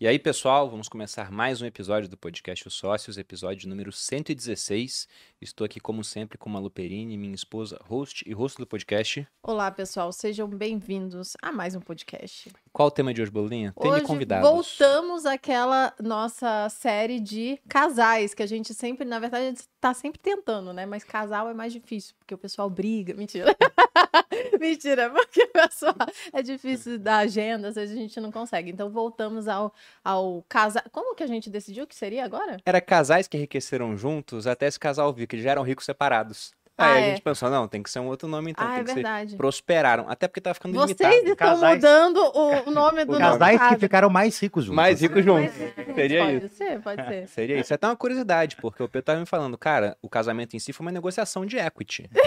[0.00, 5.08] E aí, pessoal, vamos começar mais um episódio do podcast Os Sócios, episódio número 116.
[5.40, 9.26] Estou aqui, como sempre, com a Luperini, minha esposa, host e host do podcast.
[9.42, 12.48] Olá, pessoal, sejam bem-vindos a mais um podcast.
[12.72, 13.74] Qual o tema de hoje, Bolinha?
[13.76, 14.48] Tem hoje convidados.
[14.48, 19.92] voltamos àquela nossa série de casais, que a gente sempre, na verdade, a gente tá
[19.92, 20.86] sempre tentando, né?
[20.86, 23.14] Mas casal é mais difícil, porque o pessoal briga.
[23.14, 23.52] Mentira.
[24.60, 25.94] Mentira, porque o pessoal
[26.32, 28.70] é difícil da agenda, às vezes a gente não consegue.
[28.70, 29.72] Então voltamos ao,
[30.04, 30.82] ao casal.
[30.90, 32.58] Como que a gente decidiu que seria agora?
[32.64, 36.52] Era casais que enriqueceram juntos até esse casal vir, que já eram ricos separados.
[36.80, 37.10] Ah, Aí a é.
[37.10, 39.30] gente pensou, não, tem que ser um outro nome então, ah, tem é que verdade.
[39.32, 41.14] ser prosperaram, até porque tava ficando Vocês limitado.
[41.32, 43.80] estão Casais- mudando o, nome do Casais que caso.
[43.80, 44.76] ficaram mais ricos juntos.
[44.76, 45.52] Mais ricos juntos.
[45.94, 46.54] Seria pode isso.
[46.56, 47.26] ser, pode ser.
[47.28, 47.72] Seria isso.
[47.72, 50.72] É até uma curiosidade, porque o Pedro tava me falando, cara, o casamento em si
[50.72, 52.08] foi uma negociação de equity.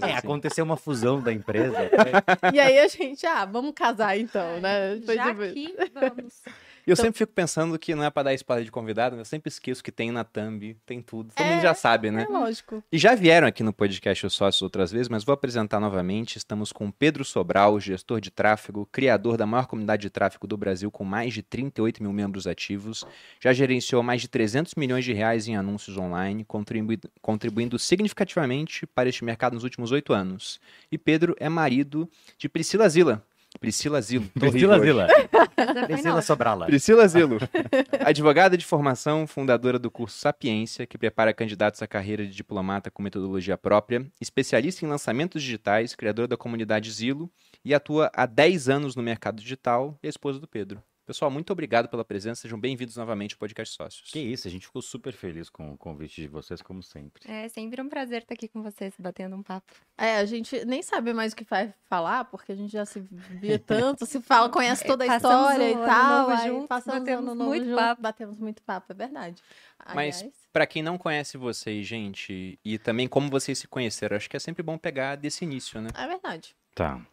[0.00, 0.16] É, assim.
[0.16, 1.76] aconteceu uma fusão da empresa.
[2.52, 4.98] E aí a gente, ah, vamos casar então, né?
[5.04, 6.42] Foi Já tipo- que vamos.
[6.86, 9.48] Eu sempre fico pensando que não é pra dar spoiler de convidado, mas eu sempre
[9.48, 11.32] esqueço que tem na thumb, tem tudo.
[11.34, 12.26] Todo É, mundo já sabe, né?
[12.28, 12.82] É lógico.
[12.90, 16.36] E já vieram aqui no podcast os sócios outras vezes, mas vou apresentar novamente.
[16.38, 20.90] Estamos com Pedro Sobral, gestor de tráfego, criador da maior comunidade de tráfego do Brasil,
[20.90, 23.04] com mais de 38 mil membros ativos.
[23.40, 29.08] Já gerenciou mais de 300 milhões de reais em anúncios online, contribui- contribuindo significativamente para
[29.08, 30.60] este mercado nos últimos oito anos.
[30.90, 33.22] E Pedro é marido de Priscila Zila.
[33.58, 34.26] Priscila Zilo.
[34.34, 34.78] Tô Priscila.
[34.78, 35.06] Zila.
[35.86, 36.66] Priscila Sobrala.
[36.66, 37.38] Priscila Zilo,
[38.04, 43.02] advogada de formação, fundadora do curso Sapiência, que prepara candidatos à carreira de diplomata com
[43.02, 47.30] metodologia própria, especialista em lançamentos digitais, criadora da comunidade Zilo
[47.64, 50.82] e atua há 10 anos no mercado digital e a esposa do Pedro.
[51.10, 54.12] Pessoal, muito obrigado pela presença, sejam bem-vindos novamente ao Podcast Sócios.
[54.12, 57.28] Que isso, a gente ficou super feliz com o convite de vocês, como sempre.
[57.28, 59.74] É sempre um prazer estar aqui com vocês, batendo um papo.
[59.98, 63.00] É, a gente nem sabe mais o que vai falar, porque a gente já se
[63.40, 66.20] via tanto, se fala, conhece toda a história o e ano tal.
[66.20, 68.02] novo aí juntos, passamos batemos ano novo muito junto, papo.
[68.02, 69.42] batemos muito papo, é verdade.
[69.92, 74.36] Mas pra quem não conhece vocês, gente, e também como vocês se conheceram, acho que
[74.36, 75.88] é sempre bom pegar desse início, né?
[75.92, 76.54] é verdade.
[76.72, 77.04] Tá.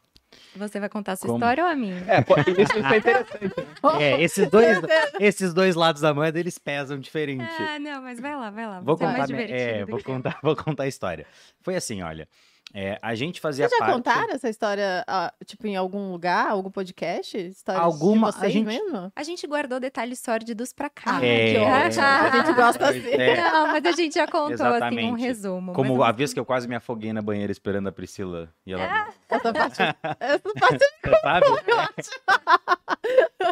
[0.56, 1.38] Você vai contar a sua Como?
[1.38, 2.03] história ou a minha?
[2.08, 2.20] É,
[2.62, 3.56] isso é interessante.
[4.00, 4.78] É, esses dois,
[5.20, 7.44] esses dois lados da moeda, eles pesam diferente.
[7.59, 8.80] Ah, não, mas vai lá, vai lá.
[8.81, 11.26] Vou é mais contar, minha- divertido é, vou contar, vou contar a história.
[11.62, 12.28] Foi assim, olha,
[12.73, 13.95] é, a gente fazia Vocês já parte...
[13.95, 17.38] contaram essa história, ah, tipo, em algum lugar, algum podcast?
[17.38, 19.11] Histórias Alguma- de a vocês gente- mesmo?
[19.16, 21.17] A gente guardou detalhes sórdidos pra cá.
[21.19, 22.03] Ah, É, que ótimo.
[22.05, 23.16] A gente gosta Pois assim.
[23.16, 23.35] é.
[23.51, 25.22] Não, mas a gente já contou, assim, um Exatamente.
[25.22, 25.73] resumo.
[25.73, 28.73] Como mas a vez que eu quase me afoguei na banheira esperando a Priscila e
[28.73, 29.09] ela...
[29.29, 29.78] Essa parte,
[30.19, 30.85] essa parte
[31.22, 31.45] sabe?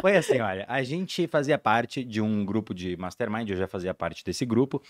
[0.00, 3.94] Foi assim, olha, a gente fazia parte de um grupo de mastermind, eu já fazia
[3.94, 4.82] parte desse grupo.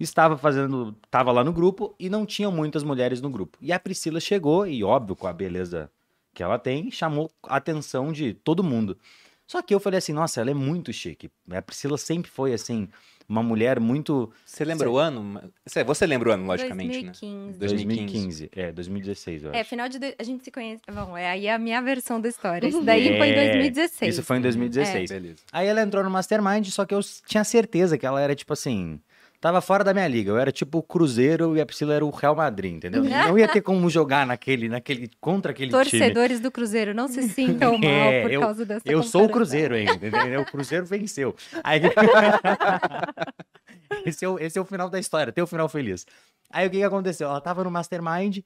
[0.00, 3.58] Estava fazendo, estava lá no grupo e não tinham muitas mulheres no grupo.
[3.60, 5.90] E a Priscila chegou e óbvio com a beleza
[6.32, 8.96] que ela tem, chamou a atenção de todo mundo.
[9.44, 11.30] Só que eu falei assim, nossa, ela é muito chique.
[11.50, 12.86] A Priscila sempre foi assim,
[13.28, 15.50] uma mulher muito Você lembra o ano?
[15.66, 17.12] Você- Você lembra o ano, logicamente, né?
[17.12, 17.58] 2015.
[17.58, 17.58] 2015.
[17.58, 19.58] 2015, é, 2016, eu acho.
[19.58, 19.98] É, final de.
[19.98, 20.82] do- A gente se conhece.
[20.92, 22.68] Bom, é aí a minha versão da história.
[22.68, 24.14] Isso daí foi em É, 2016.
[24.14, 25.10] Isso foi em 2016.
[25.10, 25.38] Beleza.
[25.50, 29.00] Aí ela entrou no Mastermind, só que eu tinha certeza que ela era, tipo assim.
[29.40, 30.30] Tava fora da minha liga.
[30.30, 33.04] Eu era tipo o Cruzeiro e a Priscila era o Real Madrid, entendeu?
[33.28, 35.82] Não ia ter como jogar naquele, naquele, contra aquele time.
[35.84, 39.28] Torcedores do Cruzeiro, não se sintam mal É, por eu- causa dessa Eu sou o.
[39.28, 40.40] Cruzeiro ainda, entendeu?
[40.40, 41.36] O Cruzeiro venceu.
[41.62, 41.80] Aí...
[44.04, 46.04] esse, é o, esse é o final da história, tem o final feliz.
[46.50, 47.28] Aí o que, que aconteceu?
[47.28, 48.38] Ela tava no Mastermind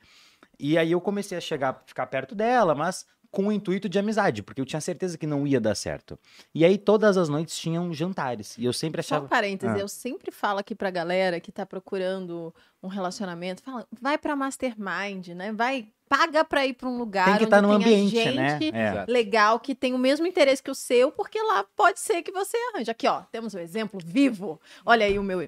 [0.58, 4.42] e aí eu comecei a chegar, ficar perto dela, mas com o intuito de amizade,
[4.42, 6.18] porque eu tinha certeza que não ia dar certo.
[6.54, 9.28] E aí todas as noites tinham jantares e eu sempre Só um achava.
[9.28, 9.78] parênteses, Ah.
[9.80, 15.28] eu sempre falo aqui pra galera que tá procurando um relacionamento, fala, vai pra mastermind,
[15.28, 15.50] né?
[15.52, 18.36] Vai, paga pra ir pra um lugar Tem que onde estar no tenha ambiente, gente
[18.36, 18.58] né?
[18.70, 19.04] É.
[19.10, 22.54] Legal que tem o mesmo interesse que o seu, porque lá pode ser que você
[22.74, 22.90] arranje.
[22.90, 24.60] Aqui, ó, temos um exemplo vivo.
[24.84, 25.40] Olha aí o meu.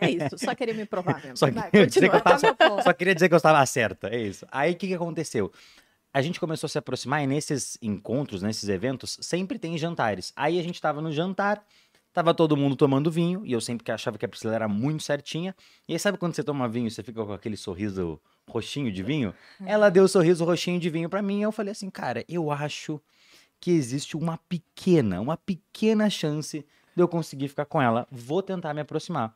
[0.00, 1.36] É isso, só queria me provar mesmo.
[1.36, 4.20] Só Vai, queria dizer que eu tava- Só queria dizer que eu estava certa, é
[4.20, 4.46] isso.
[4.52, 5.50] Aí o que, que aconteceu?
[6.12, 10.32] A gente começou a se aproximar e nesses encontros, nesses eventos, sempre tem jantares.
[10.34, 11.62] Aí a gente tava no jantar,
[12.12, 15.02] tava todo mundo tomando vinho, e eu sempre que achava que a Priscila era muito
[15.02, 15.54] certinha.
[15.86, 19.02] E aí sabe quando você toma vinho e você fica com aquele sorriso roxinho de
[19.02, 19.34] vinho?
[19.64, 22.50] Ela deu o sorriso roxinho de vinho pra mim, e eu falei assim, cara, eu
[22.50, 23.00] acho
[23.60, 26.64] que existe uma pequena, uma pequena chance
[26.96, 28.06] de eu conseguir ficar com ela.
[28.10, 29.34] Vou tentar me aproximar.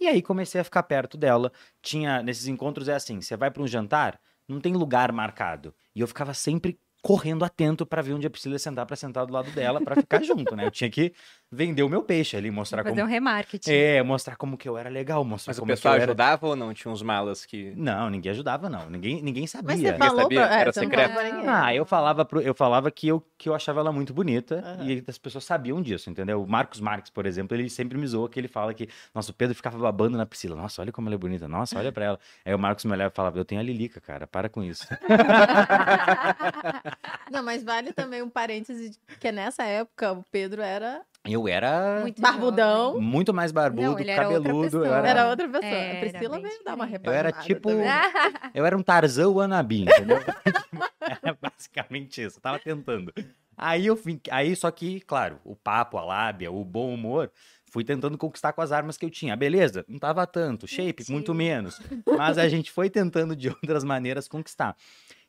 [0.00, 1.52] E aí comecei a ficar perto dela.
[1.82, 4.18] Tinha nesses encontros é assim, você vai para um jantar,
[4.48, 5.74] não tem lugar marcado.
[5.94, 9.26] E eu ficava sempre correndo atento pra ver onde a Priscila ia sentar pra sentar
[9.26, 10.64] do lado dela pra ficar junto, né?
[10.64, 11.12] Eu tinha que
[11.52, 13.70] vender o meu peixe ali, mostrar Fazer como um remarketing.
[13.70, 16.12] é, mostrar como que eu era legal, mostrar Mas o como que pessoal eu era...
[16.12, 16.72] ajudava ou não?
[16.72, 17.74] Tinha uns malas que.
[17.76, 19.76] Não, ninguém ajudava não, ninguém ninguém Mas sabia.
[19.92, 20.46] você falou sabia?
[20.46, 20.56] pra...
[20.56, 21.22] é, Era você não secreto?
[21.22, 21.46] ninguém.
[21.46, 24.88] Ah, eu falava, pro- eu falava que, eu, que eu achava ela muito bonita Aham.
[24.88, 26.42] e as pessoas sabiam disso, entendeu?
[26.42, 29.34] O Marcos Marques, por exemplo, ele sempre me zoa que ele fala que, nossa, o
[29.34, 30.56] Pedro ficava babando na Priscila.
[30.56, 31.46] Nossa, olha como ela é bonita.
[31.46, 32.18] Nossa, olha pra ela.
[32.46, 34.86] Aí o Marcos me olhava e falava, eu tenho a Lilica, cara, para com isso.
[37.30, 42.00] Não, mas vale também um parêntese, de- que nessa época o Pedro era Eu era
[42.02, 43.02] Muito barbudão, jovem.
[43.02, 44.64] muito mais barbudo, Não, ele era outra cabeludo.
[44.80, 44.98] Pessoa.
[44.98, 45.64] era, era outra pessoa.
[45.72, 47.06] Era a Priscila bem veio dar uma diferente.
[47.06, 47.86] Eu era tipo- também.
[48.54, 50.18] eu era um Tarzan wannabe, entendeu?
[51.00, 53.12] era basicamente isso, eu tava tentando.
[53.56, 57.30] Aí eu vim, aí só que, claro, o papo, a lábia, o bom humor,
[57.70, 59.34] fui tentando conquistar com as armas que eu tinha.
[59.36, 61.80] Beleza, não tava tanto, shape, muito menos.
[62.18, 64.76] Mas a gente foi tentando de outras maneiras conquistar.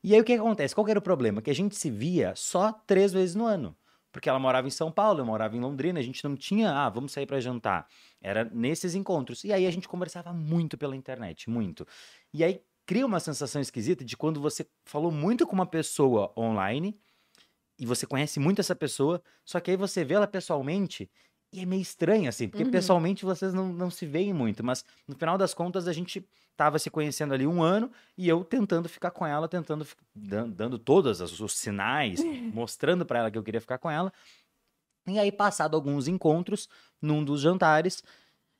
[0.05, 0.75] E aí o que acontece?
[0.75, 1.41] Qual era o problema?
[1.41, 3.75] Que a gente se via só três vezes no ano.
[4.11, 6.87] Porque ela morava em São Paulo, eu morava em Londrina, a gente não tinha, ah,
[6.89, 7.87] vamos sair pra jantar.
[8.21, 9.43] Era nesses encontros.
[9.43, 11.87] E aí a gente conversava muito pela internet, muito.
[12.31, 16.95] E aí cria uma sensação esquisita de quando você falou muito com uma pessoa online
[17.79, 21.09] e você conhece muito essa pessoa, só que aí você vê ela pessoalmente
[21.55, 22.71] e é meio estranho, assim, porque Uhum.
[22.71, 26.77] pessoalmente vocês não, não se veem muito, mas no final das contas a gente tava
[26.77, 31.53] se conhecendo ali um ano e eu tentando ficar com ela, tentando, dando todos os,
[31.53, 32.19] sinais,
[32.53, 34.11] mostrando pra ela que eu queria ficar com ela.
[35.07, 36.67] E aí, passado alguns encontros,
[37.01, 38.03] num dos jantares,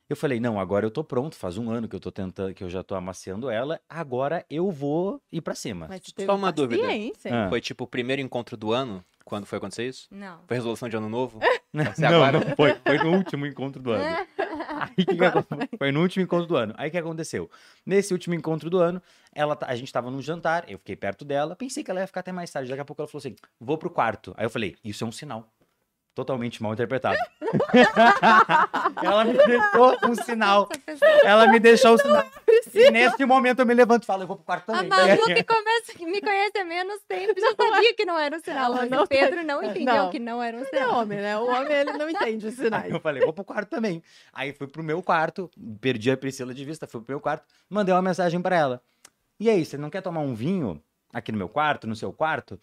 [0.08, 2.62] eu falei, não, agora eu tô pronto, faz um ano que eu tô tentando, que
[2.62, 5.86] eu já tô amaciando ela, agora eu vou ir pra cima.
[5.88, 6.86] Mas Só uma dúvida.
[7.30, 7.48] Ah.
[7.48, 9.04] Foi tipo o primeiro encontro do ano?
[9.26, 10.06] Quando foi acontecer isso?
[10.08, 10.38] Não.
[10.46, 11.40] Foi resolução de ano novo?
[11.74, 14.02] Não, Você agora- não foi, foi no último encontro do ano.
[14.96, 15.44] Aí, que que acon-
[15.76, 16.72] foi no último encontro do ano.
[16.78, 17.50] Aí o que aconteceu?
[17.84, 19.02] Nesse último encontro do ano,
[19.34, 22.06] ela, tá- a gente tava num jantar, eu fiquei perto dela, pensei que ela ia
[22.06, 22.70] ficar até mais tarde.
[22.70, 24.32] Daqui a pouco ela falou assim: vou pro quarto.
[24.38, 25.46] Aí eu falei, isso é um sinal.
[26.16, 27.18] Totalmente mal interpretado.
[29.04, 30.66] ela me deixou um sinal.
[31.22, 32.24] Ela me deixou um sinal.
[32.74, 34.88] E nesse momento eu me levanto e falo, eu vou pro quarto A também.
[34.88, 38.40] Malu que começa, que me conhece há menos tempo, já sabia que não era um
[38.40, 38.72] sinal.
[38.72, 40.10] Mas não o Pedro não entendeu não.
[40.10, 41.02] que não era um é sinal.
[41.02, 41.36] homem, né?
[41.36, 42.84] O homem, ele não entende os sinais.
[42.86, 44.02] Aí eu falei, vou pro quarto também.
[44.32, 45.50] Aí fui pro meu quarto,
[45.82, 48.82] perdi a Priscila de vista, fui pro meu quarto, mandei uma mensagem pra ela.
[49.38, 50.82] E aí, você não quer tomar um vinho
[51.12, 52.58] aqui no meu quarto, no seu quarto?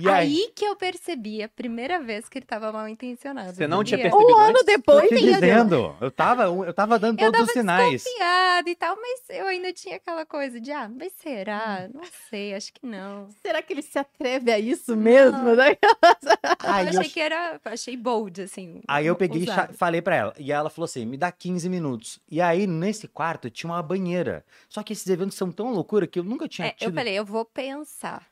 [0.00, 3.52] E aí, Aí que eu percebi a primeira vez que ele tava mal intencionado.
[3.54, 5.34] Você não tinha percebido Um ano depois, te entendeu?
[5.34, 8.02] dizendo, eu tava, eu tava dando Eu todos os tava sinais.
[8.02, 11.88] Desconfiada e tal, mas eu ainda tinha aquela coisa de, ah, mas será?
[11.92, 13.28] Não sei, acho que não.
[13.42, 15.54] será que ele se atreve a isso mesmo?
[15.54, 15.76] né?
[16.60, 18.80] Aí eu eu, achei que era, achei bold, assim.
[18.88, 20.34] aí eu peguei e falei pra ela.
[20.38, 22.20] E ela falou assim: me dá 15 minutos.
[22.30, 24.44] E aí, nesse quarto, tinha uma banheira.
[24.68, 26.88] Só que esses eventos são tão loucura que eu nunca tinha É, tido.
[26.88, 28.26] eu falei, eu vou pensar.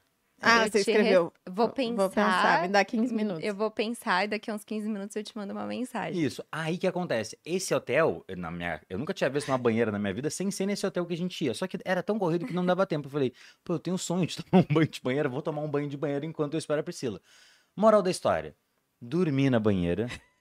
[0.46, 1.32] Ah, Eu você te escreveu.
[1.48, 1.96] Vou pensar.
[1.96, 3.44] Vou pensar, me dá 15 minutos.
[3.44, 6.22] Eu vou pensar e daqui a uns 15 minutos eu te mando uma mensagem.
[6.22, 6.44] Isso.
[6.50, 7.38] Aí que acontece?
[7.44, 10.66] Esse hotel, na minha, eu nunca tinha visto uma banheira na minha vida sem ser
[10.66, 11.54] nesse hotel que a gente ia.
[11.54, 13.06] Só que era tão corrido que não dava tempo.
[13.06, 13.32] Eu falei,
[13.64, 15.88] pô, eu tenho um sonho de tomar um banho de banheira, vou tomar um banho
[15.88, 17.20] de banheira enquanto eu espero a Priscila.
[17.76, 18.56] Moral da história:
[19.00, 20.06] dormi na banheira.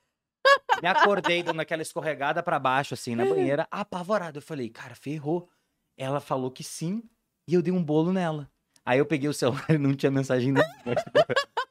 [0.81, 4.39] Me acordei dando aquela escorregada pra baixo, assim, na banheira, apavorado.
[4.39, 5.49] Eu falei, cara, ferrou.
[5.97, 7.01] Ela falou que sim,
[7.47, 8.51] e eu dei um bolo nela.
[8.85, 10.73] Aí eu peguei o celular e não tinha mensagem nenhuma.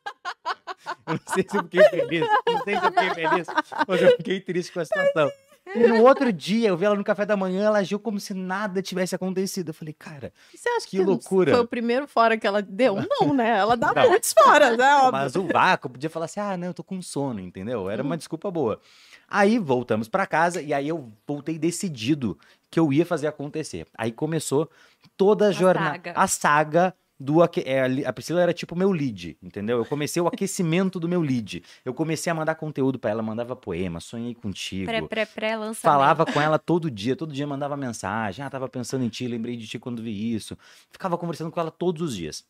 [1.07, 3.47] Eu não sei se eu fiquei feliz, não sei se eu fiquei feliz,
[3.87, 5.31] mas eu fiquei triste com a situação.
[5.75, 8.33] E no outro dia, eu vi ela no café da manhã, ela agiu como se
[8.35, 9.69] nada tivesse acontecido.
[9.69, 11.53] Eu falei, cara, Você acha Que que, loucura.
[11.53, 12.97] foi o primeiro fora que ela deu?
[13.21, 13.59] Não, né?
[13.59, 14.09] Ela dá Não.
[14.11, 14.95] muitos fora, né?
[14.97, 15.13] Óbvio.
[15.13, 17.89] mas o vácuo podia falar assim: ah, não, eu tô com sono, entendeu?
[17.91, 18.09] Era Uhum.
[18.11, 18.81] uma desculpa boa.
[19.29, 22.39] Aí voltamos pra casa e aí eu voltei decidido
[22.71, 23.87] que eu ia fazer acontecer.
[23.97, 24.71] Aí começou
[25.17, 26.13] toda a jornada, saga.
[26.15, 29.79] a saga do aque- é, a Priscila era tipo meu lead, entendeu?
[29.79, 31.63] Eu comecei o aquecimento do meu lead.
[31.85, 34.87] Eu comecei a mandar conteúdo pra ela, mandava poema, sonhei contigo.
[34.87, 35.81] Pré, pré, pré, lançamento.
[35.81, 38.45] Falava com ela todo dia, todo dia mandava mensagem.
[38.45, 40.57] Ah, tava pensando em ti, lembrei de ti quando vi isso.
[40.91, 42.45] Ficava conversando com ela todos os dias.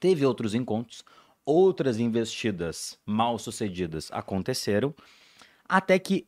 [0.00, 1.04] Teve outros encontros,
[1.44, 4.94] outras investidas mal sucedidas aconteceram,
[5.68, 6.26] até que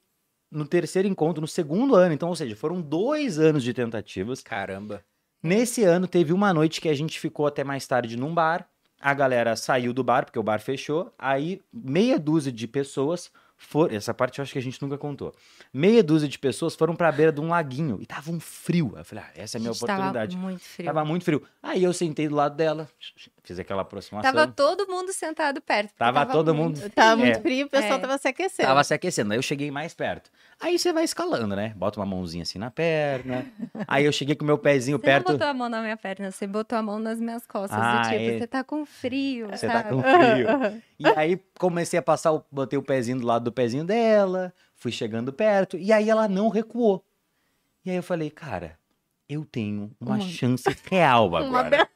[0.50, 4.42] no terceiro encontro, no segundo ano, então, ou seja, foram dois anos de tentativas.
[4.42, 5.02] Caramba.
[5.42, 8.68] Nesse ano, teve uma noite que a gente ficou até mais tarde num bar.
[9.00, 11.12] A galera saiu do bar, porque o bar fechou.
[11.18, 13.94] Aí, meia dúzia de pessoas foram.
[13.94, 15.34] Essa parte eu acho que a gente nunca contou.
[15.72, 17.98] Meia dúzia de pessoas foram pra beira de um laguinho.
[18.00, 18.94] E tava um frio.
[18.96, 20.36] Eu falei, ah, essa é a minha Gente, oportunidade.
[20.36, 20.86] Tava muito frio.
[20.86, 21.42] Tava muito frio.
[21.62, 22.88] Aí eu sentei do lado dela,
[23.46, 24.30] fiz aquela aproximação.
[24.32, 25.88] Tava todo mundo sentado perto.
[25.88, 27.98] porque Tava todo muito mundo- Tava muito frio, o pessoal É.
[27.98, 28.68] tava se aquecendo.
[28.68, 29.32] Tava se aquecendo.
[29.32, 30.30] Aí eu cheguei mais perto.
[30.60, 31.72] Aí você vai escalando, né?
[31.76, 33.46] Bota uma mãozinha assim na perna.
[33.86, 35.26] Aí eu cheguei com o meu pezinho Você perto.
[35.28, 37.78] não botou a mão na minha perna, você botou a mão nas minhas costas.
[37.80, 38.38] Ah, do tipo, é.
[38.38, 39.88] você tá com frio, Você tá sabe?
[39.90, 40.82] com frio.
[40.98, 44.90] E aí comecei a passar, o- botei o pezinho do lado do pezinho dela, fui
[44.90, 47.04] chegando perto, e aí ela não recuou.
[47.84, 48.78] E aí eu falei, cara,
[49.28, 51.88] eu tenho uma, Uma- chance real Uma agora.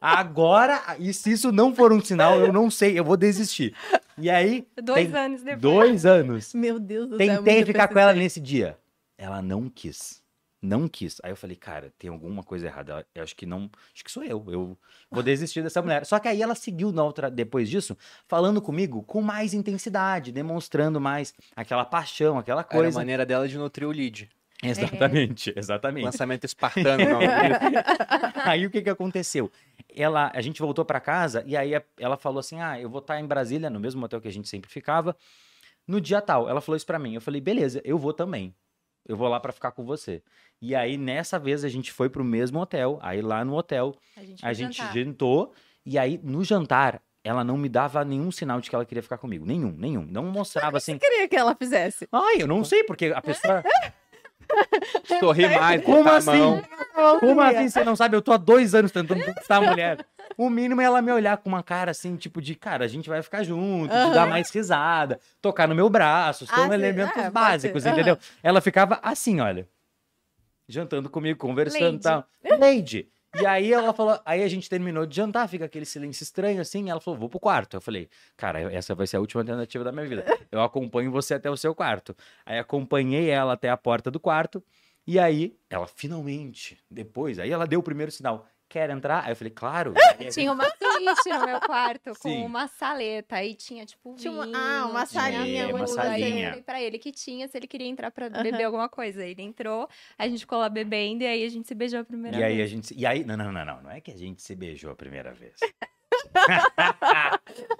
[0.00, 3.74] Agora, e se isso não for um sinal, eu não sei, eu vou desistir.
[4.16, 5.60] E aí, Dois tem anos depois.
[5.60, 7.36] dois anos, Meu Deus do céu.
[7.42, 8.76] tentei ficar com ela nesse dia.
[9.16, 10.22] Ela não quis.
[10.60, 11.20] Não quis.
[11.22, 13.06] Aí eu falei, cara, tem alguma coisa errada.
[13.14, 13.70] Eu acho que não.
[13.94, 14.44] Acho que sou eu.
[14.48, 14.76] Eu
[15.08, 16.04] vou desistir dessa mulher.
[16.04, 21.00] Só que aí ela seguiu na outra, depois disso, falando comigo com mais intensidade, demonstrando
[21.00, 22.98] mais aquela paixão, aquela Era a coisa.
[22.98, 24.28] maneira dela de nutrir o lead.
[24.60, 26.04] Exatamente, exatamente.
[26.04, 27.04] Lançamento espartano.
[27.04, 27.20] Não.
[28.44, 29.50] aí o que que aconteceu?
[30.00, 33.18] Ela, a gente voltou pra casa e aí ela falou assim: "Ah, eu vou estar
[33.20, 35.16] em Brasília, no mesmo hotel que a gente sempre ficava,
[35.86, 36.48] no dia tal".
[36.48, 37.14] Ela falou isso pra mim.
[37.14, 38.54] Eu falei: "Beleza, eu vou também.
[39.06, 40.22] Eu vou lá pra ficar com você".
[40.62, 42.98] E aí nessa vez a gente foi pro mesmo hotel.
[43.02, 45.52] Aí lá no hotel A gente, a gente jantou
[45.84, 49.18] e aí no jantar ela não me dava nenhum sinal de que ela queria ficar
[49.18, 50.06] comigo, nenhum, nenhum.
[50.06, 50.96] Não mostrava assim.
[50.98, 52.08] queria que ela fizesse.
[52.10, 53.62] Ai, eu não sei porque a pessoa
[55.20, 56.62] Sorri mais, Como assim?
[57.20, 58.16] Como assim você não sabe?
[58.16, 60.04] Eu tô há dois anos tentando conquistar a mulher.
[60.36, 63.08] O mínimo é ela me olhar com uma cara assim, tipo de, cara, a gente
[63.08, 64.14] vai ficar junto, Aham.
[64.14, 67.88] dar mais risada, tocar no meu braço, são Ah, elementos É, básicos, ser.
[67.90, 68.16] entendeu?
[68.40, 69.68] Ela ficava assim, olha,
[70.68, 72.24] jantando comigo, conversando e tal.
[72.58, 73.08] Lady.
[73.40, 76.90] E aí ela falou, aí a gente terminou de jantar, fica aquele silêncio estranho assim,
[76.90, 77.76] ela falou, vou pro quarto.
[77.76, 80.24] Eu falei, cara, essa vai ser a última tentativa da minha vida.
[80.50, 82.16] Eu acompanho você até o seu quarto.
[82.44, 84.62] Aí acompanhei ela até a porta do quarto,
[85.06, 89.24] e aí ela finalmente, depois, aí ela deu o primeiro sinal, quer entrar?
[89.24, 89.94] Aí eu falei, claro.
[90.30, 90.70] Tinha uma
[91.16, 92.44] suíte no meu quarto com Sim.
[92.44, 93.36] uma saleta.
[93.36, 95.74] Aí tinha, tipo, Tinha uma- vinho, ah, uma tinha salinha, tudo.
[95.76, 96.44] uma Aí salinha.
[96.44, 99.24] eu falei pra ele que tinha, se ele queria entrar pra beber alguma coisa.
[99.24, 99.88] Ele entrou,
[100.18, 102.52] a gente ficou lá bebendo e aí a gente se beijou a primeira E aí
[102.54, 102.70] a vez.
[102.70, 102.94] gente.
[102.96, 103.82] E aí, não, não, não, não.
[103.82, 105.54] Não é que a gente se beijou a primeira vez.
[106.76, 107.38] A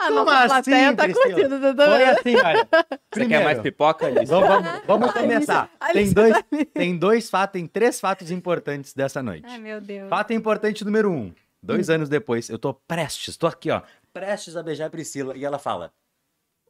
[0.08, 2.68] Como nossa plateia assim, tá curtindo, tá Foi assim, olha.
[2.70, 4.26] Você Primeiro, quer mais pipoca, Alice?
[4.26, 5.66] vamos, vamos- vamos Alice, começar.
[5.68, 6.44] Tem Alice dois,
[6.74, 9.44] tem dois fatos, tem três fatos importantes dessa noite.
[9.48, 10.08] Ai, meu Deus.
[10.08, 11.32] Fato importante número um.
[11.62, 11.66] Hum.
[11.66, 15.36] Dois anos depois, eu tô prestes, tô aqui, ó, prestes a beijar a Priscila.
[15.36, 15.92] E ela fala: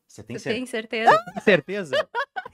[0.07, 1.25] Você tem Você cer- tem certeza?
[1.33, 2.09] tem certeza?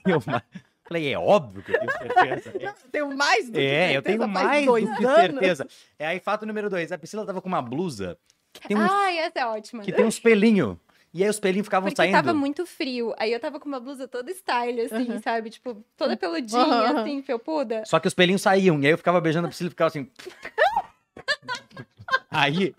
[0.05, 2.53] E eu falei: É óbvio que eu tenho certeza.
[2.59, 5.15] Eu tenho mais do que É, eu certeza, tenho faz mais dois do que anos.
[5.15, 5.67] certeza.
[5.97, 6.91] É aí, fato número dois.
[6.91, 8.17] A Priscila tava com uma blusa
[8.51, 9.83] que tem uns, Ai, essa é ótima.
[9.83, 10.77] que tem uns pelinhos.
[11.13, 12.11] E aí os pelinhos ficavam Porque saindo.
[12.11, 13.15] tava muito frio.
[13.17, 15.21] Aí eu tava com uma blusa toda style, assim, Aham.
[15.21, 15.49] sabe?
[15.49, 16.61] Tipo, toda peludinha,
[16.91, 16.99] Aham.
[17.01, 17.83] assim, felpuda.
[17.85, 18.77] Só que os pelinhos saíam.
[18.81, 20.11] E aí eu ficava beijando a Priscila e ficava assim.
[22.29, 22.73] aí.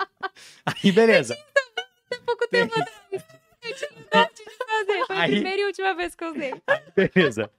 [0.64, 1.36] Aí, beleza.
[2.12, 3.24] Há pouco tempo atrás.
[3.62, 5.06] Eu de fazer.
[5.06, 6.54] Foi a Aí- primeira e última vez que eu usei.
[6.94, 7.50] Beleza.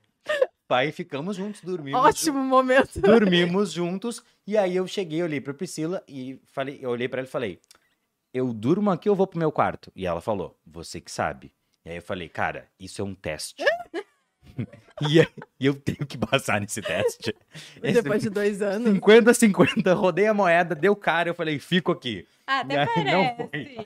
[0.69, 1.99] Aí ficamos juntos, dormimos.
[2.01, 2.99] Ótimo momento.
[2.99, 4.21] Dormimos juntos.
[4.45, 7.59] E aí eu cheguei, olhei pra Priscila e falei, eu olhei pra ela e falei:
[8.33, 9.91] Eu durmo aqui ou vou pro meu quarto?
[9.95, 11.53] E ela falou: Você que sabe.
[11.85, 13.63] E aí eu falei, cara, isso é um teste.
[15.01, 17.35] e eu tenho que passar nesse teste.
[17.83, 18.93] Esse- Depois de dois anos.
[18.93, 22.25] 50 50, rodei a moeda, deu cara, eu falei, fico aqui.
[22.47, 23.77] Até aí não parece.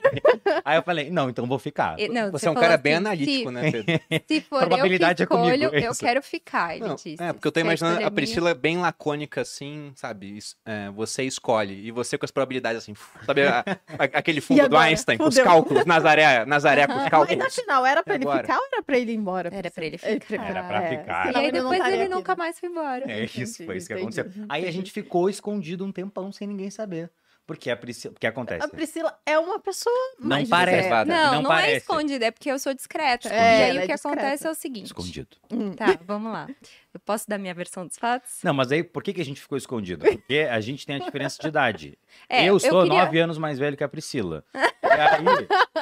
[0.64, 1.98] Aí eu falei, não, então vou ficar.
[1.98, 4.00] E- Não, Você é um cara assim, bem se- analítico, né, Pedro?
[4.28, 6.00] Se for Probabilidade é eu que comigo, escolho, é eu isso.
[6.00, 7.16] quero ficar, ele Não, disse.
[7.20, 10.36] é, porque eu tô Se imaginando a minha- Priscila bem lacônica, assim, sabe?
[10.36, 11.74] Isso, é, você escolhe.
[11.86, 12.94] E você com as probabilidades, assim,
[13.26, 13.42] sabe?
[13.42, 13.64] a-
[13.98, 14.76] a- aquele fundo do?
[14.76, 15.44] Einstein, com os Fudeu.
[15.44, 17.44] cálculos, Nazaré, Nazaré com os Mas cálculos.
[17.44, 19.50] afinal, era pra ele ficar ou era pra ele ir embora?
[19.52, 20.44] Era pra ele ficar.
[20.48, 20.88] Era pra é.
[20.98, 21.32] ficar.
[21.34, 22.38] E aí depois ele aqui, nunca né?
[22.38, 23.10] mais foi embora.
[23.10, 24.26] É isso, foi isso que aconteceu.
[24.48, 27.10] Aí a gente ficou escondido um tempão sem ninguém saber.
[27.46, 28.14] Porque a Priscila.
[28.14, 28.64] O que acontece?
[28.64, 30.88] A Priscila é uma pessoa Não mais parece.
[30.88, 31.76] Não, Não não, é parece.
[31.78, 33.28] escondida, é porque eu sou discreta.
[33.28, 34.08] É, e aí o é que discreta.
[34.08, 34.86] acontece é o seguinte.
[34.86, 35.36] Escondido.
[35.76, 36.48] Tá, vamos lá.
[36.94, 38.40] Eu posso dar minha versão dos fatos?
[38.44, 40.04] Não, mas aí por que, que a gente ficou escondido?
[40.04, 41.98] Porque a gente tem a diferença de idade.
[42.28, 44.44] É, eu sou queria- nove anos mais velho que a Priscila.
[44.84, 45.24] E aí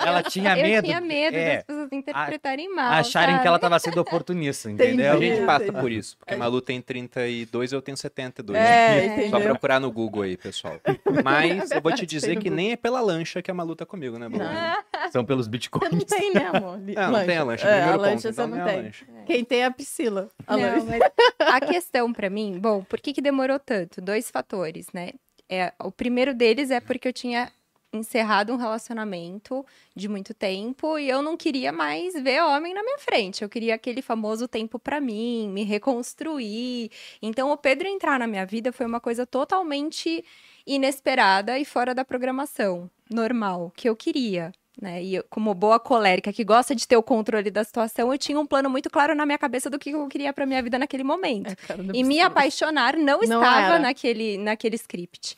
[0.07, 0.85] ela tinha eu medo.
[0.85, 2.93] tinha medo é, das pessoas interpretarem mal.
[2.93, 3.43] acharem sabe?
[3.43, 4.93] que ela tava sendo oportunista, Entendi.
[4.93, 5.14] entendeu?
[5.14, 5.81] A gente passa Entendi.
[5.81, 6.17] por isso.
[6.17, 8.57] Porque a Malu tem 32 eu tenho 72.
[8.57, 9.31] É, Só entendeu?
[9.31, 10.81] Só procurar no Google aí, pessoal.
[11.25, 14.17] Mas eu vou te dizer que nem é pela lancha que a Malu tá comigo,
[14.17, 14.45] né, Bruno?
[14.45, 15.11] Não.
[15.11, 15.90] São pelos Você bitcoins.
[15.90, 16.79] não tem, né, amor?
[16.79, 17.67] Não, não tem a lancha.
[17.67, 18.00] É, a ponto.
[18.02, 18.83] lancha então você não é a tem.
[18.83, 19.07] lancha.
[19.26, 20.29] Quem tem é a Priscila.
[20.47, 21.00] A Não, lancha.
[21.38, 24.00] A questão pra mim, bom, por que, que demorou tanto?
[24.00, 25.11] Dois fatores, né?
[25.49, 27.50] É, o primeiro deles é porque eu tinha
[27.92, 29.66] encerrado um relacionamento
[29.97, 33.42] de muito tempo e eu não queria mais ver homem na minha frente.
[33.42, 36.90] Eu queria aquele famoso tempo pra mim, me reconstruir.
[37.21, 40.25] Então, o Pedro entrar na minha vida foi uma coisa totalmente
[40.66, 42.88] inesperada e fora da programação.
[43.11, 44.52] normal, que eu queria.
[44.80, 45.02] Né?
[45.02, 48.38] E eu, como boa colérica que gosta de ter o controle da situação, eu tinha
[48.40, 51.04] um plano muito claro na minha cabeça do que eu queria pra minha vida naquele
[51.04, 51.54] momento.
[51.68, 53.78] É, não E me apaixonar não, Não estava era.
[53.78, 55.37] naquele, naquele script.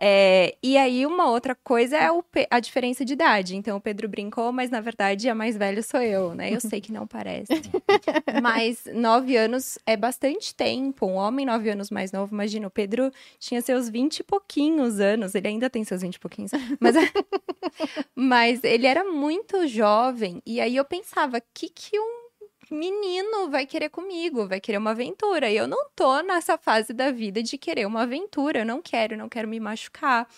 [0.00, 3.56] É, e aí, uma outra coisa é o a diferença de idade.
[3.56, 6.52] Então, o Pedro brincou, mas na verdade a mais velha sou eu, né?
[6.52, 7.46] Eu sei que não parece.
[8.42, 11.06] mas nove anos é bastante tempo.
[11.06, 15.34] Um homem nove anos mais novo, imagina, o Pedro tinha seus vinte e pouquinhos anos.
[15.34, 16.50] Ele ainda tem seus vinte e pouquinhos.
[16.80, 16.94] Mas,
[18.14, 20.42] mas ele era muito jovem.
[20.46, 22.24] E aí eu pensava, o que, que um
[22.70, 25.50] menino vai querer comigo, vai querer uma aventura.
[25.50, 28.60] E eu não tô nessa fase da vida de querer uma aventura.
[28.60, 30.28] Eu não quero, não quero me machucar.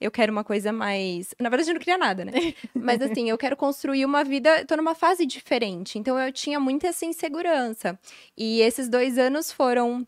[0.00, 1.34] Eu quero uma coisa mais.
[1.38, 2.32] Na verdade, eu não queria nada, né?
[2.74, 4.64] Mas assim, eu quero construir uma vida.
[4.64, 5.98] Tô numa fase diferente.
[5.98, 7.98] Então eu tinha muita essa insegurança.
[8.36, 10.06] E esses dois anos foram.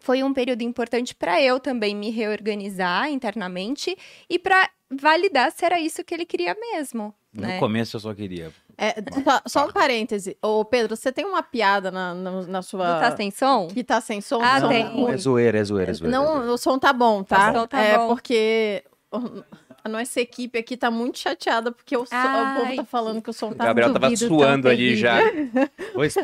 [0.00, 3.96] Foi um período importante para eu também me reorganizar internamente
[4.28, 4.68] e para
[5.00, 7.14] validar se era isso que ele queria mesmo.
[7.32, 7.58] No Né?
[7.58, 8.52] começo eu só queria.
[8.76, 10.36] É, só, só um parêntese.
[10.42, 12.98] Ô, Pedro, você tem uma piada na, na, na sua.
[13.00, 13.68] Tá sem som?
[13.68, 14.40] Que tá sem som?
[14.42, 14.84] Ah, som tem.
[14.86, 15.12] ruim.
[15.12, 16.16] É zoeira, é zoeira, é zoeira.
[16.16, 17.50] Não, o som tá bom, tá?
[17.50, 18.08] O som tá é bom.
[18.08, 18.82] porque
[19.84, 23.28] a nossa equipe aqui tá muito chateada porque o, som- o povo tá falando que
[23.28, 25.18] o som O tá Gabriel muito tava duvido, suando ali já.
[25.92, 26.14] Pois-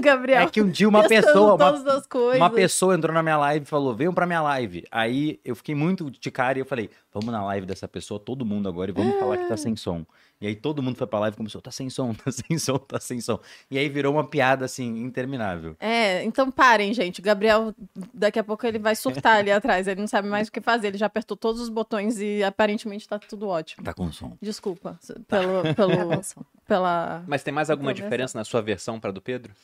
[0.00, 0.42] Gabriel.
[0.42, 2.36] É que um dia uma pessoa, uma, todas as coisas.
[2.40, 4.84] uma pessoa entrou na minha live e falou: venham pra minha live.
[4.90, 8.44] Aí eu fiquei muito de cara e eu falei: vamos na live dessa pessoa, todo
[8.46, 10.06] mundo agora, e vamos falar que tá sem som.
[10.42, 12.76] E aí todo mundo foi pra live e começou: tá sem som, tá sem som,
[12.76, 13.38] tá sem som.
[13.70, 15.76] E aí virou uma piada assim, interminável.
[15.78, 17.20] É, então parem, gente.
[17.20, 17.72] O Gabriel,
[18.12, 19.86] daqui a pouco ele vai surtar ali atrás.
[19.86, 20.88] Ele não sabe mais o que fazer.
[20.88, 23.84] Ele já apertou todos os botões e aparentemente tá tudo ótimo.
[23.84, 24.36] Tá com som.
[24.42, 26.20] Desculpa pelo, pelo,
[26.66, 27.22] pela.
[27.28, 28.02] Mas tem mais alguma Começa.
[28.02, 29.54] diferença na sua versão para do Pedro?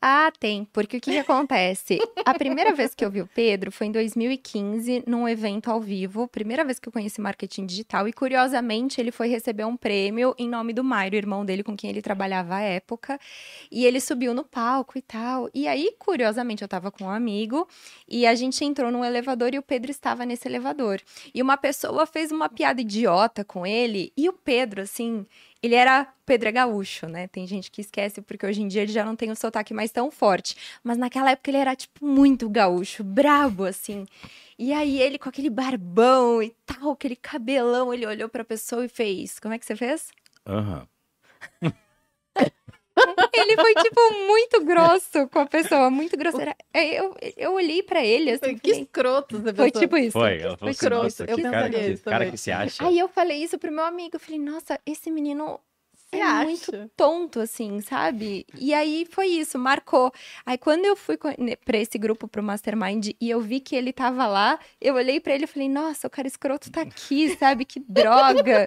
[0.00, 0.64] Ah, tem.
[0.72, 1.98] Porque o que, que acontece?
[2.24, 6.28] A primeira vez que eu vi o Pedro foi em 2015, num evento ao vivo.
[6.28, 8.06] Primeira vez que eu conheci marketing digital.
[8.06, 11.90] E, curiosamente, ele foi receber um prêmio em nome do Mário, irmão dele com quem
[11.90, 13.18] ele trabalhava à época.
[13.70, 15.48] E ele subiu no palco e tal.
[15.54, 17.66] E aí, curiosamente, eu tava com um amigo.
[18.06, 21.00] E a gente entrou num elevador e o Pedro estava nesse elevador.
[21.34, 24.12] E uma pessoa fez uma piada idiota com ele.
[24.16, 25.26] E o Pedro, assim,
[25.62, 26.06] ele era.
[26.26, 27.28] Pedro gaúcho, né?
[27.28, 29.92] Tem gente que esquece, porque hoje em dia ele já não tem o sotaque mais
[29.92, 30.56] tão forte.
[30.82, 34.06] Mas naquela época ele era, tipo, muito gaúcho, brabo, assim.
[34.58, 38.88] E aí ele com aquele barbão e tal, aquele cabelão, ele olhou pra pessoa e
[38.88, 39.38] fez.
[39.38, 40.08] Como é que você fez?
[40.44, 40.86] Aham.
[43.46, 46.54] Ele foi, tipo, muito grosso com a pessoa, muito grosseira.
[46.74, 49.38] Aí Eu, eu olhei pra ele, assim, Que falei, escroto.
[49.40, 50.12] você foi tipo isso.
[50.12, 51.02] Foi, ela falou Foi assim, escroto.
[51.04, 52.86] nossa, Eu que cara, que, cara que se acha.
[52.86, 55.60] Aí eu falei isso pro meu amigo, eu falei, nossa, esse menino
[56.12, 56.44] é acha?
[56.44, 58.46] muito tonto, assim, sabe?
[58.58, 60.12] E aí foi isso, marcou.
[60.44, 63.92] Aí quando eu fui ne- pra esse grupo, pro Mastermind, e eu vi que ele
[63.92, 67.64] tava lá, eu olhei pra ele e falei, nossa, o cara escroto tá aqui, sabe?
[67.64, 68.66] Que droga.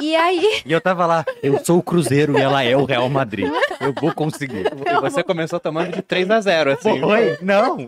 [0.00, 3.08] E aí, E eu tava lá, eu sou o Cruzeiro e ela é o Real
[3.08, 3.48] Madrid.
[3.80, 4.64] Eu vou conseguir.
[4.66, 7.00] E você começou tomando de 3 a 0 assim.
[7.00, 7.38] Foi?
[7.40, 7.86] Não.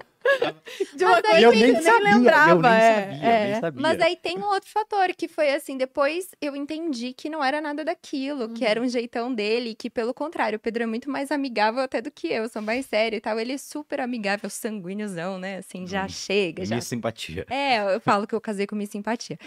[0.94, 2.50] De uma Mas coisa aí eu que nem sabia, lembrava.
[2.50, 3.44] eu nem é, sabia, é.
[3.52, 3.82] nem sabia.
[3.82, 7.60] mas aí tem um outro fator, que foi assim, depois eu entendi que não era
[7.60, 11.10] nada daquilo, que era um jeitão dele, e que pelo contrário, o Pedro é muito
[11.10, 13.38] mais amigável até do que eu, sou mais sério e tal.
[13.38, 15.58] Ele é super amigável, sanguíneozão, né?
[15.58, 16.08] Assim, já Hum.
[16.08, 17.46] chega, já Minha simpatia.
[17.50, 19.38] É, eu falo que eu casei com minha simpatia.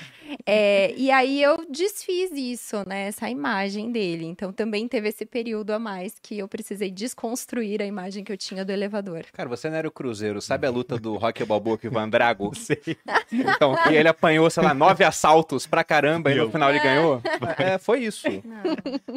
[0.46, 3.08] É, e aí eu desfiz isso, né?
[3.08, 4.26] Essa imagem dele.
[4.26, 8.38] Então também teve esse período a mais que eu precisei desconstruir a imagem que eu
[8.38, 9.26] tinha do elevador.
[9.34, 10.42] Cara, você não era o Cruzeiro.
[10.42, 12.52] Sabe a luta do Rock Balboa com o Ivan Drago?
[13.32, 16.52] Então, e ele apanhou, sei lá, nove assaltos pra caramba e no Eu.
[16.52, 17.22] final ele ganhou?
[17.58, 18.28] É, foi isso.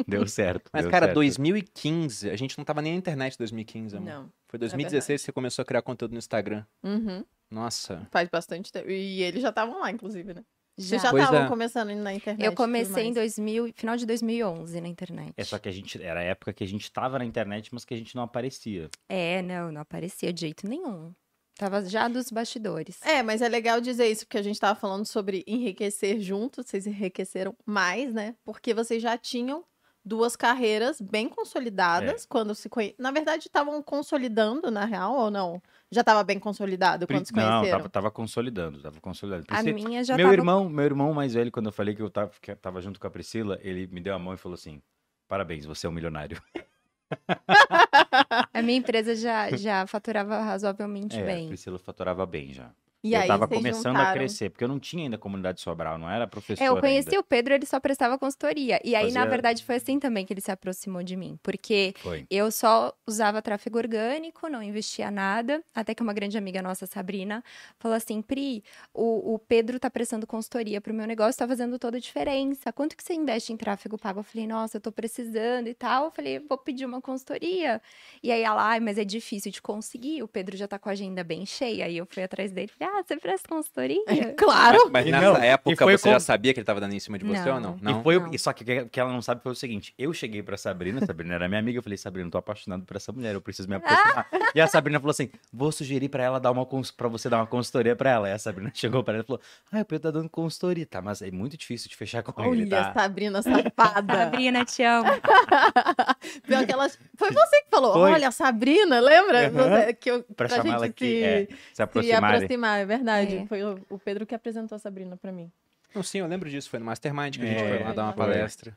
[0.07, 0.69] Deu certo.
[0.71, 1.15] Mas, deu cara, certo.
[1.15, 4.05] 2015, a gente não tava nem na internet em 2015, amor.
[4.05, 4.29] Não.
[4.47, 6.63] Foi 2016 que você começou a criar conteúdo no Instagram.
[6.83, 7.23] Uhum.
[7.49, 8.07] Nossa.
[8.11, 8.89] Faz bastante tempo.
[8.89, 10.43] E eles já estavam lá, inclusive, né?
[10.75, 11.07] Vocês Já.
[11.07, 11.49] já Pois estavam é.
[11.49, 12.43] começando na internet.
[12.43, 13.35] Eu comecei em mais.
[13.35, 15.33] 2000, final de 2011 na internet.
[15.37, 16.01] É só que a gente.
[16.01, 18.89] Era a época que a gente tava na internet, mas que a gente não aparecia.
[19.07, 21.13] É, não, não aparecia de jeito nenhum.
[21.55, 22.99] Tava já dos bastidores.
[23.03, 26.87] É, mas é legal dizer isso, porque a gente tava falando sobre enriquecer juntos, vocês
[26.87, 28.35] enriqueceram mais, né?
[28.43, 29.63] Porque vocês já tinham
[30.03, 32.93] duas carreiras bem consolidadas quando se conhe...
[32.97, 35.61] Na verdade, estavam consolidando, na real, ou não?
[35.91, 37.77] Já estava bem consolidado quando se não, conheceram?
[37.77, 39.45] tava, tava consolidando, tava consolidando.
[39.49, 42.09] A minha já meu tava irmão, meu irmão mais velho, quando eu falei que eu
[42.09, 44.55] tava, que eu tava junto com a Priscila, ele me deu a mão e falou
[44.55, 44.81] assim:
[45.27, 46.41] Parabéns, você é um milionário.
[48.53, 51.47] A minha empresa já, já faturava razoavelmente É, a bem.
[51.47, 52.71] Priscila faturava bem já.
[53.03, 54.13] E eu aí tava começando a juntaram.
[54.13, 57.19] crescer, porque eu não tinha ainda comunidade Sobral, não era professor É, eu conheci ainda.
[57.19, 58.79] o Pedro, ele só prestava consultoria.
[58.83, 61.37] E aí, na Fazia- verdade, foi assim também que ele se aproximou de mim.
[61.43, 62.25] Porque Foi.
[62.29, 65.61] eu só usava tráfego orgânico, não investia nada.
[65.75, 67.43] Até que uma grande amiga nossa, Sabrina,
[67.77, 68.63] falou assim: Pri,
[68.93, 72.71] o, o Pedro tá prestando consultoria pro meu negócio, tá fazendo toda a diferença.
[72.71, 74.21] Quanto que você investe em tráfego pago?
[74.21, 76.05] Eu falei, nossa, eu tô precisando e tal.
[76.05, 77.81] Eu falei, vou pedir uma consultoria.
[78.23, 80.23] E aí ela, ai, mas é difícil de conseguir.
[80.23, 81.85] O Pedro já tá com a agenda bem cheia.
[81.85, 84.01] Aí eu fui atrás dele e falei, ah, você presta consultoria?
[84.37, 84.89] Claro.
[84.91, 87.25] Mas nessa não, época você já com- sabia que ele tava dando em cima de
[87.25, 87.77] você ou não?
[87.81, 87.93] Não.
[87.93, 87.99] Não.
[87.99, 88.33] E foi, o- Não.
[88.33, 91.05] e só que o que ela não sabe foi o seguinte: eu cheguei pra Sabrina,
[91.05, 93.67] Sabrina era minha amiga, eu falei, Sabrina, eu tô apaixonado por essa mulher, eu preciso
[93.69, 94.27] me aproximar.
[94.55, 97.37] e a Sabrina falou assim: vou sugerir pra ela dar uma cons- pra você dar
[97.37, 98.29] uma consultoria pra ela.
[98.29, 101.01] E a Sabrina chegou pra ela e falou: Ah, o Pedro tá dando consultoria, tá?
[101.01, 102.93] Mas é muito difícil de fechar com ele, Olha, tá?
[102.93, 104.13] Sabrina safada.
[104.15, 105.09] Sabrina, te amo.
[106.47, 106.89] Pior que ela...
[107.17, 107.93] Foi você que falou.
[107.93, 108.11] Foi.
[108.11, 109.49] Olha, Sabrina, lembra?
[109.49, 112.35] Você- que eu, Pra pra chamar ela aqui, se, é, se se aproximarem.
[112.37, 113.37] aproximar, é verdade.
[113.37, 113.45] É.
[113.47, 115.51] Foi o, o Pedro que apresentou a Sabrina pra mim.
[115.95, 116.69] Não, sim, eu lembro disso.
[116.69, 118.25] Foi no Mastermind que a gente É, foi lá dar uma foi.
[118.25, 118.75] palestra.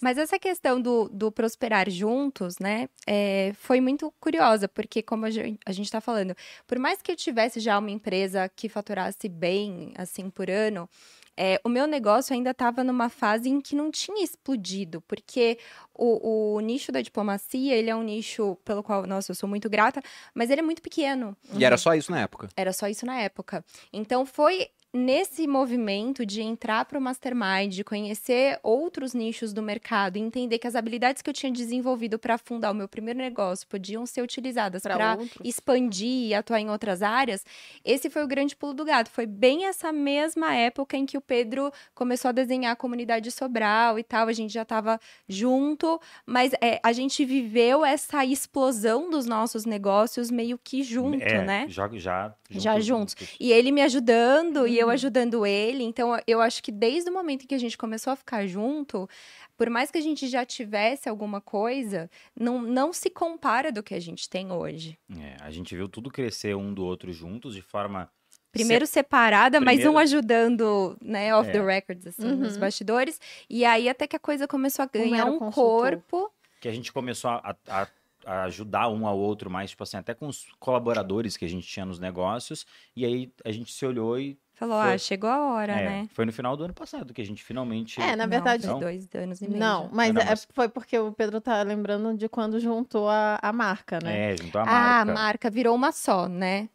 [0.00, 5.30] Mas essa questão do, do prosperar juntos, né, é, foi muito curiosa, porque como a
[5.30, 6.34] gen- a gente está falando,
[6.66, 10.88] por mais que eu tivesse já uma empresa que faturasse bem, assim, por ano,
[11.36, 15.56] é, o meu negócio ainda estava numa fase em que não tinha explodido, porque
[15.94, 19.68] o, o nicho da diplomacia, ele é um nicho pelo qual, nossa, eu sou muito
[19.70, 20.02] grata,
[20.34, 21.36] mas ele é muito pequeno.
[21.54, 22.48] E era só isso na época.
[22.56, 23.64] Era só isso na época.
[23.92, 30.16] Então foi nesse movimento de entrar para o mastermind, de conhecer outros nichos do mercado,
[30.16, 33.66] e entender que as habilidades que eu tinha desenvolvido para fundar o meu primeiro negócio
[33.66, 37.44] podiam ser utilizadas para expandir e atuar em outras áreas.
[37.84, 39.10] Esse foi o grande pulo do gato.
[39.10, 43.98] Foi bem essa mesma época em que o Pedro começou a desenhar a comunidade Sobral
[43.98, 44.28] e tal.
[44.28, 44.98] A gente já estava
[45.28, 51.44] junto, mas é, a gente viveu essa explosão dos nossos negócios meio que junto, é,
[51.44, 51.66] né?
[51.68, 53.14] Já, já, Já juntos.
[53.38, 54.88] E ele me ajudando e Uhum.
[54.88, 55.82] eu ajudando ele.
[55.84, 59.08] Então, eu acho que desde o momento em que a gente começou a ficar junto,
[59.56, 63.94] por mais que a gente já tivesse alguma coisa, não, não se compara do que
[63.94, 64.98] a gente tem hoje.
[65.18, 68.10] É, a gente viu tudo crescer um do outro juntos de forma.
[68.50, 71.52] Primeiro separada, mas Primeiro- um ajudando, né, off É.
[71.52, 72.60] the records, assim, nos Uhum.
[72.60, 73.20] bastidores.
[73.48, 75.90] E aí, até que a coisa começou a ganhar um consultor.
[76.02, 76.32] corpo.
[76.60, 77.86] que a gente começou a, a-
[78.26, 81.68] a ajudar um ao outro mais, tipo assim, até com os colaboradores que a gente
[81.68, 82.66] tinha nos negócios.
[82.96, 84.36] E aí a gente se olhou e.
[84.58, 84.94] Falou, Foi.
[84.94, 86.08] ah, chegou a hora, é, né?
[86.12, 88.00] Foi no final do ano passado que a gente finalmente.
[88.00, 89.60] É, na Não, verdade, faz dois anos e meio.
[89.60, 93.38] Não, mas, Não, é- mas- foi porque o Pedro tá lembrando de quando juntou a,
[93.40, 94.32] a marca, né?
[94.32, 95.10] É, juntou a Ah, marca.
[95.12, 96.68] a marca virou uma só, né?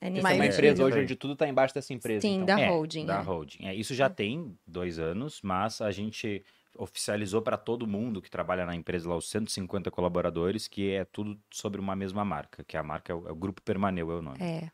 [0.00, 0.84] É nesse Isso é uma Mas- empresa É.
[0.84, 2.20] hoje onde tudo tá embaixo dessa empresa.
[2.20, 2.56] Sim, então.
[2.56, 3.06] da É, holding.
[3.06, 3.22] Da é.
[3.22, 3.66] holding.
[3.66, 6.44] É, isso já tem dois anos, mas a gente
[6.76, 11.38] oficializou para todo mundo que trabalha na empresa lá, os 150 colaboradores, que é tudo
[11.50, 14.22] sobre uma mesma marca, que a marca é o, é o Grupo Permaneu, é o
[14.22, 14.38] nome.
[14.40, 14.70] É,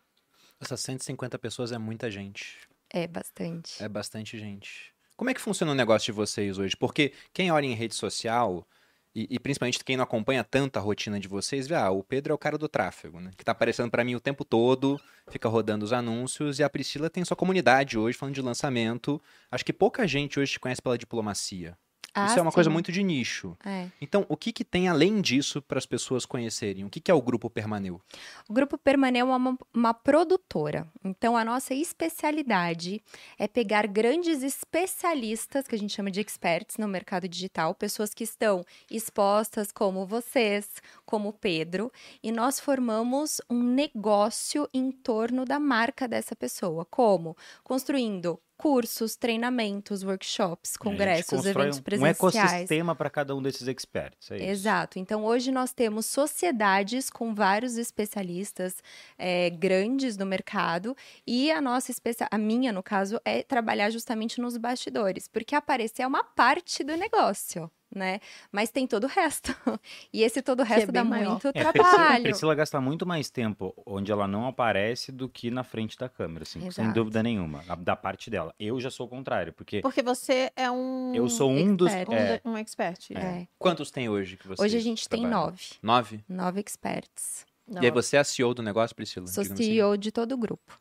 [0.61, 2.59] Essas 150 pessoas é muita gente.
[2.90, 3.83] é bastante.
[3.83, 4.92] É bastante gente.
[5.16, 6.77] Como é que funciona o negócio de vocês hoje?
[6.77, 8.66] Porque quem olha em rede social,
[9.14, 12.33] e, e principalmente quem não acompanha tanto a rotina de vocês, vê, ah, o Pedro
[12.33, 13.31] é o cara do tráfego, né?
[13.37, 17.11] Que tá aparecendo pra mim o tempo todo, fica rodando os anúncios, e a Priscila
[17.11, 19.20] tem sua comunidade hoje, falando de lançamento.
[19.51, 21.77] Acho que pouca gente hoje te conhece pela diplomacia.
[22.14, 22.75] Ah, Isso é uma coisa sim.
[22.75, 23.57] muito de nicho.
[23.64, 23.88] É.
[24.01, 26.85] Então, o que, que tem além disso para as pessoas conhecerem?
[26.85, 28.01] O que, que é o Grupo Permaneu?
[28.49, 30.87] O Grupo Permaneu é uma, uma produtora.
[31.05, 33.03] Então, a nossa especialidade
[33.38, 38.25] é pegar grandes especialistas, que a gente chama de experts no mercado digital, pessoas que
[38.25, 40.68] estão expostas, como vocês,
[41.07, 41.92] como o Pedro,
[42.23, 46.85] e nós formamos um negócio em torno da marca dessa pessoa.
[46.85, 47.37] Como?
[47.62, 52.20] Construindo cursos, treinamentos, workshops, congressos, eventos presenciais.
[52.20, 54.31] Um ecossistema para cada um desses experts.
[54.31, 54.51] É.
[54.51, 54.99] Exato.
[54.99, 58.77] Então, hoje nós temos sociedades com vários especialistas
[59.16, 60.94] é, grandes no mercado
[61.27, 62.29] e a nossa especia...
[62.31, 66.96] a minha, no caso, é trabalhar justamente nos bastidores, porque aparecer é uma parte do
[66.96, 68.20] negócio, né?
[68.53, 69.55] Mas tem todo o resto.
[70.12, 71.31] E esse todo o é resto dá bem maior.
[71.31, 72.57] muito É, a Priscila, trabalho.
[72.57, 76.70] Gasta muito mais tempo onde ela não aparece do que na frente da câmera, assim,
[76.70, 78.55] sem dúvida nenhuma, da parte dela.
[78.59, 81.14] Eu já sou o contrário, porque Porque você é um.
[81.14, 81.92] eu sou um dos.
[81.92, 82.11] expert.
[82.11, 83.11] um, é, um expert.
[83.14, 83.46] É.
[83.59, 85.46] Quantos tem hoje que vocês Hoje a gente tem trabalham?
[85.46, 85.62] nove.
[85.83, 86.24] Nove?
[86.29, 87.46] Nove experts.
[87.66, 89.26] Não, E aí você é a CEO do negócio, Priscila?
[89.29, 89.72] Sou digamos assim?
[89.72, 90.81] CEO de todo o grupo.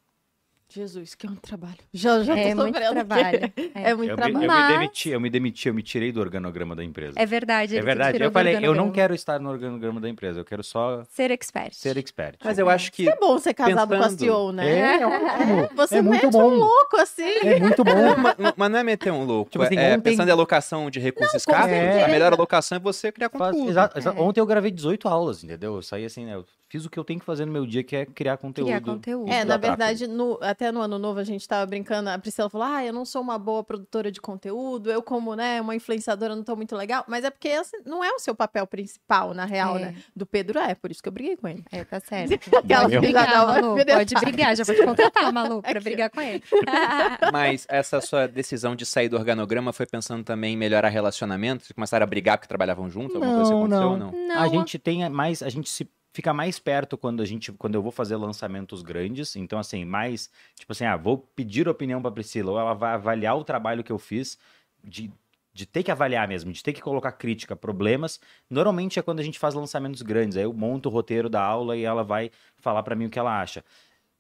[0.72, 1.78] Jesus, que é um trabalho.
[1.92, 3.52] Já, já É tô muito trabalho.
[3.74, 3.90] É.
[3.90, 4.68] É muito Eu me, eu trabalho.
[4.68, 7.14] me demiti, eu me demiti, eu me tirei do organograma da empresa.
[7.20, 7.76] É verdade.
[7.76, 8.22] É verdade.
[8.22, 11.74] Eu falei, eu não quero estar no organograma da empresa, eu quero só ser expert.
[11.76, 12.38] ser expert.
[12.44, 14.70] Mas eu acho que É bom ser casado com a Pensando- CEO, né?
[14.98, 15.70] É, é ótimo.
[15.76, 16.52] Você é muito mete bom.
[16.52, 17.24] um louco assim.
[17.44, 17.92] É muito bom.
[18.38, 19.50] mas, mas não é meter um louco.
[19.50, 22.06] Tipo assim, é, ontem- Pensando em alocação de recursos escassos, certeza.
[22.06, 23.70] a melhor alocação é você criar Faz- conteúdo.
[23.72, 24.22] exa- exa- É.
[24.22, 25.76] Ontem eu gravei 18 aulas, entendeu?
[25.76, 26.36] Eu saí assim, né?
[26.36, 28.68] Eu fiz o que eu tenho que fazer no meu dia, que é criar conteúdo.
[28.68, 29.32] Criar conteúdo.
[29.32, 32.50] É, Isso na verdade, no- até no ano novo a gente tava brincando, a Priscila
[32.50, 36.36] falou: Ah, eu não sou uma boa produtora de conteúdo, eu, como né, uma influenciadora,
[36.36, 37.06] não tô muito legal.
[37.08, 39.80] Mas é porque esse não é o seu papel principal, na real, É.
[39.80, 39.96] né?
[40.14, 41.64] Do Pedro é, por isso que eu briguei com ele.
[41.72, 42.34] É, tá certo.
[42.58, 43.76] Aquela briga Brigar, Malu.
[43.86, 46.44] Pode brigar, já vou te contratar, Malu, pra brigar com ele.
[47.32, 51.64] Mas essa sua decisão de sair do organograma foi pensando também em melhorar relacionamento?
[51.64, 53.16] Vocês começaram a brigar porque trabalhavam juntos?
[53.16, 53.92] Alguma coisa Não, aconteceu não.
[53.92, 54.28] ou não?
[54.28, 57.76] Não, A gente tem mais, a gente se fica mais perto quando a gente, quando
[57.76, 59.36] eu vou fazer lançamentos grandes.
[59.36, 63.38] Então assim, mais tipo assim, ah, vou pedir opinião para Priscila ou ela vai avaliar
[63.38, 64.38] o trabalho que eu fiz
[64.84, 65.12] de
[65.60, 68.20] de ter que avaliar mesmo, de ter que colocar crítica, problemas.
[68.50, 71.76] Normalmente é quando a gente faz lançamentos grandes, aí eu monto o roteiro da aula
[71.76, 73.64] e ela vai falar para mim o que ela acha.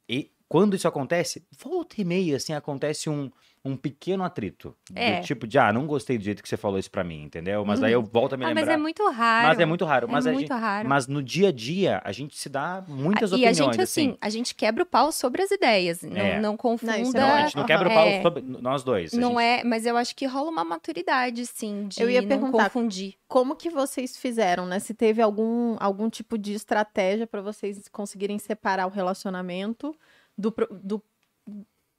[0.07, 3.31] E quando isso acontece, volta e meia, assim, acontece um,
[3.63, 4.73] um pequeno atrito.
[4.95, 5.19] É.
[5.19, 7.65] Do tipo de, ah, não gostei do jeito que você falou isso pra mim, entendeu?
[7.65, 8.65] Mas daí eu volto a me Ah, lembrar.
[8.65, 9.47] mas é muito raro.
[9.47, 10.07] Mas é muito raro.
[10.07, 10.87] É mas, muito gente- raro.
[10.89, 13.59] mas no dia a dia, a gente se dá muitas e opiniões.
[13.59, 16.01] a gente, assim, a gente quebra o pau sobre as ideias.
[16.03, 16.39] Não, É.
[16.39, 16.93] não confunda.
[16.93, 18.21] Não, isso é Não, a gente não quebra o pau É.
[18.21, 19.11] sobre nós dois.
[19.13, 22.27] Não gente- é, mas eu acho que rola uma maturidade, sim, de Eu ia não
[22.29, 22.63] perguntar.
[22.69, 23.15] confundir.
[23.27, 24.79] Como que vocês fizeram, né?
[24.79, 29.93] Se teve algum, algum tipo de estratégia para vocês conseguirem separar o relacionamento
[30.37, 31.03] do, do,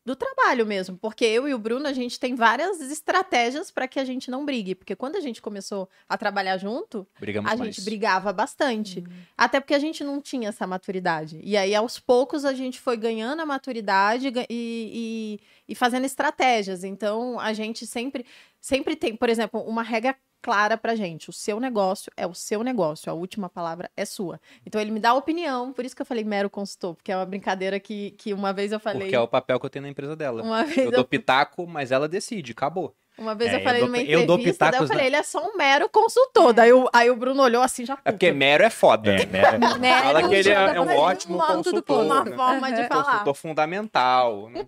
[0.05, 0.97] do trabalho mesmo.
[0.97, 4.45] Porque eu e o Bruno, a gente tem várias estratégias para que a gente não
[4.45, 4.75] brigue.
[4.75, 7.75] Porque quando a gente começou a trabalhar junto, Brigamos a mais.
[7.75, 9.01] gente brigava bastante.
[9.01, 9.07] Uhum.
[9.37, 11.41] Até porque a gente não tinha essa maturidade.
[11.43, 16.85] E aí, aos poucos, a gente foi ganhando a maturidade e, e, e fazendo estratégias.
[16.85, 18.25] Então, a gente sempre,
[18.61, 21.31] sempre tem, por exemplo, uma regra clara pra gente.
[21.31, 23.11] O seu negócio é o seu negócio.
[23.11, 24.41] A última palavra é sua.
[24.67, 25.73] Então, ele me dá opinião.
[25.73, 26.95] Por isso que eu falei mero consultor.
[26.95, 29.03] Porque é uma brincadeira que, que uma vez eu falei...
[29.03, 30.43] Porque é o papel que eu tenho na empresa dela.
[30.43, 32.95] Uma vez Eu eu, dou pitaco, mas ela decide, acabou.
[33.21, 35.07] Uma vez É, eu eu falei dou- numa eu entrevista, dou daí eu pitacos falei,
[35.07, 36.53] ele é só um mero consultor.
[36.53, 39.13] Daí, o, aí o Bruno olhou assim, já É porque mero é foda.
[39.15, 39.59] É, né?
[39.79, 40.03] Né?
[40.03, 42.05] Fala que ele é, é um ótimo consultor.
[42.05, 42.37] uma né?
[42.37, 42.89] forma de Aham.
[42.89, 43.05] falar.
[43.05, 44.49] Consultor fundamental.
[44.51, 44.67] né?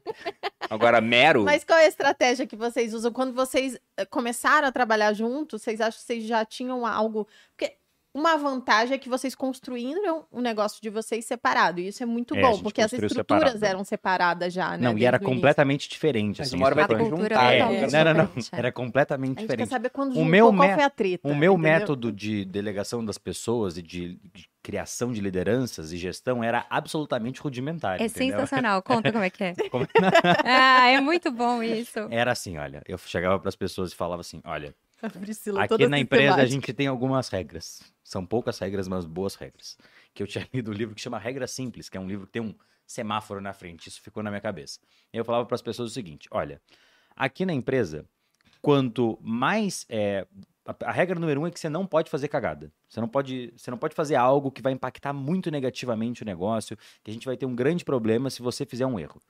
[0.71, 1.43] Agora, mero.
[1.45, 3.12] Mas qual é a estratégia que vocês usam?
[3.12, 7.27] Quando vocês eh, começaram a trabalhar juntos, vocês acham que vocês já tinham algo.
[7.57, 7.75] Porque
[8.14, 11.81] uma vantagem é que vocês construíram um negócio de vocês separado.
[11.81, 13.64] E isso é muito É, a bom, porque as estruturas separado.
[13.64, 14.79] eram separadas já, né?
[14.79, 15.35] Não, e era o início.
[15.35, 16.42] completamente diferente.
[16.42, 17.53] Assim, uma hora vai ter que juntar.
[17.53, 18.25] É, totalmente não, não, não.
[18.27, 18.59] diferente, é.
[18.59, 19.68] Era A completamente gente quer diferente.
[19.70, 21.29] saber quando O juntou, meu qual foi a treta.
[21.29, 21.59] O meu entendeu?
[21.72, 27.40] método de delegação das pessoas e de, de criação de lideranças e gestão era absolutamente
[27.40, 28.01] rudimentar.
[28.01, 28.37] É entendeu?
[28.38, 28.83] sensacional.
[28.85, 29.55] Conta como é que é.
[29.70, 29.88] Como-
[30.44, 31.98] ah, é muito bom isso.
[32.11, 35.87] Era assim, olha, eu chegava para as pessoas e falava assim, olha, A Priscila aqui
[35.88, 37.83] na empresa a gente tem algumas regras.
[38.05, 39.77] São poucas regras, mas boas regras.
[40.15, 42.33] Que eu tinha lido um livro que chama Regra Simples, que é um livro que
[42.33, 42.55] tem um
[42.87, 43.88] semáforo na frente.
[43.88, 44.79] Isso ficou na minha cabeça.
[45.12, 46.62] Eu falava para as pessoas o seguinte: olha,
[47.17, 48.07] aqui na empresa,
[48.61, 50.27] quanto mais é,
[50.65, 52.73] a, a regra número um é que você não pode fazer cagada.
[52.88, 56.77] Você não pode, você não pode fazer algo que vai impactar muito negativamente o negócio,
[57.03, 59.21] que a gente vai ter um grande problema se você fizer um erro.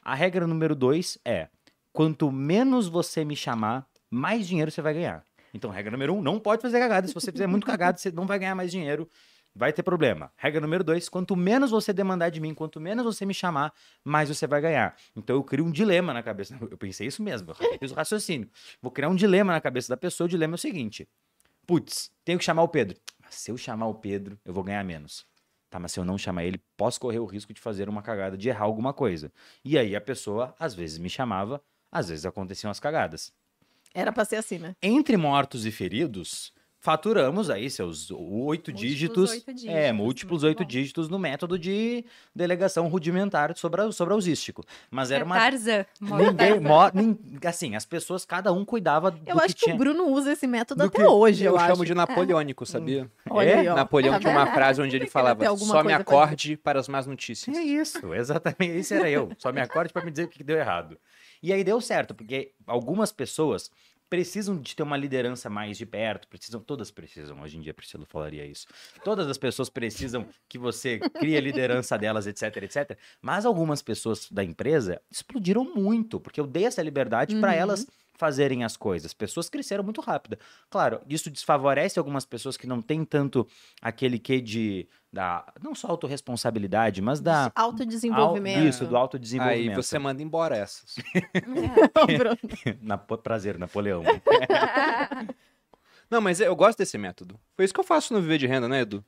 [0.00, 1.48] A regra número dois é:
[1.92, 5.24] quanto menos você me chamar, mais dinheiro você vai ganhar.
[5.54, 7.08] Então, regra número um, não pode fazer cagada.
[7.08, 9.08] Se você fizer muito cagada, você não vai ganhar mais dinheiro,
[9.54, 10.30] vai ter problema.
[10.36, 13.72] Regra número dois, quanto menos você demandar de mim, quanto menos você me chamar,
[14.04, 14.94] mais você vai ganhar.
[15.16, 16.56] Então, eu crio um dilema na cabeça.
[16.70, 18.50] Eu pensei isso mesmo, eu fiz o raciocínio.
[18.82, 20.26] Vou criar um dilema na cabeça da pessoa.
[20.26, 21.08] O dilema é o seguinte:
[21.66, 22.98] putz, tenho que chamar o Pedro.
[23.18, 25.26] Mas se eu chamar o Pedro, eu vou ganhar menos.
[25.70, 28.36] Tá, mas se eu não chamar ele, posso correr o risco de fazer uma cagada,
[28.36, 29.32] de errar alguma coisa.
[29.64, 33.32] E aí a pessoa, às vezes, me chamava, às vezes aconteciam as cagadas.
[33.94, 34.74] Era pra ser assim, né?
[34.82, 39.30] Entre mortos e feridos, faturamos aí seus oito Múltiplos dígitos.
[39.30, 40.68] oito É, dígitos, múltiplos muito oito bom.
[40.68, 44.64] dígitos no método de delegação rudimentar sobre, a- sobre ausístico.
[44.90, 45.36] Mas era é uma.
[45.36, 45.86] Tarzan.
[46.00, 46.60] Ninguém, Tarzan.
[46.60, 49.74] mo- assim, as pessoas, cada um cuidava do Eu acho que, tinha.
[49.76, 51.84] o Bruno usa esse método do até que- hoje, Eu, eu, chamo acho.
[51.84, 53.08] de napoleônico, sabia?
[53.30, 53.58] Olha É?
[53.60, 53.76] aí, ó.
[53.76, 57.56] Napoleão Tá tinha uma frase onde ele falava: só me acorde para as más notícias.
[57.56, 58.78] É isso, exatamente.
[58.78, 59.30] Esse era eu.
[59.38, 60.98] Só me acorde para me dizer o que deu errado.
[61.42, 63.70] E aí deu certo, porque algumas pessoas
[64.08, 68.04] precisam de ter uma liderança mais de perto, precisam, todas precisam, hoje em dia Priscila
[68.04, 68.66] falaria isso.
[69.02, 72.98] Todas as pessoas precisam que você crie a liderança delas, etc, etc.
[73.22, 77.58] Mas algumas pessoas da empresa explodiram muito, porque eu dei essa liberdade para Uhum.
[77.58, 77.86] elas
[78.22, 79.12] fazerem as coisas.
[79.12, 80.38] Pessoas cresceram muito rápido.
[80.70, 83.44] Claro, isso desfavorece algumas pessoas que não têm tanto
[83.80, 88.64] aquele quê de da não só autorresponsabilidade, mas da au- Autodesenvolvimento.
[88.68, 89.82] isso, do Aí autodesenvolvimento.
[89.82, 90.94] você manda embora essas.
[92.80, 94.04] Na, prazer, Napoleão.
[96.08, 97.40] Não, mas eu gosto desse método.
[97.56, 99.04] Foi isso que eu faço no Viver de Renda, né, Edu?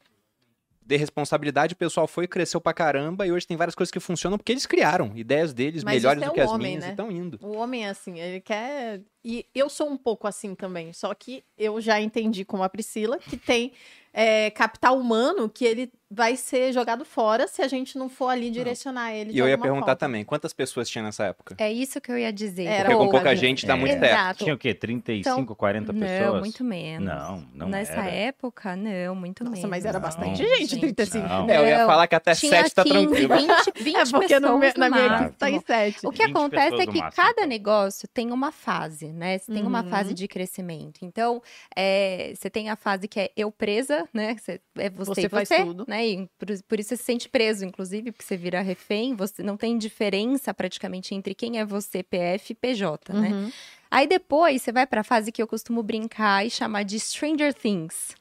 [0.86, 4.36] Dei responsabilidade, o pessoal foi, cresceu pra caramba e hoje tem várias coisas que funcionam
[4.36, 6.88] porque eles criaram ideias deles Mas melhores é do que as homem, minhas né?
[6.88, 7.38] e estão indo.
[7.42, 9.00] O homem assim, ele quer.
[9.24, 10.92] E eu sou um pouco assim também.
[10.92, 13.72] Só que eu já entendi com a Priscila que tem
[14.12, 18.48] é, capital humano que ele vai ser jogado fora se a gente não for ali
[18.48, 19.32] direcionar ele.
[19.32, 19.96] de E eu ia perguntar forma.
[19.96, 21.56] também, quantas pessoas tinha nessa época?
[21.58, 22.66] É isso que eu ia dizer.
[22.66, 23.76] Era Porque com pouca gente dá É.
[23.76, 24.04] muito certo.
[24.04, 24.44] Exato.
[24.44, 24.72] Tinha o quê?
[24.72, 26.20] 35, 40 pessoas?
[26.34, 27.08] Não, muito menos.
[27.08, 28.10] Não, não Nessa era.
[28.10, 29.70] época, não, muito Nossa, menos.
[29.70, 30.00] mas era Não.
[30.06, 31.26] bastante gente, Gente, 35.
[31.26, 31.50] não.
[31.50, 33.36] É, eu ia Não, falar que até Tinha 7 tá 15, tranquilo.
[33.36, 36.06] 20, 20 É porque no pessoas meu- na no minha equipe tá em 7.
[36.06, 37.46] O que 20 acontece é no que máximo, cada então.
[37.48, 39.38] negócio tem uma fase, né?
[39.38, 39.88] Você tem uma Uhum.
[39.88, 41.00] fase de crescimento.
[41.04, 41.42] Então,
[41.74, 44.36] é, você tem a fase que é eu presa, né?
[44.36, 45.84] Você, é você, Você faz você, tudo.
[45.88, 46.06] né?
[46.06, 49.14] E por, por isso você se sente preso, inclusive, porque você vira refém.
[49.14, 53.28] Você não tem diferença praticamente entre quem é você, PF e PJ, né?
[53.30, 53.50] Uhum.
[53.90, 58.14] Aí depois você vai pra fase que eu costumo brincar e chamar de Stranger Things.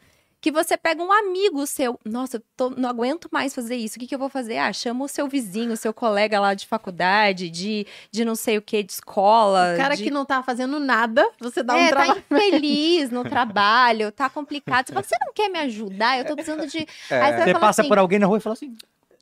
[0.44, 3.96] Que você pega um amigo seu, nossa, eu tô- não aguento mais fazer isso.
[3.96, 4.58] O que, que eu vou fazer?
[4.58, 8.58] Ah, chama o seu vizinho, o seu colega lá de faculdade, de, de não sei
[8.58, 9.74] o que, de escola.
[9.74, 10.04] O cara de...
[10.04, 12.24] que não tá fazendo nada, você dá é, um tá trabalho.
[12.30, 14.88] infeliz no trabalho, tá complicado.
[14.88, 16.20] Você fala, você não quer me ajudar?
[16.20, 16.86] Eu tô precisando de.
[17.10, 17.22] É.
[17.22, 18.76] Aí Você fala passa assim, por alguém na rua e fala assim,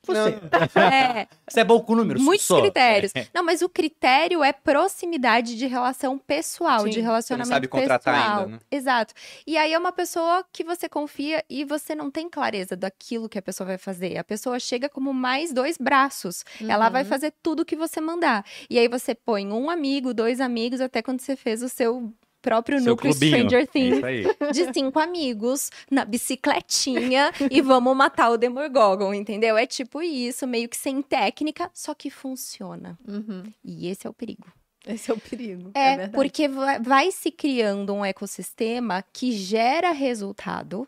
[0.04, 0.40] você,
[0.76, 2.22] É, você é bom com números?
[2.22, 2.62] muitos Sou.
[2.62, 3.12] critérios.
[3.34, 7.68] Não, mas o critério é proximidade de relação pessoal, Sim, de você não relacionamento sabe
[7.68, 8.40] contratar pessoal.
[8.40, 8.60] ainda, né?
[8.72, 9.14] Exato.
[9.46, 13.38] E aí é uma pessoa que você confia e você não tem clareza daquilo que
[13.38, 14.18] a pessoa vai fazer.
[14.18, 16.44] A pessoa chega como mais dois braços.
[16.68, 17.10] Ela vai Uhum.
[17.10, 18.46] fazer tudo que você mandar.
[18.70, 22.80] E aí você põe um amigo, dois amigos, até quando você fez o seu próprio
[22.80, 23.38] Seu núcleo clubinho.
[23.38, 24.23] Stranger É Things aí.
[24.51, 29.58] de cinco amigos na bicicletinha e vamos matar o Demogorgon, entendeu?
[29.58, 32.97] É tipo isso, meio que sem técnica, só que funciona.
[33.08, 33.43] Uhum.
[33.63, 34.47] E esse é o perigo.
[34.86, 35.71] Esse é o perigo.
[35.73, 36.13] É, verdade.
[36.13, 40.88] porque vai, vai se criando um ecossistema que gera resultado,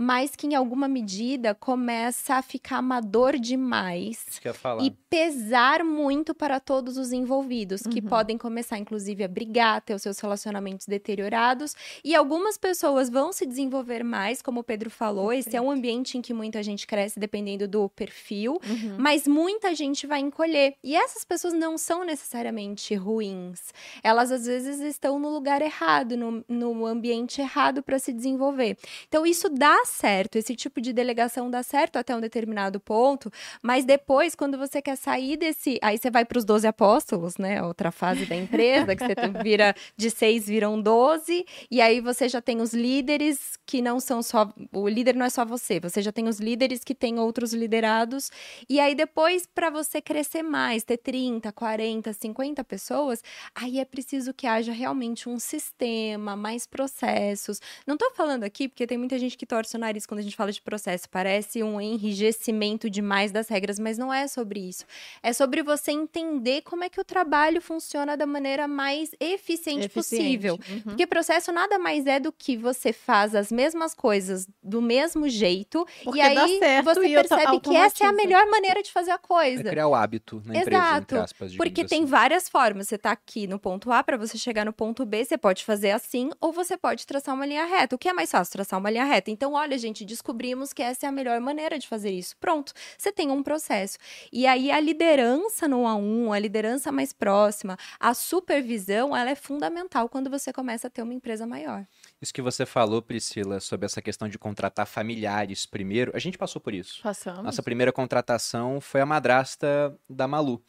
[0.00, 4.84] mas que em alguma medida começa a ficar amador demais Isso que eu ia falar.
[4.84, 8.06] e pesar muito para todos os envolvidos, que Uhum.
[8.08, 11.74] podem começar, inclusive, a brigar, ter os seus relacionamentos deteriorados.
[12.04, 15.32] E algumas pessoas vão se desenvolver mais, como o Pedro falou.
[15.32, 18.60] Esse é um ambiente em que muita gente cresce, dependendo do perfil.
[18.64, 18.96] Uhum.
[18.98, 20.74] Mas muita gente vai encolher.
[20.84, 23.72] E essas pessoas não são necessariamente ruins.
[24.02, 28.76] Elas, às vezes, estão no lugar errado, no, no ambiente errado para se desenvolver.
[29.08, 30.36] Então, isso dá certo.
[30.36, 33.30] Esse tipo de delegação dá certo até um determinado ponto.
[33.62, 35.78] Mas depois, quando você quer sair desse.
[35.82, 37.62] Aí você vai para os 12 apóstolos, né?
[37.62, 41.44] Outra fase da empresa, que você vira de seis viram 12.
[41.70, 44.52] E aí você já tem os líderes que não são só.
[44.72, 45.80] O líder não é só você.
[45.80, 48.30] Você já tem os líderes que têm outros liderados.
[48.68, 53.22] E aí depois, para você crescer mais, ter 30, 40, 50 pessoas,
[53.54, 57.60] aí é preciso que haja realmente um sistema, mais processos.
[57.86, 60.36] Não tô falando aqui, porque tem muita gente que torce o nariz quando a gente
[60.36, 61.08] fala de processo.
[61.08, 64.84] Parece um enrijecimento demais das regras, mas não é sobre isso.
[65.22, 69.92] É sobre você entender como é que o trabalho funciona da maneira mais eficiente, Eficiente.
[69.94, 70.58] possível.
[70.68, 70.80] Uhum.
[70.82, 75.86] Porque processo nada mais é do que você faz as mesmas coisas do mesmo jeito
[76.04, 79.14] Porque e aí você e percebe que essa é a melhor maneira de fazer a
[79.14, 79.64] É coisa.
[79.64, 81.56] criar o hábito na empresa, Exato, entre aspas.
[81.56, 82.10] Porque digamos tem assim.
[82.10, 82.88] várias formas.
[82.88, 85.90] Você tá aqui no ponto A, para você chegar no ponto B, você pode fazer
[85.90, 87.94] assim, ou você pode traçar uma linha reta.
[87.96, 88.52] O que é mais fácil?
[88.52, 89.30] Traçar uma linha reta.
[89.30, 92.36] Então, olha, gente, descobrimos que essa é a melhor maneira de fazer isso.
[92.38, 93.98] Pronto, você tem um processo.
[94.32, 99.34] E aí, a liderança no a um, a liderança mais próxima, a supervisão, ela é
[99.34, 101.84] fundamental quando você começa a ter uma empresa maior.
[102.22, 106.60] Isso que você falou, Priscila, sobre essa questão de contratar familiares primeiro, a gente passou
[106.60, 107.02] por isso.
[107.02, 107.44] Passamos.
[107.44, 110.62] Nossa primeira contratação foi a madrasta da Malu.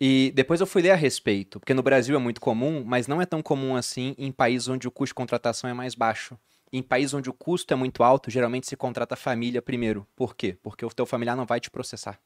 [0.00, 3.22] E depois eu fui ler a respeito, porque no Brasil é muito comum, mas não
[3.22, 6.38] é tão comum assim em países onde o custo de contratação é mais baixo.
[6.76, 10.04] Em países onde o custo é muito alto, geralmente se contrata a família primeiro.
[10.16, 10.56] Por quê?
[10.60, 12.18] Porque o teu familiar não vai te processar.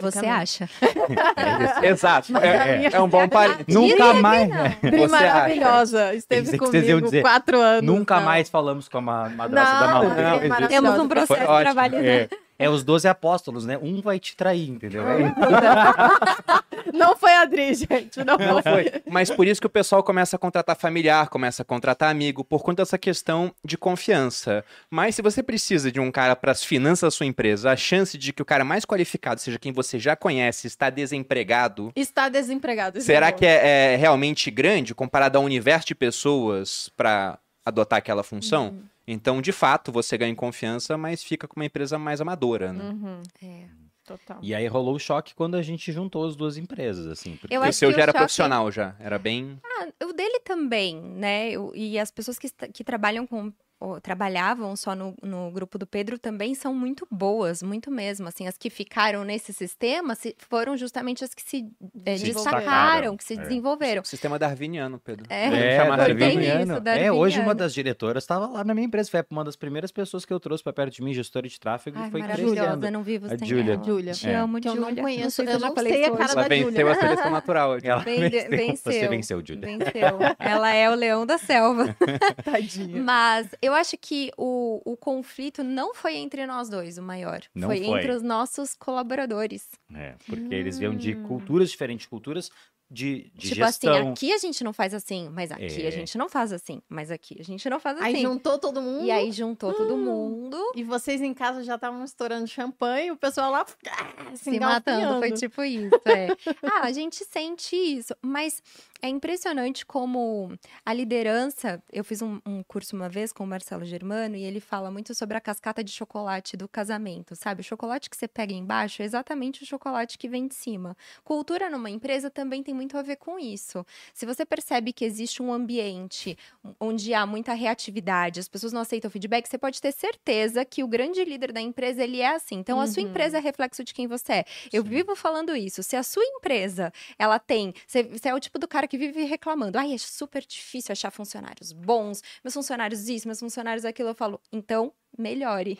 [0.00, 0.66] Você acha?
[1.84, 2.34] Exato.
[2.38, 3.66] É, é um bom parênteses.
[3.74, 4.48] Nunca mais,
[4.80, 6.14] Pri Você maravilhosa.
[6.14, 7.84] Esteve comigo dizer, quatro anos.
[7.84, 8.24] nunca não.
[8.24, 10.10] mais falamos com a ma- madrasta da Malu.
[10.12, 10.68] É.
[10.68, 12.30] Temos um processo trabalhando.
[12.58, 13.78] É, É os 12 apóstolos, né?
[13.78, 15.02] Um vai te trair, entendeu?
[15.08, 15.16] É,
[16.92, 18.24] Não foi a Adri, gente.
[18.24, 18.92] Não, Não foi.
[19.10, 22.62] Mas por isso que o pessoal começa a contratar familiar, começa a contratar amigo, por
[22.62, 24.64] conta dessa questão de confiança.
[24.90, 28.16] Mas se você precisa de um cara para as finanças da sua empresa, a chance
[28.16, 32.98] de que o cara mais qualificado seja quem você já conhece, está desempregado, Está desempregado.
[32.98, 38.22] isso será que é, é realmente grande comparado ao universo de pessoas para adotar aquela
[38.22, 38.68] função?
[38.68, 38.82] Uhum.
[39.06, 42.84] Então, de fato, você ganha em confiança, mas fica com uma empresa mais amadora, né?
[42.90, 43.66] Uhum, É.
[44.04, 44.38] total.
[44.42, 47.36] E aí rolou o choque quando a gente juntou as duas empresas, assim.
[47.36, 49.60] porque- Eu o acho seu que já o era choque- profissional já, era bem...
[49.64, 51.50] Ah, o dele também, né?
[51.50, 55.86] Eu- E as pessoas que, que trabalham com ou trabalhavam só no, no grupo do
[55.86, 58.26] Pedro também são muito boas, muito mesmo.
[58.28, 61.66] Assim, as que ficaram nesse sistema se- foram justamente as que se,
[62.04, 63.36] eh, Se destacaram, destacaram, que se é.
[63.36, 64.02] desenvolveram.
[64.04, 65.26] Sistema darwiniano, Pedro.
[65.28, 65.46] É.
[65.46, 66.06] É, Darwiniano.
[66.06, 66.72] Tem darwiniano.
[66.78, 69.92] isso, É, hoje uma das diretoras estava lá na minha empresa, foi uma das primeiras
[69.92, 72.54] pessoas que eu trouxe para perto de mim, gestora de tráfego, Ai, e foi maravilhosa,
[72.62, 72.90] crescendo.
[72.90, 73.74] não vivo A sem Júlia.
[73.74, 73.84] ela.
[73.84, 74.12] Júlia.
[74.12, 74.34] Te É.
[74.36, 76.34] amo, Que eu não conheço, se eu já não falei sei a isso cara hoje.
[76.34, 77.78] da Ela venceu a seleção natural.
[77.82, 78.76] Ela Vende- venceu.
[78.76, 79.10] Você venceu.
[79.10, 79.66] venceu, Júlia.
[79.66, 80.18] Venceu.
[80.38, 81.94] Ela é o leão da selva.
[82.44, 83.02] Tadinha.
[83.02, 87.40] Mas eu acho que o, o conflito não foi entre nós dois, o maior.
[87.54, 87.98] Não foi, foi.
[87.98, 89.68] entre os nossos colaboradores.
[89.94, 92.50] É, porque eles vêm de culturas diferentes, culturas
[92.88, 93.92] de, de tipo gestão.
[93.92, 95.88] assim, aqui a gente não faz assim, mas aqui É.
[95.88, 98.06] a gente não faz assim, mas aqui a gente não faz assim.
[98.06, 99.04] Aí juntou todo mundo.
[99.04, 100.56] E aí juntou todo mundo.
[100.74, 105.18] E vocês em casa já estavam estourando champanhe, o pessoal lá ah, se, Se matando,
[105.18, 105.90] foi tipo isso.
[106.04, 106.28] é.
[106.62, 108.62] ah, a gente sente isso, mas
[109.02, 111.82] é impressionante como a liderança.
[111.92, 115.14] Eu fiz um, um curso uma vez com o Marcelo Germano e ele fala muito
[115.14, 117.60] sobre a cascata de chocolate do casamento, sabe?
[117.60, 120.96] O chocolate que você pega embaixo é exatamente o chocolate que vem de cima.
[121.24, 123.84] Cultura numa empresa também tem muito a ver com isso.
[124.14, 126.36] Se você percebe que existe um ambiente
[126.80, 130.88] onde há muita reatividade, as pessoas não aceitam feedback, você pode ter certeza que o
[130.88, 132.56] grande líder da empresa ele é assim.
[132.56, 133.10] Então a sua Uhum.
[133.10, 134.44] empresa é reflexo de quem você é.
[134.72, 134.88] Eu Sim.
[134.88, 135.82] vivo falando isso.
[135.82, 139.24] Se a sua empresa, ela tem, você, você é o tipo do cara que vive
[139.24, 144.14] reclamando, ai, é super difícil achar funcionários bons, meus funcionários isso, meus funcionários aquilo, eu
[144.14, 145.78] falo, então melhore.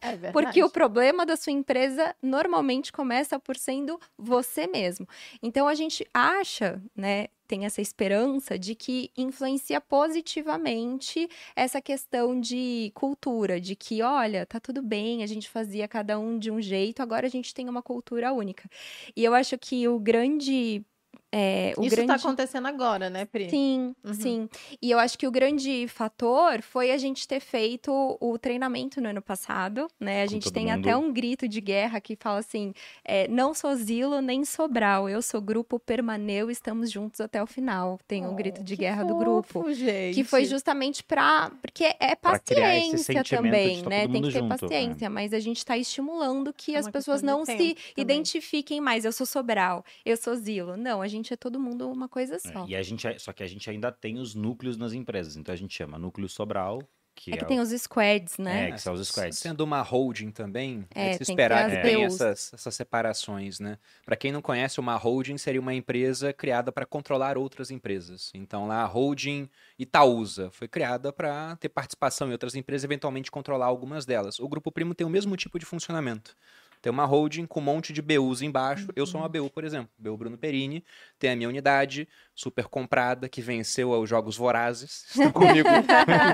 [0.00, 0.30] É.
[0.32, 5.06] Porque o problema da sua empresa normalmente começa por sendo você mesmo.
[5.42, 12.92] Então a gente acha, né, tem essa esperança de que influencia positivamente essa questão de
[12.94, 17.02] cultura, de que, olha, tá tudo bem, a gente fazia cada um de um jeito,
[17.02, 18.70] agora a gente tem uma cultura única.
[19.16, 20.84] E eu acho que o grande.
[21.32, 22.08] É, o Isso grande...
[22.08, 23.48] tá acontecendo agora, né, Pri?
[23.50, 24.14] Sim, Uhum.
[24.14, 24.48] sim.
[24.82, 29.08] E eu acho que o grande fator foi a gente ter feito o treinamento no
[29.08, 30.22] ano passado, né?
[30.22, 30.80] A Com gente tem mundo.
[30.80, 32.72] até um grito de guerra que fala assim:
[33.04, 37.98] é, não sou Zilo nem Sobral, eu sou grupo Permaneu, estamos juntos até o final.
[38.08, 39.24] Tem um grito de Oh, guerra do fofo,
[39.60, 39.72] grupo.
[39.72, 40.14] gente.
[40.14, 41.50] Que foi justamente pra.
[41.62, 44.02] Porque é paciência também, tá né?
[44.02, 47.22] todo Tem que ter junto, paciência, mas a gente tá estimulando que É as pessoas
[47.22, 47.76] não se também.
[47.96, 49.04] identifiquem mais.
[49.04, 50.76] Eu sou Sobral, eu sou Zilo.
[50.76, 52.64] Não, a gente é todo mundo uma coisa É, só.
[52.66, 55.36] E a gente, só que a gente ainda tem os núcleos nas empresas.
[55.36, 56.80] Então a gente chama núcleo Sobral,
[57.14, 58.68] que É que o- tem os squads, né?
[58.68, 59.38] É, que são os squads.
[59.38, 62.52] Sendo uma holding também, É, é, de se tem que esperar que as tenha essas,
[62.54, 63.78] essas separações, né?
[64.06, 68.30] Para quem não conhece, uma holding seria uma empresa criada para controlar outras empresas.
[68.34, 69.48] Então lá a holding
[69.78, 74.38] Itaúsa foi criada para ter participação em outras empresas, eventualmente controlar algumas delas.
[74.40, 76.34] O Grupo Primo tem o mesmo tipo de funcionamento.
[76.82, 78.88] Tem uma holding com um monte de BUs embaixo.
[78.96, 79.90] Eu sou uma BU, por exemplo.
[79.98, 80.82] BU Bruno Perini.
[81.18, 85.06] Tem a minha unidade, super comprada, que venceu os Jogos Vorazes.
[85.14, 85.68] Estão comigo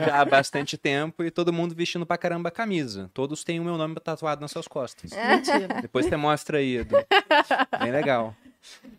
[0.07, 1.25] já há bastante tempo.
[1.25, 3.11] E todo mundo vestindo pra caramba a camisa.
[3.13, 5.11] Todos têm o meu nome tatuado nas suas costas.
[5.11, 5.81] Mentira.
[5.83, 6.97] Depois você mostra aí, Edu.
[7.81, 8.35] Bem legal.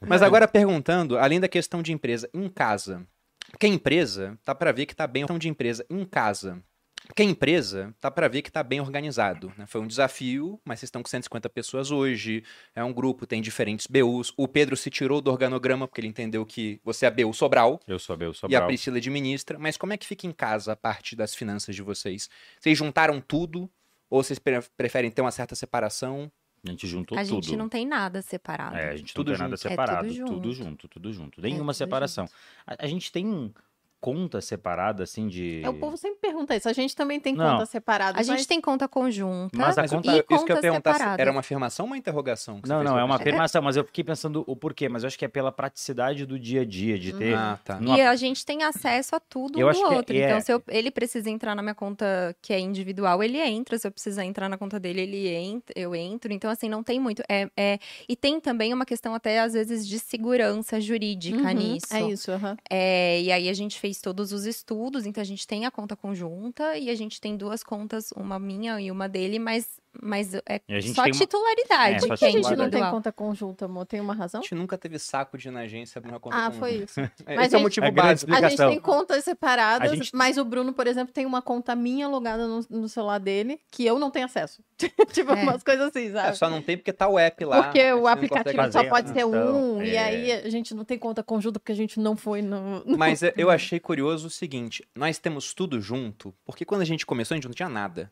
[0.06, 3.06] Mas agora perguntando, além da questão de empresa em casa.
[3.52, 6.62] Porque a empresa, tá para ver que tá bem questão de empresa em casa.
[7.06, 9.52] Porque a empresa tá para ver que tá bem organizado.
[9.58, 9.66] né?
[9.66, 12.44] Foi um desafio, mas vocês estão com 150 pessoas hoje.
[12.76, 14.34] É um grupo, tem diferentes BUs.
[14.36, 17.98] O Pedro se tirou do organograma porque ele entendeu que você é BU Sobral Eu
[17.98, 18.68] sou Abel e a Sobral.
[18.68, 19.58] Priscila administra.
[19.58, 22.30] Mas como é que fica em casa a parte das finanças de vocês?
[22.60, 23.70] Vocês juntaram tudo?
[24.10, 26.32] Ou vocês pre- preferem ter uma certa separação?
[26.66, 27.46] A gente juntou A tudo.
[27.46, 28.76] gente não tem nada separado.
[28.76, 29.66] É, a gente Tudo não tem nada junto.
[29.68, 30.08] É separado.
[30.08, 30.54] tudo tudo junto.
[30.54, 31.40] junto, tudo junto.
[31.40, 32.26] É Nenhuma tudo separação.
[32.66, 33.54] A, a gente tem
[34.00, 35.62] conta separada, assim, de.
[35.64, 36.70] É, o povo sempre pergunta isso.
[36.70, 37.54] A gente também tem Não.
[37.54, 38.20] conta separada.
[38.20, 38.46] A gente mas...
[38.46, 41.20] tem conta conjunta Mas a conta- e isso que eu ia contas perguntar, se separadas.
[41.20, 42.62] era uma afirmação ou uma interrogação?
[42.62, 45.04] que você Não, fez não, é uma afirmação, mas eu fiquei pensando o porquê, mas
[45.04, 47.36] eu acho que é pela praticidade do dia a dia, de ter.
[47.36, 47.80] Ah, tá.
[47.80, 50.16] numa- E a gente tem acesso a tudo Eu um acho do que é- outro.
[50.16, 53.78] é- Então, se eu- ele precisa entrar na minha conta que é individual, ele entra.
[53.78, 56.32] Se eu precisar entrar na conta dele, ele entra, eu entro.
[56.34, 57.22] Então, assim, não tem muito.
[57.30, 61.94] É, é- E tem também uma questão, até às vezes, de segurança jurídica Uhum, nisso.
[61.94, 62.58] É isso, aham.
[62.70, 65.96] É, e aí a gente fez todos os estudos, então a gente tem a conta
[65.96, 70.62] conjunta e a gente tem duas contas, uma minha e uma dele, mas, mas é
[70.68, 72.06] E a só uma- titularidade.
[72.06, 73.86] É, Por que a gente não tem conta conjunta, amor?
[73.86, 74.42] Tem uma A razão?
[74.42, 76.60] gente nunca teve saco de ir na agência abrir uma conta Ah, conjunta.
[76.60, 77.00] foi isso.
[77.26, 78.34] É, Mas, Esse é o motivo É básico.
[78.34, 81.76] A gente tem contas separadas, A gente- mas o Bruno, por exemplo, tem uma conta
[81.76, 84.62] minha logada no, no celular dele que eu não tenho acesso.
[85.12, 85.44] tipo, É.
[85.44, 86.38] umas coisas assim, É, sabe?
[86.38, 87.64] só não tem porque tá o app lá.
[87.64, 90.00] Porque o aplicativo só a pode ser função, um, e é.
[90.04, 92.84] aí a gente não tem conta conjunta porque a gente não foi no.
[92.98, 97.06] Mas é, eu achei curioso o seguinte: nós temos tudo junto, porque quando a gente
[97.06, 98.12] começou, a gente não tinha nada.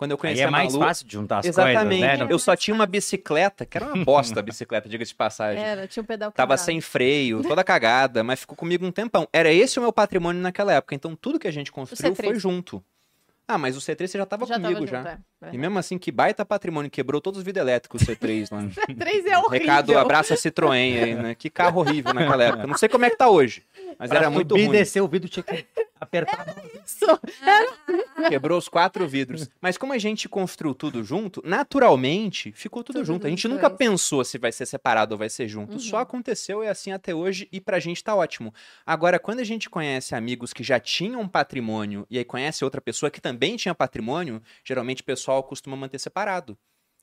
[0.00, 2.00] Quando eu Aí conheci é a mais Malu, fácil de juntar as exatamente.
[2.00, 2.26] coisas, né?
[2.30, 5.62] Eu só tinha uma bicicleta, que era uma bosta a bicicleta, diga-se de passagem.
[5.62, 9.28] Era, tinha um pedal Tava sem freio, toda cagada, mas ficou comigo um tempão.
[9.30, 10.94] Era esse o meu patrimônio naquela época.
[10.94, 12.24] Então tudo que a gente construiu C3.
[12.24, 12.82] foi junto.
[13.46, 14.98] Ah, mas o C3 você já tava já comigo tava já.
[15.10, 15.50] junto, é.
[15.52, 18.62] E mesmo assim, que baita patrimônio, quebrou todos os vidros elétricos C3 lá.
[18.96, 19.50] Três é horrível.
[19.50, 21.34] Recado, abraço a Citroën aí, né?
[21.34, 22.66] Que carro horrível naquela época.
[22.66, 23.64] Não sei como é que tá hoje,
[24.00, 24.74] mas era muito subir ruim.
[24.74, 25.66] e descer o vidro tinha que
[26.00, 26.56] apertar.
[26.84, 27.04] Isso.
[28.28, 29.48] Quebrou os quatro vidros.
[29.60, 33.26] Mas como a gente construiu tudo junto, naturalmente ficou tudo, Tudo junto.
[33.26, 33.70] A gente nunca é.
[33.70, 35.74] pensou se vai ser separado ou vai ser junto.
[35.74, 35.78] Uhum.
[35.78, 38.54] Só aconteceu e é assim até hoje e pra gente tá ótimo.
[38.86, 43.10] Agora, quando a gente conhece amigos que já tinham patrimônio e aí conhece outra pessoa
[43.10, 46.56] que também tinha patrimônio, geralmente o pessoal costuma manter separado.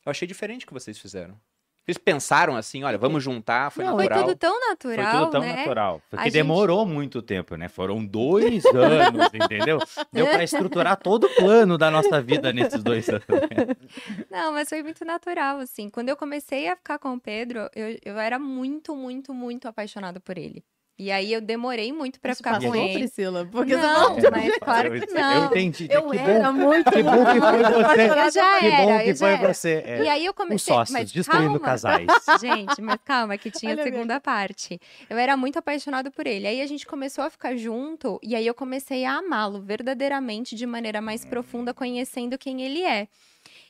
[0.06, 1.40] Eu achei diferente o que vocês fizeram.
[1.88, 4.26] Vocês pensaram assim, olha, vamos juntar, foi Não, Foi natural.
[4.28, 4.68] tudo tão Foi
[4.98, 5.56] natural, tudo tão né?
[5.56, 6.02] natural.
[6.10, 7.70] Porque gente- demorou muito tempo, né?
[7.70, 9.80] Foram dois anos, entendeu?
[10.12, 13.24] Deu pra estruturar todo o plano da nossa vida nesses dois anos.
[14.30, 15.90] Não, mas foi muito natural, assim.
[15.90, 20.20] Quando eu comecei a ficar com o Pedro, eu, eu era muito, muito, muito apaixonada
[20.20, 20.66] por ele.
[21.00, 22.94] E aí eu demorei muito pra Isso ficar com passou, ele.
[23.00, 23.46] Priscila?
[23.46, 25.46] Porque Não, você mas claro que Eu não.
[25.46, 25.88] entendi.
[25.92, 26.92] Eu que era bom, muito.
[26.92, 28.10] que bom que foi você.
[28.10, 29.54] Eu já que era, bom eu que foi era.
[29.54, 29.84] você.
[29.86, 30.04] É.
[30.04, 30.74] E aí eu Os comecei.
[30.74, 31.60] sócios, mas destruindo calma.
[31.60, 32.08] casais.
[32.42, 34.80] Gente, mas calma, que tinha a segunda parte.
[35.08, 36.48] Eu era muito apaixonada por ele.
[36.48, 40.66] Aí a gente começou a ficar junto e aí eu comecei a amá-lo verdadeiramente de
[40.66, 43.08] maneira mais profunda, conhecendo quem ele é.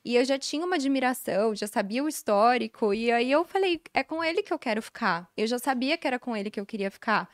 [0.07, 4.01] E eu já tinha uma admiração, já sabia o histórico, e aí eu falei, é
[4.03, 5.29] com ele que eu quero ficar.
[5.35, 7.27] Eu já sabia que era com ele que eu queria ficar.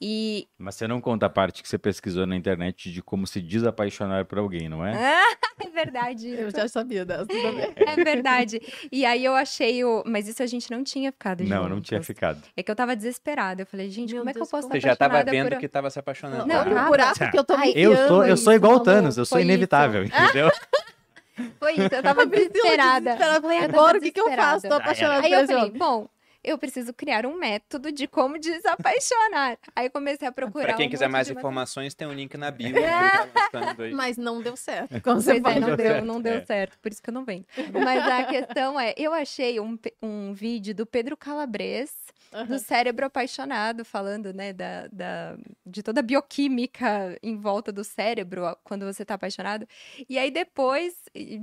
[0.00, 3.42] E Mas você não conta a parte que você pesquisou na internet de como se
[3.42, 4.94] desapaixonar por alguém, não é?
[5.60, 6.30] é verdade.
[6.30, 7.74] Eu já sabia dessa também.
[7.76, 8.58] É verdade.
[8.90, 10.02] E aí eu achei o.
[10.06, 12.40] Mas isso a gente não tinha ficado Não, não tinha ficado.
[12.56, 13.60] É que eu tava desesperada.
[13.60, 15.50] Eu falei, gente, Meu como é que Deus, eu posso Você estar já tava vendo
[15.50, 15.58] por...
[15.58, 16.46] que tava se apaixonando.
[16.46, 16.88] Não, Olha o calma.
[16.88, 18.84] buraco que eu tô me Ai, Eu sou, eu sou igual o amor.
[18.86, 19.50] Thanos, eu sou Foi isso.
[19.50, 20.50] inevitável, entendeu?
[21.58, 23.10] Foi isso, eu tava desesperada.
[23.12, 23.40] desesperada.
[23.40, 24.68] Falei, Agora o que, que eu faço?
[24.68, 26.08] Tô apaixonada Aí eu falei, bom,
[26.44, 29.58] eu preciso criar um método de como desapaixonar.
[29.74, 30.66] Aí eu comecei a procurar.
[30.66, 32.74] Pra quem um quiser mais informações, tem um link na bio.
[33.50, 33.92] tá aí.
[33.92, 35.00] Mas não deu certo.
[35.00, 36.44] Como você Pois é, não deu, não deu É.
[36.44, 37.46] certo, por isso que eu não venho.
[37.72, 41.92] Mas a questão é, eu achei um, um vídeo do Pedro Calabres,
[42.48, 48.42] do cérebro apaixonado, falando, né, da, da- de toda a bioquímica em volta do cérebro
[48.64, 49.66] quando você tá apaixonado.
[50.08, 50.94] E aí depois,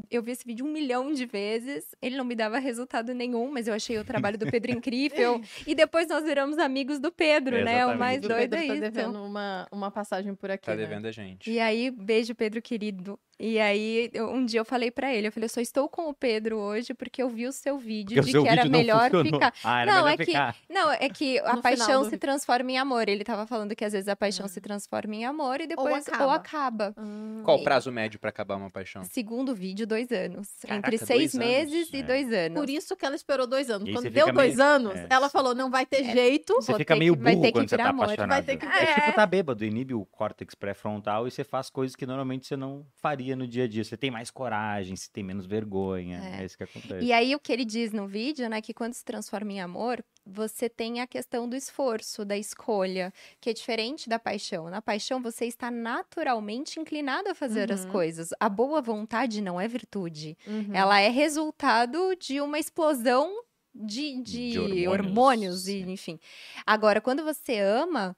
[0.09, 3.67] eu vi esse vídeo um milhão de vezes, ele não me dava resultado nenhum, mas
[3.67, 5.41] eu achei o trabalho do Pedro incrível.
[5.65, 7.85] E depois nós viramos amigos do Pedro, né?
[7.85, 8.81] O mais O doido Pedro é tá isso.
[8.81, 10.83] devendo uma, uma passagem por aqui, Tá né?
[10.85, 11.49] devendo a gente.
[11.51, 13.19] E aí, beijo, Pedro querido.
[13.43, 16.07] E aí, eu- um dia eu falei pra ele, eu falei, eu só estou com
[16.09, 19.09] o Pedro hoje porque eu vi o seu vídeo Porque de seu que era melhor
[19.09, 19.33] funcionou.
[19.33, 19.53] ficar.
[19.63, 20.55] Ah, era Não, melhor é que- ficar.
[20.69, 22.19] Não, é que a No paixão do se vídeo.
[22.19, 23.09] transforma em amor.
[23.09, 26.13] Ele tava falando que às vezes a paixão se transforma em amor e depois ou
[26.13, 26.35] acaba.
[26.35, 26.93] acaba.
[26.97, 27.41] Hum.
[27.43, 29.03] Qual o prazo médio pra acabar uma paixão?
[29.05, 30.47] Segundo vídeo, dois anos.
[30.61, 31.47] Caraca, Entre seis dois anos.
[31.47, 32.03] meses e É.
[32.03, 32.59] dois anos.
[32.59, 33.89] Por isso que ela esperou dois anos.
[33.89, 35.07] E Quando deu dois meio- anos, é.
[35.09, 36.53] ela falou: não vai ter jeito.
[36.55, 38.03] Você fica meio que- vai burro ter que quando você tá virar amor.
[38.03, 38.29] apaixonado.
[38.29, 38.93] Vai ter que- É É.
[38.93, 42.85] tipo tá bêbado, inibe o córtex pré-frontal e você faz coisas que normalmente você não
[43.01, 43.83] faria no dia a dia.
[43.83, 46.19] Você tem mais coragem, você tem menos vergonha.
[46.37, 46.45] É, É.
[46.45, 47.05] isso que acontece.
[47.05, 50.03] E aí, o que ele diz no vídeo, né, que quando se transforma em amor,
[50.25, 54.69] você tem a questão do esforço, da escolha, que é diferente da paixão.
[54.69, 57.91] Na paixão, você está naturalmente inclinado a fazer as Uhum.
[57.91, 58.29] coisas.
[58.39, 60.37] A boa vontade não é virtude.
[60.45, 60.69] Uhum.
[60.73, 63.33] Ela é resultado de uma explosão
[63.73, 66.19] de, de, De hormônios, hormônios, e, enfim.
[66.65, 68.15] Agora, quando você ama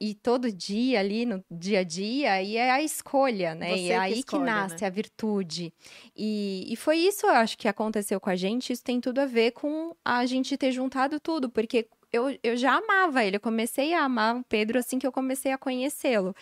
[0.00, 3.70] e todo dia ali no dia a dia, aí é a escolha, né?
[3.70, 4.86] Você e que é aí escolhe, que nasce né?
[4.86, 5.72] a virtude.
[6.16, 8.72] E, e foi isso, eu acho, que aconteceu com a gente.
[8.72, 12.76] Isso tem tudo a ver com a gente ter juntado tudo, porque eu, eu já
[12.76, 13.36] amava ele.
[13.36, 16.34] Eu comecei a amar o Pedro assim que eu comecei a conhecê-lo.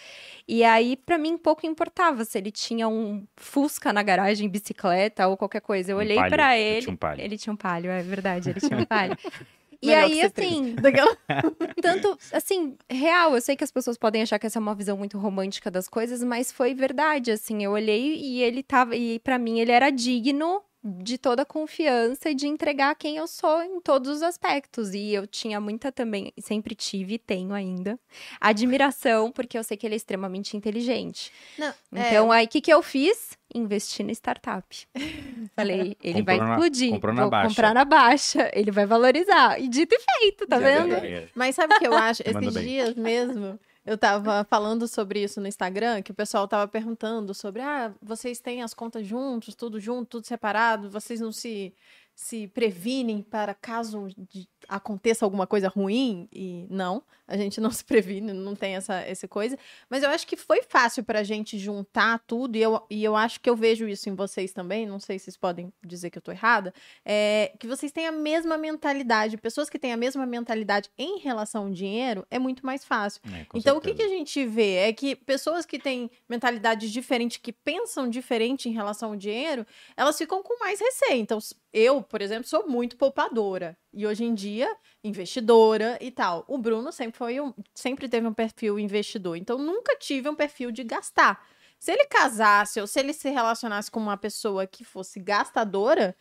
[0.46, 5.36] E aí, pra mim, pouco importava se ele tinha um Fusca na garagem, bicicleta ou
[5.36, 5.92] qualquer coisa.
[5.92, 6.82] Eu Um olhei palio, pra ele ele.
[6.82, 7.24] tinha um palio.
[7.24, 9.16] Ele tinha um palio, é verdade, ele tinha um palio.
[9.82, 11.16] E aí, assim, Daquela-
[11.82, 14.96] tanto, assim, real, eu sei que as pessoas podem achar que essa é uma visão
[14.96, 19.38] muito romântica das coisas, mas foi verdade, assim, eu olhei e ele tava, e pra
[19.38, 23.80] mim ele era digno de toda a confiança e de entregar quem eu sou em
[23.80, 24.94] todos os aspectos.
[24.94, 27.98] E eu tinha muita também, sempre tive e tenho ainda,
[28.40, 31.32] admiração, porque eu sei que ele é extremamente inteligente.
[31.58, 33.36] Não, Então, aí o que, que eu fiz?
[33.54, 34.86] Investi na startup.
[35.56, 36.90] Falei, ele Comprou vai na- explodir.
[36.92, 37.48] comprou na vou baixa.
[37.48, 38.50] comprar na baixa.
[38.52, 39.60] Ele vai valorizar.
[39.60, 40.94] E dito e feito, tá Já vendo?
[40.94, 41.28] é.
[41.34, 42.22] Mas sabe o que eu acho?
[42.24, 47.32] Esses dias mesmo, eu tava falando sobre isso no Instagram, que o pessoal tava perguntando
[47.32, 51.72] sobre, ah, vocês têm as contas juntos, tudo junto, tudo separado, vocês não se,
[52.14, 56.28] se previnem para caso de- aconteça alguma coisa ruim?
[56.32, 59.58] E não, a gente não se previne, não tem essa, essa coisa.
[59.88, 63.40] Mas eu acho que foi fácil pra gente juntar tudo, e eu, e eu acho
[63.40, 66.22] que eu vejo isso em vocês também, não sei se vocês podem dizer que eu
[66.22, 66.72] tô errada,
[67.04, 69.36] é, que vocês têm a mesma mentalidade.
[69.36, 73.20] Pessoas que têm a mesma mentalidade em relação ao dinheiro é muito mais fácil.
[73.32, 74.14] É, então, o que, que certeza.
[74.14, 79.10] a gente vê é que pessoas que têm mentalidades diferentes, que pensam diferente em relação
[79.10, 81.20] ao dinheiro, elas ficam com mais receio.
[81.20, 81.38] Então,
[81.72, 83.76] eu, por exemplo, sou muito poupadora.
[83.92, 84.55] E hoje em dia,
[85.02, 86.44] investidora e tal.
[86.46, 89.36] O Bruno sempre foi um, sempre teve um perfil investidor.
[89.36, 91.44] Então, nunca tive um perfil de gastar.
[91.78, 96.16] Se ele casasse ou se ele se relacionasse com uma pessoa que fosse gastadora,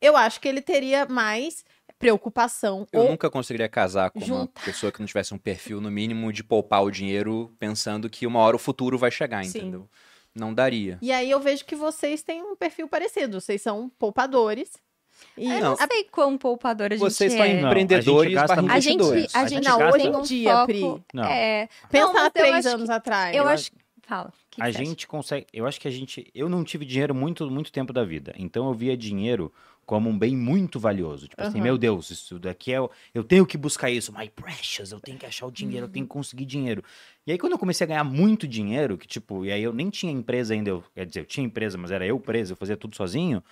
[0.00, 1.64] eu acho que ele teria mais
[1.98, 2.86] preocupação.
[2.92, 4.64] Eu ou nunca conseguiria casar com uma juntar.
[4.64, 8.38] pessoa que não tivesse um perfil, no mínimo, de poupar o dinheiro pensando que uma
[8.40, 9.58] hora o futuro vai chegar, Sim.
[9.58, 9.88] entendeu?
[10.34, 10.98] Não daria.
[11.02, 13.40] E aí eu vejo que vocês têm um perfil parecido.
[13.40, 14.70] Vocês são poupadores.
[15.36, 17.60] E Eu Não, não sei quão poupadora a gente Vocês são é.
[17.60, 18.70] Não, empreendedores a gente.
[18.70, 20.80] A gente, a gente, gente não, gasta- hoje em tem um dia, foco, Pri.
[21.14, 21.24] Não.
[21.24, 23.36] É, pensa Não, há três anos que- atrás.
[23.36, 23.70] eu Eu acho.
[24.06, 24.32] Fala.
[24.50, 24.84] que a que você acha?
[24.86, 25.46] gente consegue.
[25.52, 26.30] Eu acho que a gente.
[26.34, 28.34] Eu não tive dinheiro muito, muito tempo da vida.
[28.38, 29.52] Então eu via dinheiro
[29.84, 31.28] como um bem muito valioso.
[31.28, 31.64] Tipo assim, Aham.
[31.64, 32.78] meu Deus, isso daqui é.
[33.14, 34.10] Eu tenho que buscar isso.
[34.12, 36.08] My precious, eu tenho que achar o dinheiro, eu tenho Uhum.
[36.08, 36.82] que conseguir dinheiro.
[37.26, 39.90] E aí, quando eu comecei a ganhar muito dinheiro, que tipo, e aí eu nem
[39.90, 42.76] tinha empresa ainda, eu, quer dizer, eu tinha empresa, mas era eu preso, eu fazia
[42.78, 43.42] tudo sozinho.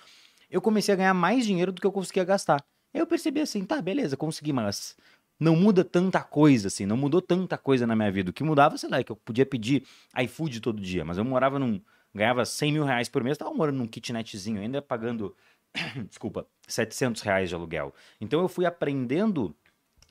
[0.49, 2.63] Eu comecei a ganhar mais dinheiro do que eu conseguia gastar.
[2.93, 4.95] Aí eu percebi assim, tá, beleza, consegui, mas
[5.39, 8.29] não muda tanta coisa, assim, não mudou tanta coisa na minha vida.
[8.31, 9.83] O que mudava, sei lá, é que eu podia pedir
[10.23, 11.81] iFood todo dia, mas eu morava num.
[12.15, 15.35] ganhava 100 mil reais por mês, tava morando num kitnetzinho, ainda pagando,
[16.07, 17.93] desculpa, 700 reais de aluguel.
[18.19, 19.55] Então eu fui aprendendo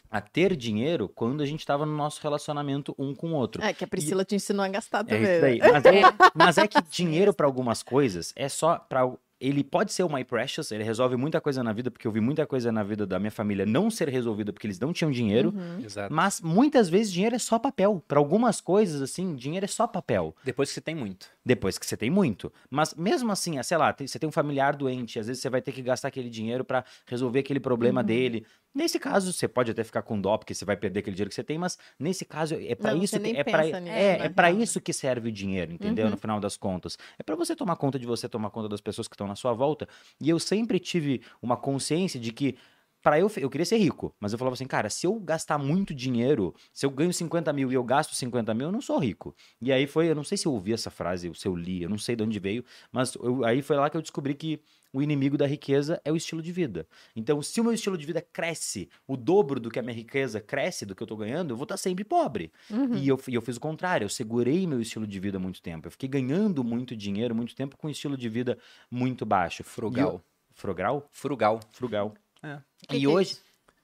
[0.09, 3.63] a ter dinheiro quando a gente estava no nosso relacionamento um com o outro.
[3.63, 5.23] É que a Priscila te ensinou a gastar É também.
[5.23, 5.41] isso né?
[5.41, 5.59] daí.
[5.59, 6.01] Mas é,
[6.35, 9.11] mas é que dinheiro para algumas coisas é só para
[9.41, 12.21] ele pode ser o My Precious, ele resolve muita coisa na vida, porque eu vi
[12.21, 15.53] muita coisa na vida da minha família não ser resolvida porque eles não tinham dinheiro.
[15.55, 15.85] Uhum.
[15.85, 16.13] Exato.
[16.15, 18.03] Mas muitas vezes dinheiro é só papel.
[18.09, 20.35] Para algumas coisas, assim, dinheiro é só papel.
[20.45, 21.27] Depois que você tem muito.
[21.45, 22.53] Depois que você tem muito.
[22.71, 25.73] Mas mesmo assim, sei lá, você tem um familiar doente, às vezes você vai ter
[25.73, 28.07] que gastar aquele dinheiro para resolver aquele problema Uhum.
[28.07, 28.47] dele.
[28.77, 31.35] Nesse caso, você pode até ficar com dó, porque você vai perder aquele dinheiro que
[31.35, 34.81] você tem, mas nesse caso é para isso que é nisso, é, na é isso
[34.83, 36.05] que serve o dinheiro, entendeu?
[36.05, 36.11] Uhum.
[36.11, 36.99] No final das contas.
[37.19, 39.55] É para você tomar conta de você, tomar conta das pessoas que estão na sua
[39.55, 39.89] volta.
[40.21, 42.59] E eu sempre tive uma consciência de que
[43.07, 45.95] para eu, eu queria ser rico, mas eu falava assim, cara, se eu gastar muito
[45.95, 49.33] dinheiro, se eu ganho 50 mil e eu gasto 50 mil, eu não sou rico.
[49.63, 51.85] E aí foi, eu não sei se eu ouvi essa frase, ou se eu li,
[51.85, 54.61] eu não sei de onde veio, mas eu- aí foi lá que eu descobri que
[54.93, 56.85] o inimigo da riqueza é o estilo de vida.
[57.15, 60.41] Então, se o meu estilo de vida cresce o dobro do que a minha riqueza
[60.41, 62.51] cresce, do que eu tô ganhando, eu vou estar sempre pobre.
[62.69, 62.97] Uhum.
[62.97, 65.87] E eu, e eu fiz o contrário, eu segurei meu estilo de vida muito tempo.
[65.87, 68.59] Eu fiquei ganhando muito dinheiro muito tempo com um estilo de vida
[68.91, 69.63] muito baixo.
[69.63, 70.15] Frugal.
[70.15, 70.21] Eu-
[70.55, 71.07] frugal?
[71.13, 71.61] Frugal.
[71.71, 72.13] Frugal.
[72.43, 72.59] É.
[72.83, 73.37] E que é hoje.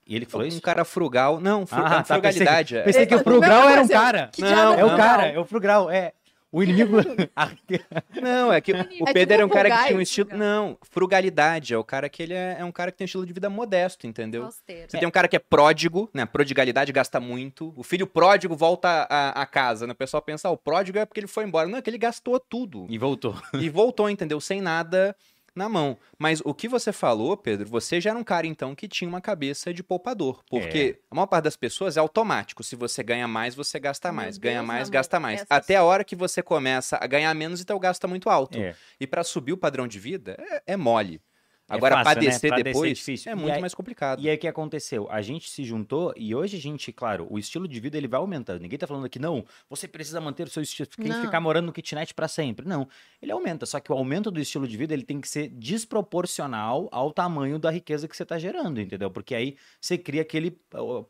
[0.07, 0.61] E ele falou Um isso?
[0.61, 1.40] cara frugal.
[1.40, 2.76] Não, fru- Ah, é tá, frugalidade.
[2.76, 4.30] é- Pensei que o É, frugal era um cara.
[4.32, 6.12] que Não, É o cara, é o frugal, é.
[6.55, 6.96] O inimigo.
[8.20, 10.36] Não, é que o É Pedro tipo era um cara que tinha um estilo.
[10.36, 11.72] Não, frugalidade.
[11.72, 13.48] É o cara que ele é, é um cara que tem um estilo de vida
[13.48, 14.44] modesto, entendeu?
[14.44, 14.90] Austeiro.
[14.90, 16.26] Você tem um cara que é pródigo, né?
[16.26, 17.72] Prodigalidade gasta muito.
[17.76, 19.92] O filho pródigo volta a, a casa, né?
[19.92, 21.66] O pessoal pensa, ah, o pródigo é porque ele foi embora.
[21.68, 22.86] Não, é que ele gastou tudo.
[22.90, 23.34] e voltou.
[23.55, 24.38] e voltou, entendeu?
[24.40, 25.16] Sem nada
[25.55, 25.98] na mão.
[26.18, 29.20] Mas o que você falou, Pedro, você já era um cara, então, que tinha uma
[29.20, 30.42] cabeça de poupador.
[30.48, 32.62] Porque a maior parte das pessoas é automático.
[32.62, 34.38] Se você ganha mais, você gasta Meu mais.
[34.38, 35.44] ganha Deus, mais, amor, gasta mais.
[35.48, 38.59] Até a hora que você começa a ganhar menos, então o gasto tá muito alto.
[38.59, 38.74] É.
[38.98, 41.20] E pra subir o padrão de vida, é, é mole.
[41.68, 42.14] Agora, fácil, né?
[42.14, 44.20] padecer Pra descer é depois é E muito aí- mais complicado.
[44.20, 45.08] E aí o que aconteceu?
[45.10, 48.18] A gente se juntou e hoje a gente, claro, o estilo de vida ele vai
[48.20, 48.60] aumentando.
[48.60, 51.66] Ninguém tá falando aqui, não, você precisa manter o seu estilo, tem que ficar morando
[51.66, 52.66] no kitnet para sempre.
[52.66, 52.86] Não,
[53.20, 56.88] ele aumenta, só que o aumento do estilo de vida ele tem que ser desproporcional
[56.92, 59.10] ao tamanho da riqueza que você tá gerando, entendeu?
[59.10, 60.58] Porque aí você cria aquele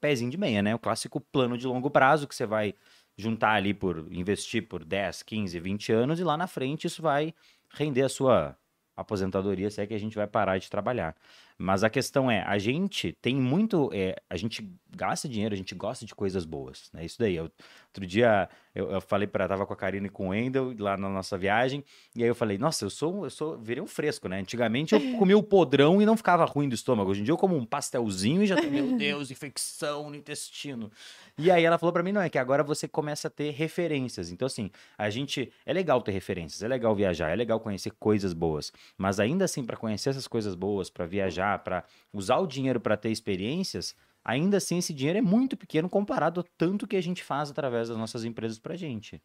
[0.00, 0.74] pezinho de meia, né?
[0.74, 2.74] O clássico plano de longo prazo que você vai
[3.16, 7.34] juntar ali por investir por 10, 15, 20 anos e lá na frente isso vai
[7.74, 8.56] render a sua
[8.96, 11.16] aposentadoria, se é que a gente vai parar de trabalhar.
[11.62, 13.88] Mas a questão é, a gente tem muito.
[13.92, 16.90] é, a gente gasta dinheiro, a gente gosta de coisas boas.
[16.94, 17.36] É isso daí.
[17.36, 17.50] Eu-
[17.86, 20.96] outro dia eu, eu falei para tava com a Karine e com o Wendel lá
[20.96, 21.84] na nossa viagem.
[22.16, 24.40] E aí eu falei, nossa, eu sou, eu sou, virei um fresco, né?
[24.40, 27.10] Antigamente eu comia o podrão e não ficava ruim do estômago.
[27.10, 30.90] Hoje em dia eu como um pastelzinho e já tô, meu Deus, infecção no intestino.
[31.38, 34.30] E aí ela falou pra mim, não, é que agora você começa a ter referências.
[34.30, 35.50] Então, assim, a gente.
[35.64, 38.72] É legal ter referências, é legal viajar, é legal conhecer coisas boas.
[38.98, 42.96] Mas ainda assim, pra conhecer essas coisas boas, pra viajar, pra usar o dinheiro pra
[42.96, 43.94] ter experiências,
[44.24, 47.88] ainda assim esse dinheiro é muito pequeno comparado ao tanto que a gente faz através
[47.88, 49.22] das nossas empresas pra gente.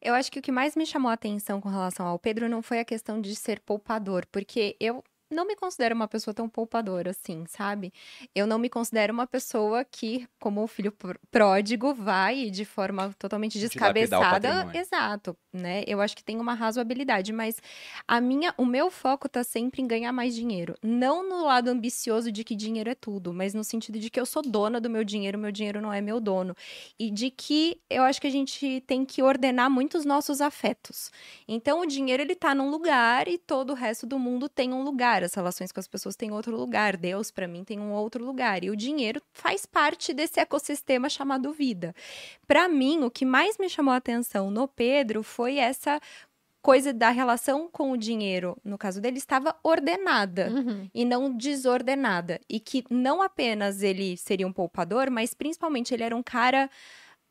[0.00, 2.60] Eu acho que o que mais me chamou a atenção com relação ao Pedro não
[2.60, 5.02] foi a questão de ser poupador, porque eu
[5.32, 7.92] não me considero uma pessoa tão poupadora assim, sabe?
[8.34, 13.14] Eu não me considero uma pessoa que, como o filho pr- pródigo, vai de forma
[13.18, 14.48] totalmente descabeçada.
[14.78, 15.82] Exato, né?
[15.86, 17.56] Eu acho que tem uma razoabilidade, mas
[18.06, 20.74] a minha, o meu foco tá sempre em ganhar mais dinheiro.
[20.82, 24.26] Não no lado ambicioso de que dinheiro é tudo, mas no sentido de que eu
[24.26, 26.54] sou dona do meu dinheiro, meu dinheiro não é meu dono.
[26.98, 31.10] E de que eu acho que a gente tem que ordenar muito os nossos afetos.
[31.48, 34.82] Então, o dinheiro, ele tá num lugar e todo o resto do mundo tem um
[34.82, 35.21] lugar.
[35.24, 36.96] As relações com as pessoas têm outro lugar.
[36.96, 38.62] Deus, pra mim, tem um outro lugar.
[38.64, 41.94] E o dinheiro faz parte desse ecossistema chamado vida.
[42.46, 46.00] Pra mim, o que mais me chamou a atenção no Pedro foi essa
[46.60, 48.56] coisa da relação com o dinheiro.
[48.64, 50.88] No caso dele, estava ordenada Uhum.
[50.94, 52.40] e não desordenada.
[52.48, 56.70] E que não apenas ele seria um poupador, mas principalmente ele era um cara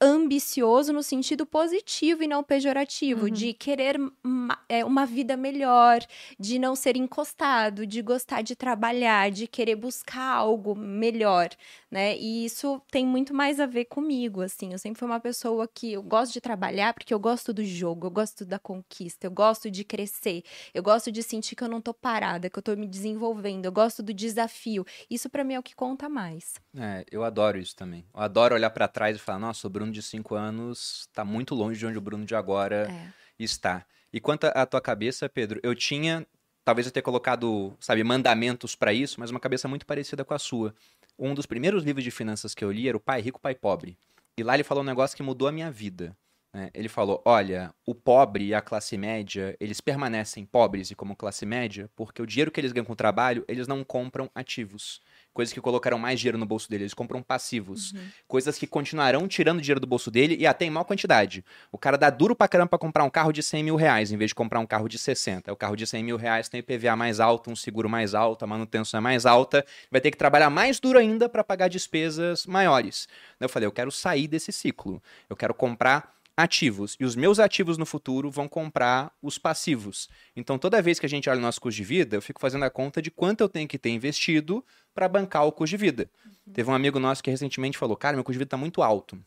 [0.01, 3.29] ambicioso no sentido positivo e não pejorativo, Uhum.
[3.29, 5.99] de querer ma- é, uma vida melhor,
[6.39, 11.49] de não ser encostado, de gostar de trabalhar, de querer buscar algo melhor,
[11.91, 12.17] né?
[12.17, 14.71] E isso tem muito mais a ver comigo, assim.
[14.71, 18.07] Eu sempre fui uma pessoa que eu gosto de trabalhar porque eu gosto do jogo,
[18.07, 21.81] eu gosto da conquista, eu gosto de crescer, eu gosto de sentir que eu não
[21.81, 24.85] tô parada, que eu tô me desenvolvendo, eu gosto do desafio.
[25.09, 26.53] Isso pra mim é o que conta mais.
[26.77, 28.05] É, eu adoro isso também.
[28.13, 31.53] Eu adoro olhar pra trás e falar, nossa, o Bruno de 5 anos tá muito
[31.53, 33.09] longe de onde o Bruno de agora É.
[33.37, 33.85] está.
[34.13, 36.25] E quanto à tua cabeça, Pedro, eu tinha,
[36.63, 40.39] talvez eu tenha colocado, sabe, mandamentos pra isso, mas uma cabeça muito parecida com a
[40.39, 40.73] sua.
[41.17, 43.97] Um dos primeiros livros de finanças que eu li era o Pai Rico, Pai Pobre.
[44.37, 46.15] E lá ele falou um negócio que mudou a minha vida.
[46.53, 46.69] né?
[46.73, 51.45] Ele falou: olha, o pobre e a classe média, eles permanecem pobres e como classe
[51.45, 55.01] média porque o dinheiro que eles ganham com o trabalho, eles não compram ativos.
[55.33, 57.93] Coisas que colocaram mais dinheiro no bolso dele, eles compram passivos.
[58.27, 61.43] Coisas que continuarão tirando dinheiro do bolso dele e até em maior quantidade.
[61.71, 64.17] O cara dá duro pra caramba pra comprar um carro de 100 mil reais em
[64.17, 65.51] vez de comprar um carro de 60.
[65.51, 68.47] O carro de 100 mil reais tem IPVA mais alto, um seguro mais alto, a
[68.47, 69.65] manutenção é mais alta.
[69.89, 73.07] Vai ter que trabalhar mais duro ainda pra pagar despesas maiores.
[73.39, 75.01] Eu falei, eu quero sair desse ciclo.
[75.29, 76.95] Eu quero comprar ativos.
[76.99, 80.09] E os meus ativos no futuro vão comprar os passivos.
[80.35, 82.65] Então, toda vez que a gente olha o nosso custo de vida, eu fico fazendo
[82.65, 86.09] a conta de quanto eu tenho que ter investido para bancar o custo de vida.
[86.53, 89.17] Teve um amigo nosso que recentemente falou: Cara, meu custo de vida tá muito alto.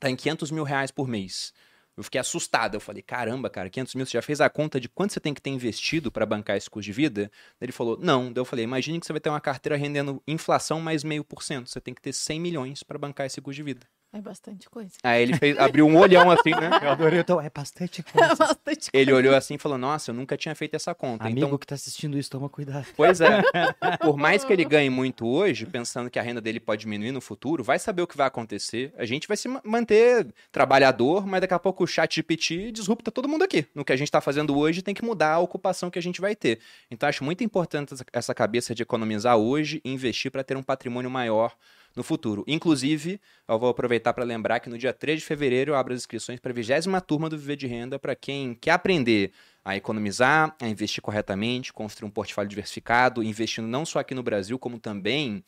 [0.00, 1.52] Tá em 500 mil reais por mês.
[1.96, 2.74] Eu fiquei assustado.
[2.74, 5.32] Eu falei: Caramba, cara, 500 mil, você já fez a conta de quanto você tem
[5.32, 7.30] que ter investido para bancar esse custo de vida?
[7.60, 8.32] Ele falou: Não.
[8.32, 11.42] Daí eu falei: Imagine que você vai ter uma carteira rendendo inflação mais meio por
[11.42, 11.70] cento.
[11.70, 13.86] Você tem que ter 100 milhões para bancar esse custo de vida.
[14.16, 14.92] É bastante coisa.
[15.02, 16.70] Aí ele fez, abriu um olhão assim, né?
[16.82, 18.34] Eu adorei, então é bastante É coisa.
[18.34, 21.24] bastante Ele olhou assim e falou: Nossa, eu nunca tinha feito essa conta.
[21.24, 22.86] Amigo Então, que tá assistindo isso, toma cuidado.
[22.96, 23.42] pois é.
[24.00, 27.20] Por mais que ele ganhe muito hoje, pensando que a renda dele pode diminuir no
[27.20, 28.92] futuro, vai saber o que vai acontecer.
[28.96, 33.10] A gente vai se ma- manter trabalhador, mas daqui a pouco o chat GPT disrupta
[33.10, 33.66] todo mundo aqui.
[33.74, 36.20] No que a gente tá fazendo hoje, tem que mudar a ocupação que a gente
[36.20, 36.58] vai ter.
[36.90, 41.10] Então, acho muito importante essa cabeça de economizar hoje e investir para ter um patrimônio
[41.10, 41.54] maior
[41.96, 42.44] no futuro.
[42.46, 43.18] Inclusive,
[43.48, 46.38] eu vou aproveitar para lembrar que no dia 3 de fevereiro eu abro as inscrições
[46.38, 49.32] para a 20 turma do Viver de Renda para quem quer aprender
[49.64, 54.58] a economizar, a investir corretamente, construir um portfólio diversificado, investindo não só aqui no Brasil,
[54.58, 55.42] como também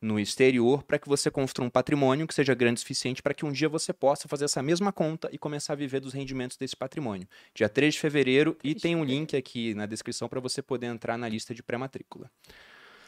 [0.00, 3.44] no exterior, para que você construa um patrimônio que seja grande o suficiente para que
[3.44, 6.76] um dia você possa fazer essa mesma conta e começar a viver dos rendimentos desse
[6.76, 7.26] patrimônio.
[7.54, 10.60] Dia 3 de fevereiro, e 3 de tem um link aqui na descrição para você
[10.60, 12.30] poder entrar na lista de pré-matrícula.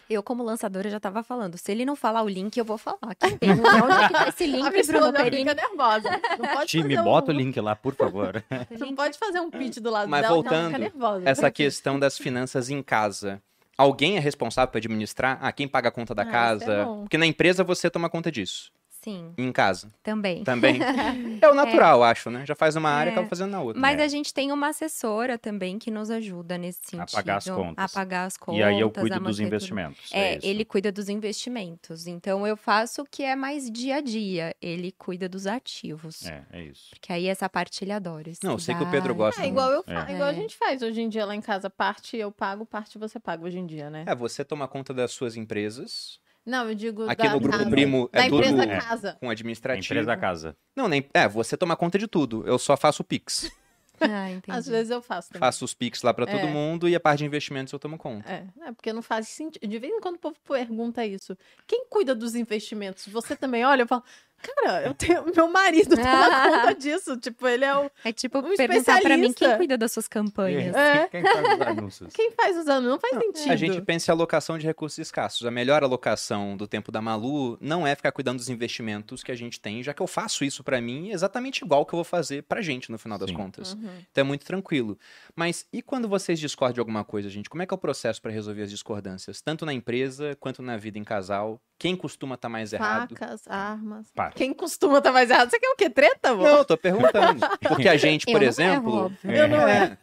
[0.08, 1.58] Eu, como lançadora, já tava falando.
[1.58, 3.14] Se ele não falar o link, eu vou falar.
[3.18, 3.50] Que tem.
[3.50, 5.50] Onde que tá esse link, A Bruno Perini?
[5.50, 6.10] fica nervosa.
[6.38, 8.42] Não pode Time, um- bota o link lá, por favor.
[8.78, 11.28] Não pode fazer um pitch do lado Mas dela, voltando, ela fica nervosa.
[11.28, 13.42] essa questão das finanças em casa.
[13.76, 15.38] Alguém é responsável para administrar?
[15.42, 16.84] Ah, quem paga a conta da Ah, é casa?
[16.84, 17.00] bom.
[17.02, 18.72] Porque na empresa você toma conta disso.
[19.06, 19.88] Sim, Em casa.
[20.02, 20.42] também.
[20.42, 20.80] Também.
[21.40, 22.44] É o natural, acho, né?
[22.44, 23.14] Já faz uma área e É.
[23.14, 23.80] acaba fazendo na outra.
[23.80, 24.04] Mas É.
[24.04, 27.12] a gente tem uma assessora também que nos ajuda nesse A sentido.
[27.14, 27.84] pagar as contas.
[27.84, 28.58] A pagar as contas.
[28.60, 29.42] E aí eu a cuido dos manter tudo.
[29.46, 30.10] investimentos.
[30.12, 30.46] É, isso.
[30.46, 32.06] ele cuida dos investimentos.
[32.08, 34.54] Então eu faço o que é mais dia a dia.
[34.60, 36.26] Ele cuida dos ativos.
[36.26, 36.90] É, é isso.
[36.90, 38.32] Porque aí essa parte ele adora.
[38.42, 39.14] Não, eu sei que o Pedro estudar.
[39.26, 39.94] gosta É igual eu É.
[39.94, 40.34] fa- igual a É.
[40.34, 41.70] gente faz hoje em dia lá em casa.
[41.70, 44.04] Parte eu pago, parte você paga hoje em dia, né?
[44.06, 47.70] É, você toma conta das suas empresas Não, eu digo Aqui da no Grupo casa.
[47.70, 48.80] Primo é da tudo- empresa É.
[48.80, 49.16] casa.
[49.18, 49.84] com A administrativo.
[49.84, 50.56] empresa da casa.
[50.76, 51.04] Não, nem.
[51.12, 52.46] É, você toma conta de tudo.
[52.46, 53.50] Eu só faço o Pix.
[53.98, 54.54] Ah, entendi.
[54.58, 55.40] Às vezes eu faço também.
[55.40, 56.44] Faço os Pix lá pra todo É.
[56.50, 58.30] mundo e a parte de investimentos eu tomo conta.
[58.30, 59.66] É, é, porque não faz sentido.
[59.66, 61.34] De vez em quando o povo pergunta isso.
[61.66, 63.06] Quem cuida dos investimentos?
[63.08, 64.02] Você também olha, eu falo,
[64.42, 67.16] cara, eu tenho meu marido toma conta disso.
[67.16, 67.90] Tipo, ele é o.
[68.04, 70.74] É tipo Um perguntar pra mim quem cuida das suas campanhas.
[70.74, 71.08] É.
[71.08, 72.12] Quem faz os anúncios?
[72.14, 72.90] Quem faz os anos?
[72.90, 73.52] Não faz sentido.
[73.52, 75.46] A gente pensa em alocação de recursos escassos.
[75.46, 79.36] A melhor alocação do tempo da Malu não é ficar cuidando dos investimentos que a
[79.36, 82.42] gente tem, já que eu faço isso pra mim exatamente igual que eu vou fazer
[82.42, 83.36] pra gente no final das Sim.
[83.36, 83.74] contas.
[83.74, 83.90] Uhum.
[84.10, 84.98] Então é muito tranquilo.
[85.34, 87.48] Mas e quando vocês discordam de alguma coisa, gente?
[87.48, 89.40] Como é que é o processo pra resolver as discordâncias?
[89.40, 91.60] Tanto na empresa quanto na vida em casal?
[91.78, 93.14] Quem costuma estar mais errado?
[93.16, 94.10] Facas, armas.
[94.12, 94.32] Para.
[94.32, 95.50] Quem costuma estar mais errado?
[95.50, 95.90] Você quer o quê?
[95.90, 96.44] Treta, amor?
[96.44, 97.40] Não, eu tô perguntando.
[97.68, 98.90] Porque a gente, Eu por não exemplo.
[98.90, 99.30] erro, óbvio.
[99.30, 99.98] Eu não É.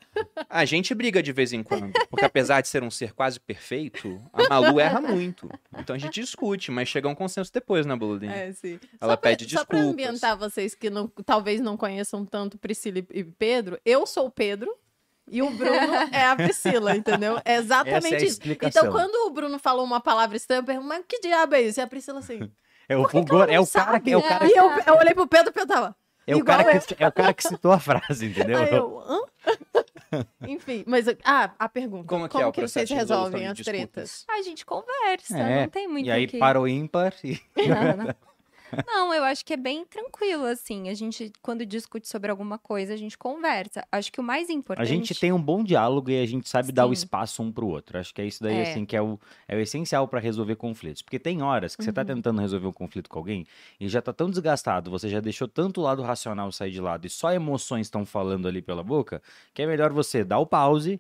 [0.47, 1.91] A gente briga de vez em quando.
[2.09, 5.49] Porque apesar de ser um ser quase perfeito, a Malu erra muito.
[5.76, 8.32] Então a gente discute, mas chega a um consenso depois, né, Boludinho?
[8.32, 8.80] É, sim.
[9.01, 12.99] Ela só pra, pede Só pra ambientar vocês que não, talvez não conheçam tanto Priscila
[12.99, 14.76] e e Pedro, eu sou o Pedro
[15.30, 17.39] e o Bruno é a Priscila, entendeu?
[17.45, 18.39] É exatamente Essa é a isso.
[18.63, 21.80] Então, quando o Bruno falou uma palavra estranha, eu pergunto, mas que diabo é isso?
[21.80, 22.51] E a Priscila assim.
[22.88, 25.26] É o fulgor, é o cara que é o cara, E eu, eu olhei pro
[25.28, 25.95] Pedro e Pedro tava.
[26.28, 26.82] é o igual cara eu.
[26.82, 28.59] que é o cara que citou a frase, entendeu?
[28.59, 29.21] Aí eu, hã?
[30.47, 32.07] Enfim, mas ah, a pergunta.
[32.07, 33.80] Como que é que vocês resolvem as disputas?
[33.82, 34.26] tretas?
[34.30, 36.38] A gente conversa, É, não tem muito E aí que...
[36.38, 38.15] para o ímpar e Não, não.
[38.88, 40.89] Não, eu acho que é bem tranquilo, assim.
[40.89, 43.86] A gente, quando discute sobre alguma coisa, a gente conversa.
[43.91, 44.84] Acho que o mais importante...
[44.84, 46.93] a gente tem um bom diálogo e a gente sabe dar o Sim.
[47.03, 47.97] espaço um pro outro.
[47.99, 48.61] Acho que é isso daí, É.
[48.71, 51.01] assim, que é o, é o essencial para resolver conflitos.
[51.01, 52.07] Porque tem horas que você tá Uhum.
[52.07, 53.45] tentando resolver um conflito com alguém
[53.80, 57.05] e já tá tão desgastado, você já deixou tanto o lado racional sair de lado
[57.05, 59.21] e só emoções estão falando ali pela boca,
[59.53, 60.99] que é melhor você dar o pause,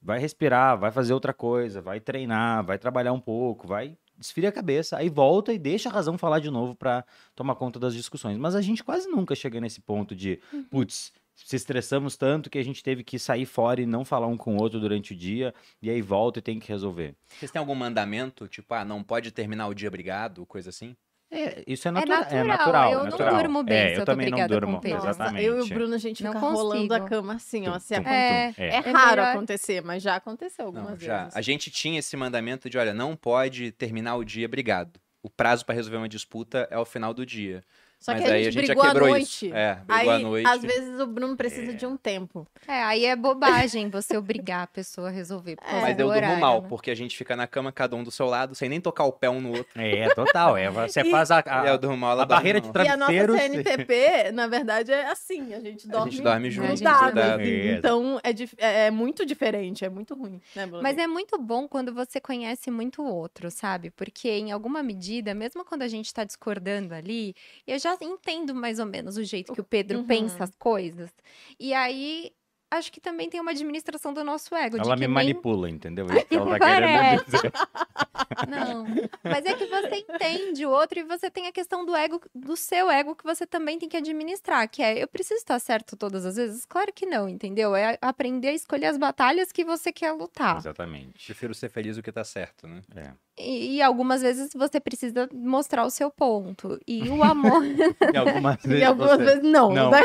[0.00, 4.52] vai respirar, vai fazer outra coisa, vai treinar, vai trabalhar um pouco, vai esfria a
[4.52, 7.04] cabeça, aí volta e deixa a razão falar de novo pra
[7.34, 8.36] tomar conta das discussões.
[8.36, 10.40] Mas a gente quase nunca chega nesse ponto de,
[10.70, 14.36] putz, se estressamos tanto que a gente teve que sair fora e não falar um
[14.36, 17.14] com o outro durante o dia, e aí volta e tem que resolver.
[17.28, 18.48] Vocês têm algum mandamento?
[18.48, 20.96] Tipo, ah, não pode terminar o dia brigado, coisa assim?
[21.30, 22.84] É, isso é, É natura- natural, é natural.
[22.92, 23.34] eu é não natural.
[23.36, 25.44] durmo bem é, se eu eu também não durmo, exatamente.
[25.44, 27.08] eu e o Bruno, a gente Não fica rolando a consigo.
[27.16, 27.72] cama assim, ó.
[27.72, 28.62] Tum, Se tum, É, tum.
[28.62, 28.68] É.
[28.68, 31.18] É raro acontecer, mas já aconteceu algumas Não, já.
[31.24, 31.36] vezes.
[31.36, 34.98] A gente tinha esse mandamento de, olha, não pode terminar o dia brigado.
[35.22, 37.62] O prazo pra resolver uma disputa é o final do dia.
[38.00, 39.46] Só Mas que a aí gente, a gente já brigou à quebrou noite.
[39.46, 39.54] isso.
[39.56, 40.46] É, brigou Aí, à noite.
[40.48, 42.46] às vezes, o Bruno precisa de um tempo.
[42.66, 45.56] É, aí é bobagem você obrigar a pessoa a resolver.
[45.56, 46.68] por causa Mas do eu durmo horário, mal, né?
[46.68, 49.12] porque a gente fica na cama, cada um do seu lado, sem nem tocar o
[49.12, 49.80] pé um no outro.
[49.80, 50.56] É, total.
[50.56, 52.84] É, você E- faz a, e a, eu durmo mal, ela a barreira de mal.
[52.84, 55.52] E a nossa CNTP, na verdade, é assim.
[55.54, 57.42] A gente A dorme, gente dorme junto, grudado, grudado.
[57.42, 57.50] assim.
[57.50, 57.72] É.
[57.74, 59.84] Então, é, dif- é- é muito diferente.
[59.84, 60.82] É muito ruim, né, Bruno?
[60.82, 63.90] Mas é muito bom quando você conhece muito o outro, sabe?
[63.90, 67.34] Porque em alguma medida, mesmo quando a gente tá discordando ali,
[67.66, 70.06] eu já entendo mais ou menos o jeito que o Pedro Uhum.
[70.06, 71.10] pensa as coisas.
[71.58, 72.30] E aí,
[72.70, 74.76] acho que também tem uma administração do nosso ego.
[74.76, 76.06] de ela que me nem- manipula, entendeu?
[76.10, 77.24] É isso que ela tá Parece.
[77.24, 77.52] querendo dizer.
[78.48, 78.84] Não.
[79.24, 82.56] Mas é que você entende o outro e você tem a questão do ego, do
[82.56, 84.68] seu ego, que você também tem que administrar.
[84.68, 86.64] Que é, eu preciso estar certo todas as vezes?
[86.66, 87.74] Claro que não, entendeu?
[87.74, 90.56] É aprender a escolher as batalhas que você quer lutar.
[90.58, 91.24] Exatamente.
[91.26, 92.82] Prefiro ser feliz do que tá certo, né?
[92.94, 93.12] É.
[93.38, 96.78] E, e algumas vezes você precisa mostrar o seu ponto.
[96.86, 97.62] E o amor,
[98.12, 99.72] E algumas vezes E algumas você- vezes não.
[99.72, 99.90] Não.
[99.90, 100.00] né?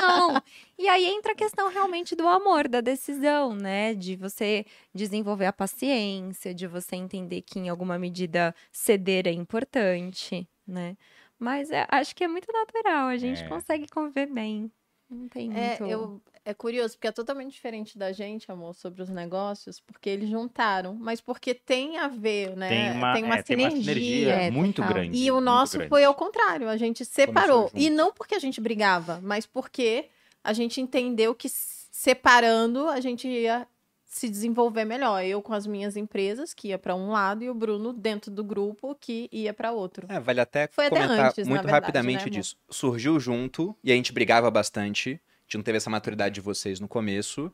[0.00, 0.42] não.
[0.78, 3.94] E aí entra a questão realmente do amor, da decisão, né?
[3.94, 10.48] De você desenvolver a paciência, de você entender que em alguma medida ceder é importante,
[10.66, 10.96] né?
[11.38, 13.48] Mas é- acho que é muito natural, a gente É.
[13.48, 14.70] consegue conviver bem.
[15.10, 15.84] Não tem É, muito...
[15.86, 20.28] eu, é curioso, porque é totalmente diferente da gente, amor, sobre os negócios, porque eles
[20.28, 22.68] juntaram, mas porque tem a ver, né?
[22.68, 24.94] Tem uma, é, tem uma sinergia É, muito total.
[24.94, 25.16] grande.
[25.16, 25.88] E o nosso grande.
[25.88, 27.70] foi ao contrário, a gente separou.
[27.74, 30.06] E não porque a gente brigava, mas porque
[30.42, 33.66] a gente entendeu que separando a gente ia
[34.04, 35.24] se desenvolver melhor.
[35.24, 38.44] Eu com as minhas empresas, que ia para um lado, e o Bruno dentro do
[38.44, 40.06] grupo, que ia para outro.
[40.10, 42.56] É, vale até Foi até comentar antes, na muito verdade, rapidamente né, disso.
[42.68, 45.18] Surgiu junto e a gente brigava bastante.
[45.52, 47.52] Gente não teve essa maturidade de vocês no começo.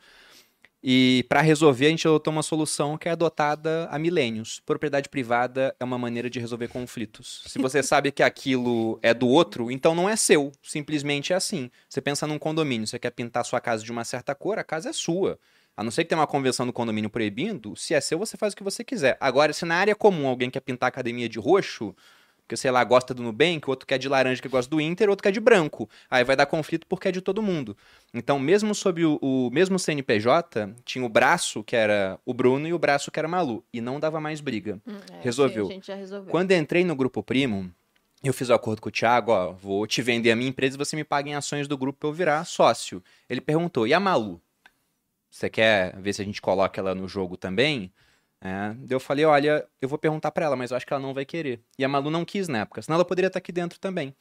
[0.81, 4.61] E para resolver, a gente adotou uma solução que é adotada há milênios.
[4.65, 7.43] Propriedade privada é uma maneira de resolver conflitos.
[7.47, 10.53] Se você sabe que aquilo é do outro, então não é seu.
[10.63, 11.69] Simplesmente é assim.
[11.89, 14.91] Você pensa num condomínio, você quer pintar sua casa de uma certa cor, a casa
[14.91, 15.37] é sua.
[15.77, 18.53] A não ser que tenha uma convenção do condomínio proibindo, se é seu, você faz
[18.53, 19.17] o que você quiser.
[19.21, 21.95] Agora, se na área comum alguém quer pintar a academia de roxo,
[22.49, 25.23] porque, sei lá, gosta do Nubank, outro quer de laranja que gosta do Inter, outro
[25.23, 25.87] quer de branco.
[26.11, 27.77] Aí vai dar conflito porque é de todo mundo.
[28.15, 32.73] Então, mesmo sob o, o mesmo CNPJ, tinha o braço que era o Bruno e
[32.73, 33.63] o braço que era a Malu.
[33.71, 34.81] E não dava mais briga.
[34.87, 35.69] Hum, é, Resolveu.
[35.69, 36.31] resolveu.
[36.31, 37.71] Quando entrei no Grupo Primo,
[38.25, 40.79] eu fiz o acordo com o Thiago, ó, vou te vender a minha empresa e
[40.79, 43.05] você me paga em ações do grupo pra eu virar sócio.
[43.29, 44.41] Ele perguntou, e a Malu?
[45.31, 47.93] Você quer ver se a gente coloca ela no jogo também?
[48.41, 51.03] É, daí eu falei, olha, eu vou perguntar pra ela, mas eu acho que ela
[51.03, 51.61] não vai querer.
[51.79, 54.15] E a Malu não quis na época, senão ela poderia estar aqui dentro também.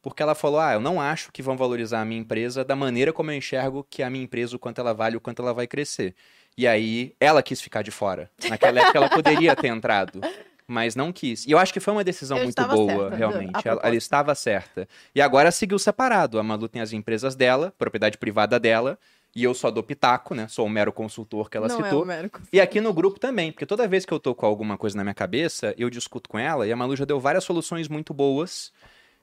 [0.00, 3.12] Porque ela falou, ah, eu não acho que vão valorizar a minha empresa da maneira
[3.12, 5.66] como eu enxergo que a minha empresa, o quanto ela vale, o quanto ela vai
[5.66, 6.14] crescer.
[6.56, 8.30] E aí, ela quis ficar de fora.
[8.48, 10.20] Naquela época, ela poderia ter entrado.
[10.66, 11.46] Mas não quis.
[11.46, 13.66] E eu acho que foi uma decisão Eu muito boa, certa, realmente.
[13.68, 14.88] Ela, ela estava certa.
[15.14, 16.38] E agora seguiu separado.
[16.38, 18.98] A Malu tem as empresas dela, propriedade privada dela,
[19.34, 20.46] e eu só dou pitaco, né?
[20.48, 22.00] Sou um mero consultor que ela não citou.
[22.00, 22.40] é o Mérico.
[22.52, 25.02] E aqui no grupo também, porque toda vez que eu tô com alguma coisa na
[25.02, 28.72] minha cabeça, eu discuto com ela, e a Malu já deu várias soluções muito boas.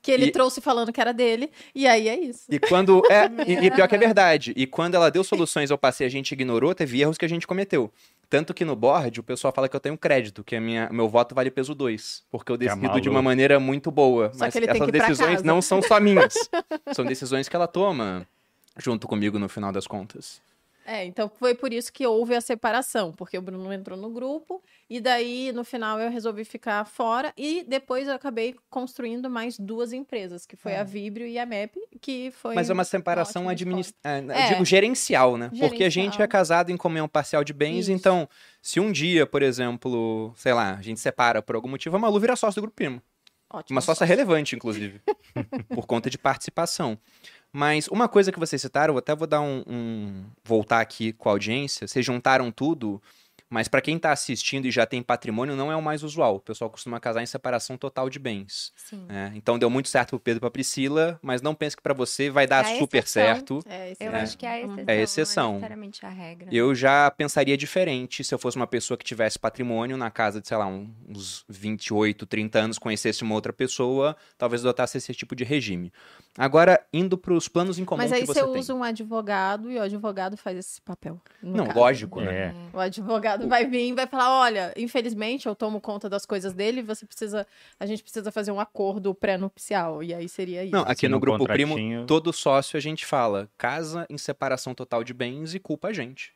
[0.02, 2.46] Que ele E- trouxe falando que era dele, e aí é isso.
[2.50, 3.04] E quando.
[3.10, 4.52] É, e, e pior que é verdade.
[4.58, 7.46] E quando ela deu soluções eu passei, a gente ignorou, teve erros que a gente
[7.46, 7.92] cometeu.
[8.28, 11.08] Tanto que no board o pessoal fala que eu tenho crédito, que a minha, meu
[11.08, 12.24] voto vale peso 2.
[12.32, 14.32] Porque eu Que é decido de uma maneira muito boa.
[14.34, 15.46] Só Mas que ele tem essas que ir pra decisões casa.
[15.46, 16.34] não são só minhas.
[16.96, 18.26] são decisões que ela toma
[18.82, 20.42] junto comigo no final das contas.
[20.86, 24.62] É, então foi por isso que houve a separação, porque o Bruno entrou no grupo,
[24.90, 29.94] e daí no final eu resolvi ficar fora, e depois eu acabei construindo mais duas
[29.94, 32.56] empresas, que foi a Vibrio e a MEP, que foi.
[32.56, 34.34] Mas é uma separação administrativa.
[34.34, 34.50] É.
[34.50, 35.52] Digo gerencial, né?
[35.60, 36.24] Porque a gente Gerencial.
[36.24, 37.92] é casado em comunhão parcial de bens, Isso.
[37.92, 38.28] então,
[38.62, 42.20] se um dia, por exemplo, sei lá, a gente separa por algum motivo, a Malu
[42.20, 43.02] vira sócio do Grupo Primo.
[43.54, 43.76] Ótimo.
[43.76, 45.02] Uma sócia relevante, inclusive,
[45.76, 46.98] por conta de participação.
[47.54, 51.34] Mas uma coisa que vocês citaram, até vou dar um, um- voltar aqui com a
[51.34, 51.88] audiência.
[51.88, 53.02] Vocês juntaram tudo,
[53.52, 56.38] mas para quem tá assistindo e já tem patrimônio, não é o mais usual.
[56.38, 58.72] O pessoal costuma casar em separação total de bens.
[58.78, 59.06] Sim.
[59.08, 59.32] né?
[59.36, 62.30] Então deu muito certo pro Pedro e pra Priscila, mas não pense que para você
[62.30, 63.24] vai dar É super exceção.
[63.36, 63.64] certo.
[63.68, 64.22] É, Eu É.
[64.22, 64.74] acho que é a exceção.
[64.80, 65.52] É Não é exceção.
[65.54, 66.48] necessariamente a regra.
[66.52, 70.48] Eu já pensaria diferente se eu fosse uma pessoa que tivesse patrimônio na casa de,
[70.48, 75.44] sei lá, uns 28, 30 anos, conhecesse uma outra pessoa, talvez adotasse esse tipo de
[75.44, 75.92] regime.
[76.38, 78.60] Agora, indo para os planos em comum Mas aí que você você tem.
[78.62, 81.20] usa um advogado e o advogado faz esse papel.
[81.44, 81.78] Não, caso.
[81.80, 82.34] lógico, né?
[82.34, 82.54] É.
[82.74, 86.82] O advogado vai vir e vai falar: olha, infelizmente eu tomo conta das coisas dele,
[86.82, 87.46] você precisa.
[87.80, 90.04] A gente precisa fazer um acordo pré-nupcial.
[90.04, 90.74] E aí seria isso.
[90.74, 94.74] Não, aqui Assina no um Grupo Primo, todo sócio a gente fala, casa em separação
[94.74, 96.34] total de bens e culpa a gente.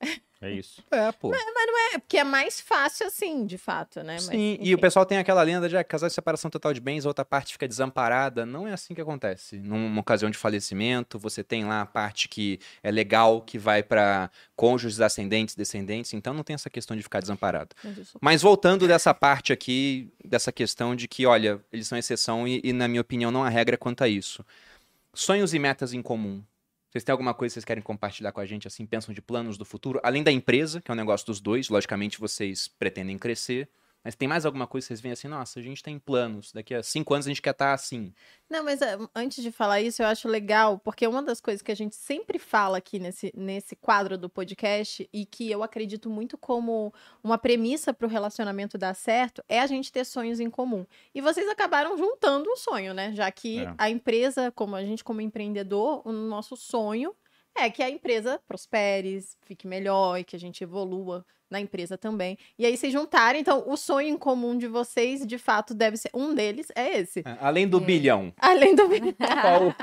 [0.42, 0.82] É isso.
[0.90, 1.30] É, pô.
[1.34, 4.14] É, porque é mais fácil assim, de fato, né?
[4.14, 6.80] Mas, Sim, e o pessoal tem aquela lenda de ah, casar em separação total de
[6.80, 8.46] bens, a outra parte fica desamparada.
[8.46, 9.58] Não é assim que acontece.
[9.58, 14.30] Numa ocasião de falecimento, você tem lá a parte que é legal, que vai para
[14.56, 17.74] cônjuges, ascendentes, descendentes, então não tem essa questão de ficar desamparado.
[17.84, 22.46] Mas sou- Mas voltando dessa parte aqui, dessa questão de que, olha, eles são exceção
[22.46, 24.44] e, e, na minha opinião, não há regra quanto a isso.
[25.12, 26.42] Sonhos e metas em comum.
[26.90, 29.56] Vocês têm alguma coisa que vocês querem compartilhar com a gente, assim, pensam de planos
[29.56, 30.00] do futuro?
[30.02, 33.68] Além da empresa, que é um negócio dos dois, logicamente vocês pretendem crescer,
[34.02, 36.74] mas tem mais alguma coisa que vocês veem assim, nossa, a gente tem planos, daqui
[36.74, 38.12] a cinco anos a gente quer estar assim.
[38.48, 41.70] Não, mas ah, antes de falar isso, eu acho legal, porque uma das coisas que
[41.70, 46.38] a gente sempre fala aqui nesse, nesse quadro do podcast, e que eu acredito muito
[46.38, 46.92] como
[47.22, 50.86] uma premissa para o relacionamento dar certo, é a gente ter sonhos em comum.
[51.14, 53.12] E vocês acabaram juntando um sonho, né?
[53.14, 53.74] Já que É.
[53.78, 57.14] a empresa, como a gente, como empreendedor, o nosso sonho
[57.54, 62.38] é que a empresa prospere, fique melhor e que a gente evolua na empresa também.
[62.58, 66.10] E aí vocês juntarem, então o sonho em comum de vocês, de fato, deve ser
[66.14, 67.20] um deles é esse.
[67.20, 67.80] É, Além do É.
[67.80, 69.74] bilhão, Além do qual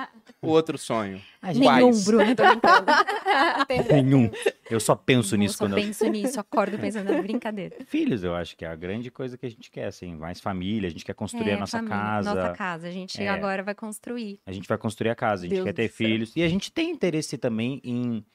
[0.41, 1.21] o outro sonho?
[1.41, 2.05] A gente- Nenhum, Quais?
[2.05, 2.85] Bruno, tô brincando.
[3.93, 4.29] Nenhum.
[4.69, 5.83] Eu só penso Eu nisso só quando eu...
[5.85, 7.75] penso nisso, acordo pensando na brincadeira.
[7.85, 10.15] Filhos, eu acho que é a grande coisa que a gente quer, assim.
[10.15, 12.33] Mais família, a gente quer construir É, a nossa família, casa.
[12.35, 12.87] Nossa casa.
[12.87, 13.27] A gente É.
[13.29, 14.39] agora vai construir.
[14.45, 15.95] A gente vai construir a casa, a gente Deus quer ter céu.
[15.95, 16.33] filhos.
[16.35, 18.25] E a gente tem interesse também em,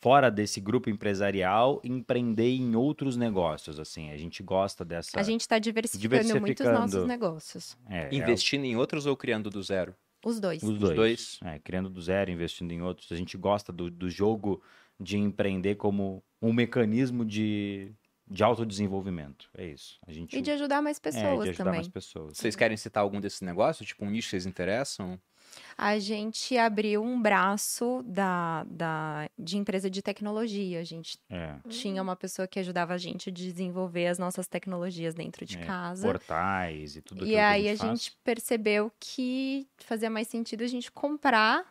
[0.00, 4.10] fora desse grupo empresarial, empreender em outros negócios, assim.
[4.10, 5.18] A gente gosta dessa...
[5.18, 6.80] A gente está diversificando, muito os Diversificando.
[6.80, 7.78] nossos negócios.
[7.88, 9.94] é, é Investindo em outros ou criando do zero?
[10.24, 10.62] Os dois.
[10.62, 10.96] os dois.
[10.96, 11.40] dois.
[11.44, 13.10] É, criando do zero, investindo em outros.
[13.12, 14.62] A gente gosta do, do jogo
[14.98, 17.92] de empreender como um mecanismo de,
[18.28, 19.48] de autodesenvolvimento.
[19.56, 19.98] É isso.
[20.06, 21.78] A gente E de ajudar mais é, pessoas de ajudar também.
[21.80, 22.36] mais pessoas.
[22.36, 23.86] Vocês querem citar algum desses negócios?
[23.86, 25.18] Tipo, um nicho que vocês interessam?
[25.76, 30.80] A gente abriu um braço da, da, de empresa de tecnologia.
[30.80, 31.56] A gente É.
[31.68, 35.64] tinha uma pessoa que ajudava a gente a desenvolver as nossas tecnologias dentro de É,
[35.64, 36.06] casa.
[36.06, 37.90] Portais e tudo aquilo E aí a a gente, faz.
[38.00, 41.64] gente percebeu que fazia mais sentido a gente comprar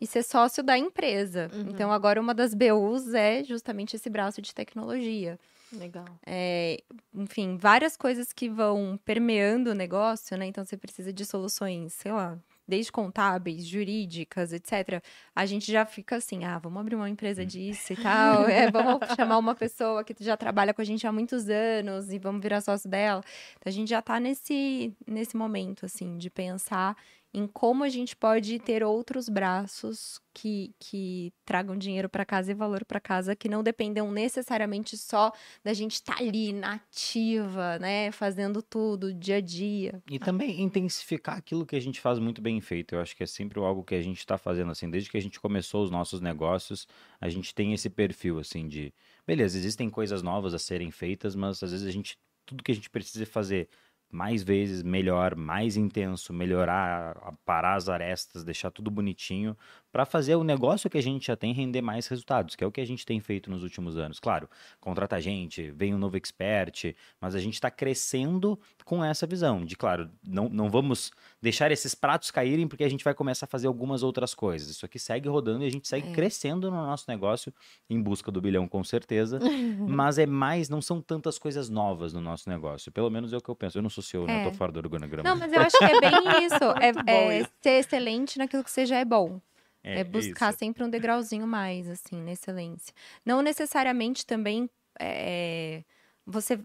[0.00, 1.50] e ser sócio da empresa.
[1.52, 1.70] Uhum.
[1.70, 5.38] Então agora uma das BUs é justamente esse braço de tecnologia.
[5.72, 6.04] Legal.
[6.26, 6.82] É,
[7.14, 10.44] enfim, várias coisas que vão permeando o negócio, né?
[10.46, 12.38] Então você precisa de soluções, sei lá,
[12.72, 15.04] desde contábeis, jurídicas, etc.
[15.36, 18.98] A gente já fica assim, ah, vamos abrir uma empresa disso e tal, é, vamos
[19.14, 22.62] chamar uma pessoa que já trabalha com a gente há muitos anos e vamos virar
[22.62, 23.22] sócio dela.
[23.58, 26.96] Então a gente já tá nesse, nesse momento, assim, de pensar
[27.34, 32.54] em como a gente pode ter outros braços que, que tragam dinheiro para casa e
[32.54, 35.32] valor para casa, que não dependam necessariamente só
[35.64, 40.02] da gente estar ali nativa, né, fazendo tudo dia a dia.
[40.10, 42.94] E também intensificar aquilo que a gente faz muito bem feito.
[42.94, 45.22] Eu acho que é sempre algo que a gente está fazendo assim, desde que a
[45.22, 46.86] gente começou os nossos negócios,
[47.20, 48.92] a gente tem esse perfil assim de,
[49.26, 52.74] beleza, existem coisas novas a serem feitas, mas às vezes a gente tudo que a
[52.74, 53.68] gente precisa fazer
[54.12, 59.56] mais vezes, melhor, mais intenso, melhorar, parar as arestas, deixar tudo bonitinho,
[59.90, 62.70] para fazer o negócio que a gente já tem render mais resultados, que é o
[62.70, 64.20] que a gente tem feito nos últimos anos.
[64.20, 64.48] Claro,
[64.78, 69.76] contrata gente, vem um novo expert, mas a gente está crescendo com essa visão de,
[69.76, 71.10] claro, não, não vamos
[71.42, 74.68] deixar esses pratos caírem porque a gente vai começar a fazer algumas outras coisas.
[74.70, 76.12] Isso aqui segue rodando e a gente segue É.
[76.12, 77.52] crescendo no nosso negócio,
[77.90, 79.40] em busca do bilhão com certeza,
[80.06, 82.92] mas é mais, não são tantas coisas novas no nosso negócio.
[82.92, 83.76] Pelo menos é o que eu penso.
[83.78, 84.36] Eu não sou CEO, né?
[84.44, 84.50] Eu É.
[84.50, 85.28] tô fora do organograma.
[85.28, 86.10] Não, mas eu acho que é bem
[86.46, 86.64] isso.
[86.80, 89.40] É, é ser excelente naquilo que você já é bom.
[89.84, 90.60] É, buscar isso.
[90.60, 92.94] sempre um degrauzinho mais, assim, na excelência.
[93.26, 94.70] Não necessariamente também
[95.00, 95.82] é,
[96.24, 96.60] você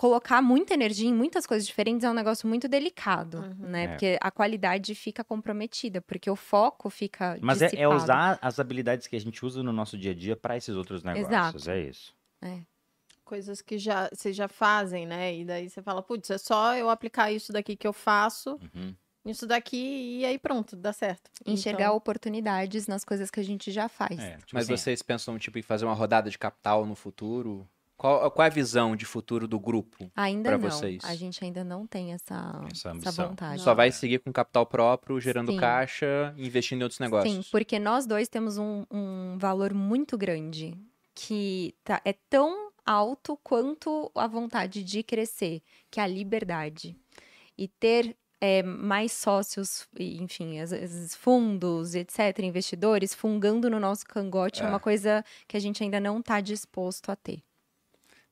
[0.00, 3.68] colocar muita energia em muitas coisas diferentes é um negócio muito delicado, Uhum.
[3.68, 3.84] né?
[3.84, 3.88] É.
[3.88, 9.06] Porque a qualidade fica comprometida, porque o foco fica Mas é, é usar as habilidades
[9.06, 11.28] que a gente usa no nosso dia a dia para esses outros negócios.
[11.28, 11.70] Exato.
[11.70, 12.14] É isso.
[13.22, 15.36] Coisas que já, vocês já fazem, né?
[15.36, 18.94] E daí você fala, putz, é só eu aplicar isso daqui que eu faço, Uhum.
[19.26, 21.30] isso daqui, e aí pronto, dá certo.
[21.44, 24.18] Enxergar Então, oportunidades nas coisas que a gente já faz.
[24.18, 27.68] É, tipo Mas assim, vocês pensam tipo, em fazer uma rodada de capital no futuro?
[28.00, 30.10] Qual, qual é a visão de futuro do grupo?
[30.58, 30.70] Não.
[30.70, 31.04] vocês.
[31.04, 33.60] A gente ainda não tem essa, Essa essa, vontade.
[33.60, 35.58] Só vai seguir com capital próprio, gerando Sim.
[35.58, 37.44] caixa, investindo em outros negócios.
[37.44, 40.78] Sim, porque nós dois temos um, um valor muito grande
[41.14, 46.96] que tá, é tão alto quanto a vontade de crescer, que é a liberdade.
[47.58, 54.62] E ter é, mais sócios, enfim, às vezes fundos, etc., investidores, fungando no nosso cangote
[54.62, 54.68] é, É.
[54.70, 57.42] uma coisa que a gente ainda não está disposto a ter.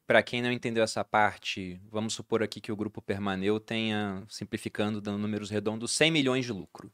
[0.09, 5.03] Para quem não entendeu essa parte, vamos supor aqui que o grupo Permaneu tenha, simplificando,
[5.03, 6.91] dando números redondos, 100 milhões de lucro.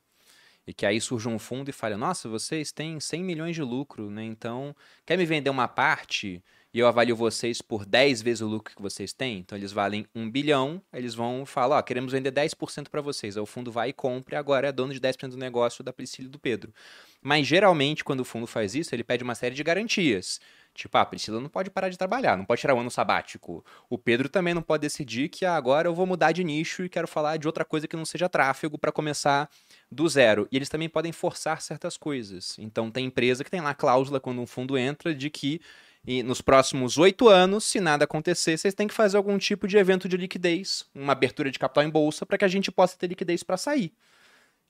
[0.66, 4.10] E que aí surge um fundo e fala: Nossa, vocês têm 100 milhões de lucro,
[4.10, 4.24] né?
[4.24, 4.74] Então,
[5.06, 6.42] quer me vender uma parte
[6.72, 9.38] e eu avalio vocês por 10 vezes o lucro que vocês têm?
[9.38, 13.36] Então, eles valem 1 bilhão, eles vão falar: Ó, queremos vender 10% para vocês.
[13.36, 15.92] Aí o fundo vai e compra e agora é dono de 10% do negócio da
[15.92, 16.74] Priscila e do Pedro.
[17.22, 20.40] Mas geralmente, quando o fundo faz isso, ele pede uma série de garantias.
[20.74, 23.64] Tipo, ah, a Priscila não pode parar de trabalhar, não pode tirar um ano sabático.
[23.88, 26.88] O Pedro também não pode decidir que ah, agora eu vou mudar de nicho e
[26.88, 29.48] quero falar de outra coisa que não seja tráfego para começar
[29.90, 30.48] do zero.
[30.50, 32.56] E eles também podem forçar certas coisas.
[32.58, 35.60] Então tem empresa que tem lá cláusula quando um fundo entra de que
[36.06, 39.78] e nos próximos oito anos, se nada acontecer, vocês têm que fazer algum tipo de
[39.78, 43.06] evento de liquidez, uma abertura de capital em bolsa para que a gente possa ter
[43.06, 43.90] liquidez para sair.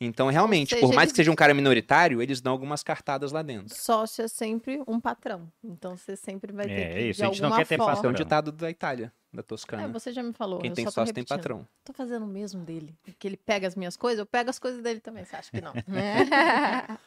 [0.00, 3.30] Então, realmente, seja, por mais eles- que seja um cara minoritário, eles dão algumas cartadas
[3.32, 3.74] lá dentro.
[3.74, 5.48] Sócio é sempre um patrão.
[5.62, 8.02] Então você sempre vai ter É, que, isso, de a gente não quer ter forma...
[8.04, 9.88] É um ditado da Itália, da É, Toscana.
[9.88, 10.58] você já me falou.
[10.60, 11.66] Quem eu tem sócio tem patrão.
[11.84, 12.94] Tô fazendo o mesmo dele.
[13.18, 15.24] Que ele pega as minhas coisas, eu pego as coisas dele também.
[15.24, 15.72] Você acha que não?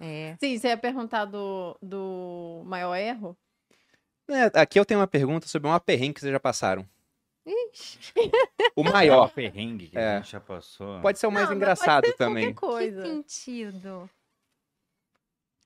[0.00, 0.36] É.
[0.38, 3.36] Sim, você ia perguntar do, do maior erro?
[4.28, 6.86] É, aqui eu tenho uma pergunta sobre uma perrengue que vocês já passaram.
[8.76, 9.30] O Maior maior.
[9.30, 10.16] perrengue que É.
[10.16, 11.00] a gente já passou.
[11.00, 12.54] Pode ser o mais Não, engraçado pode ser também.
[12.54, 13.02] Coisa.
[13.02, 14.08] Que sentido?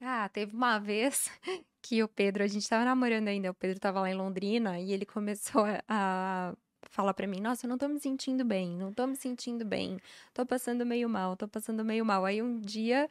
[0.00, 1.30] Ah, teve uma vez
[1.80, 4.92] que o Pedro, a gente tava namorando ainda, o Pedro tava lá em Londrina e
[4.92, 6.54] ele começou a- a
[6.90, 9.98] falar pra mim: Nossa, eu não tô me sentindo bem, não tô me sentindo bem,
[10.34, 12.24] tô passando meio mal, tô passando meio mal.
[12.24, 13.08] Aí um dia.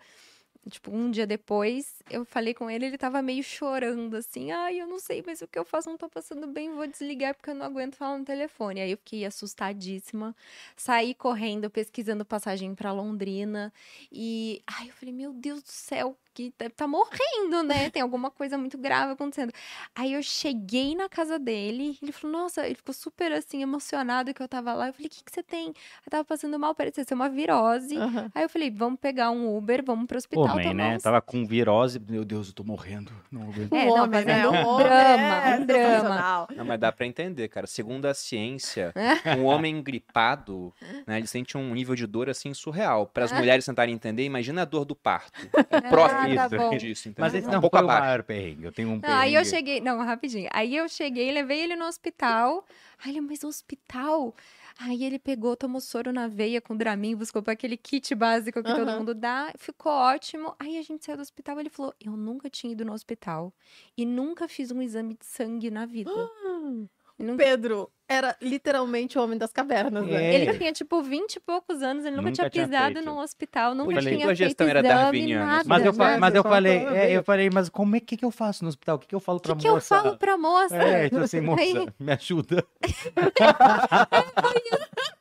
[0.70, 4.86] Tipo, um dia depois, eu falei com ele, ele tava meio chorando, assim, ai, eu
[4.86, 7.56] não sei mais o que eu faço, não tô passando bem, vou desligar porque eu
[7.56, 8.80] não aguento falar no telefone.
[8.80, 10.36] Aí eu fiquei assustadíssima,
[10.78, 13.74] saí correndo, pesquisando passagem pra Londrina,
[14.12, 17.90] e ai, eu falei, meu Deus do céu, que tá- tá morrendo, né?
[17.94, 19.52] Tem alguma coisa muito grave acontecendo.
[19.96, 24.42] Aí eu cheguei na casa dele, ele falou, nossa, ele ficou super assim, emocionado que
[24.42, 24.88] eu tava lá.
[24.88, 25.68] Eu falei, o que, que você tem?
[25.68, 27.96] Eu tava passando mal, parecia ser uma virose.
[27.98, 28.32] Aham.
[28.34, 30.96] Aí eu falei, vamos pegar um Uber, vamos pro hospital Homem, tomar né?
[30.96, 32.00] uns- Tava com virose.
[32.00, 33.12] Meu Deus, eu tô morrendo.
[33.32, 34.40] Não, eu- É, não, homem, mas né?
[34.42, 36.48] é Um homem drama, é um drama.
[36.56, 37.68] Não, mas dá pra entender, cara.
[37.68, 38.94] Segundo a ciência,
[39.40, 40.74] um homem gripado,
[41.06, 43.06] né, ele sente um nível de dor assim surreal.
[43.08, 45.32] Para as mulheres tentarem entender, imagina a dor do parto.
[45.72, 46.78] É próximo tá bom.
[46.78, 47.26] disso, entendeu?
[47.26, 48.04] Mas esse um não pouco foi o abaixo.
[48.06, 48.64] maior perrengue.
[48.66, 49.20] Eu tenho um Não, perrengue.
[49.22, 50.50] aí eu cheguei, não, rapidinho.
[50.54, 52.66] Aí eu cheguei, levei ele no hospital.
[53.04, 54.36] Aí ele, mas hospital?
[54.80, 58.74] Aí ele pegou, tomou soro na veia com Dramin, buscou para aquele kit básico que
[58.74, 59.52] todo mundo dá.
[59.58, 60.56] Ficou ótimo.
[60.60, 63.54] Aí a gente saiu do hospital, ele falou: "Eu nunca tinha ido no hospital
[63.98, 66.10] e nunca fiz um exame de sangue na vida".
[67.20, 70.24] Nunca- Pedro era literalmente o homem das cavernas, né?
[70.24, 70.36] É.
[70.36, 73.06] Ele tinha tipo 20 e poucos anos, ele nunca, Nunca tinha tinha pisado feito.
[73.06, 76.18] num hospital, nunca que tinha tua feito gestão era exame, darwiniana, nada, Mas eu, né?
[76.18, 78.98] mas eu falei, é, eu falei, mas como é que, que eu faço no hospital?
[78.98, 80.02] O que, que eu falo O pra que, que eu moça?
[80.02, 80.76] falo pra moça?
[80.76, 82.66] É, tipo assim, moça, Aí- me ajuda.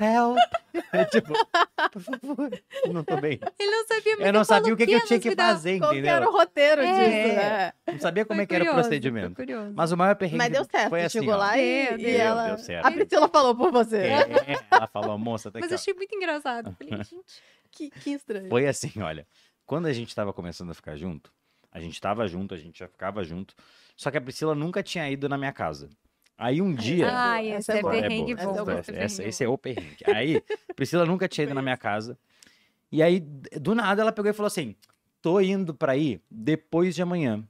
[0.00, 0.38] Help.
[0.92, 1.32] É tipo,
[1.92, 3.40] por favor, eu não tô bem.
[3.58, 5.98] Ele não sabia Eu não sabia o que, que eu tinha que fazer, Qual que
[5.98, 6.28] era entendeu?
[6.28, 6.84] o roteiro É.
[7.04, 7.72] disso, né?
[7.88, 9.42] Não sabia como Foi é que era o procedimento.
[9.74, 11.38] Mas o maior perrengue Mas deu certo, foi assim, chegou ó.
[11.38, 12.46] lá e, e ela...
[12.48, 12.86] deu certo.
[12.86, 13.96] A Priscila falou por você.
[13.98, 14.26] É,
[14.70, 16.74] ela falou, moça, tá Mas eu achei muito engraçado.
[16.78, 17.42] Falei, gente,
[17.72, 18.48] Que, que estranho.
[18.48, 19.26] Foi assim, olha.
[19.66, 21.30] Quando a gente tava começando a ficar junto,
[21.72, 23.54] a gente tava junto, a gente já ficava junto.
[23.96, 25.90] Só que a Priscila nunca tinha ido na minha casa.
[26.38, 27.10] Aí um dia.
[27.12, 27.98] ai, Essa esse é é.
[27.98, 28.40] É perrengue bom.
[28.40, 28.78] essa é boa.
[28.78, 30.04] essa- esse é é o perrengue.
[30.06, 30.40] Aí,
[30.76, 32.16] Priscila nunca tinha ido na minha casa.
[32.92, 34.76] E aí, do nada, ela pegou e falou assim:
[35.20, 37.46] tô indo pra ir depois de amanhã.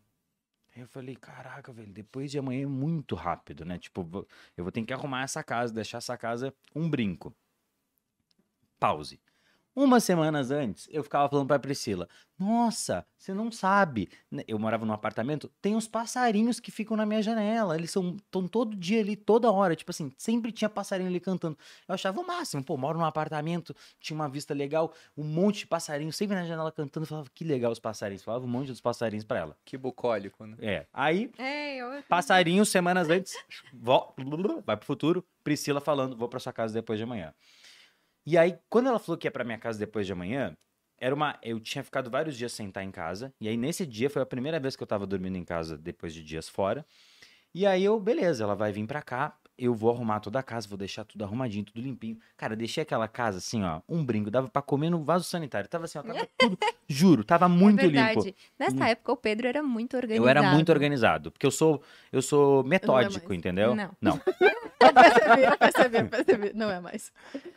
[0.75, 3.79] Aí eu falei, caraca, velho, depois de amanhã é muito rápido, né?
[3.79, 7.35] Tipo, eu vou ter que arrumar essa casa, deixar essa casa um brinco.
[8.79, 9.21] Pause.
[9.81, 14.09] Umas semanas antes, eu ficava falando pra Priscila: Nossa, você não sabe.
[14.29, 17.77] né, Eu morava num apartamento, tem uns passarinhos que ficam na minha janela.
[17.77, 19.77] Eles são tão todo dia ali, toda hora.
[19.77, 21.57] Tipo assim, sempre tinha passarinho ali cantando.
[21.87, 25.69] Eu achava o máximo, pô, moro num apartamento, tinha uma vista legal, um monte de
[25.69, 27.05] passarinho, sempre na janela cantando.
[27.05, 28.25] Eu falava, que legal os passarinhos.
[28.25, 29.57] Falava um monte dos passarinhos pra ela.
[29.65, 30.57] Que bucólico, né?
[30.61, 30.87] É.
[30.93, 32.03] Aí, É, eu...
[32.09, 33.33] passarinho, semanas antes,
[34.67, 37.33] vai pro futuro, Priscila falando, vou pra sua casa depois de amanhã.
[38.31, 40.53] E aí, quando ela falou que ia pra minha casa depois de amanhã,
[41.01, 41.39] era uma.
[41.43, 43.33] Eu tinha ficado vários dias sem estar em casa.
[43.41, 46.13] E aí, nesse dia, foi a primeira vez que eu tava dormindo em casa depois
[46.13, 46.85] de dias fora.
[47.55, 50.69] E aí eu, beleza, ela vai vir pra cá, eu vou arrumar toda a casa,
[50.69, 52.17] vou deixar tudo arrumadinho, tudo limpinho.
[52.37, 55.69] Cara, deixei aquela casa assim, ó, um brinco, dava pra comer no vaso sanitário.
[55.69, 56.57] Tava assim, ó, tava tudo,
[56.89, 58.25] juro, tava muito é limpo.
[58.59, 58.85] Nessa Hum.
[58.85, 60.25] época, o Pedro era muito organizado.
[60.25, 61.83] Eu era muito organizado, porque eu sou
[62.13, 63.39] eu sou metódico, mais.
[63.39, 63.75] entendeu?
[63.75, 63.91] Não.
[64.01, 64.21] Não.
[64.81, 66.53] Eu percebi, eu percebi, eu percebi.
[66.55, 67.13] Não é mais.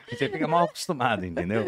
[0.09, 1.65] Você fica mal acostumado, entendeu?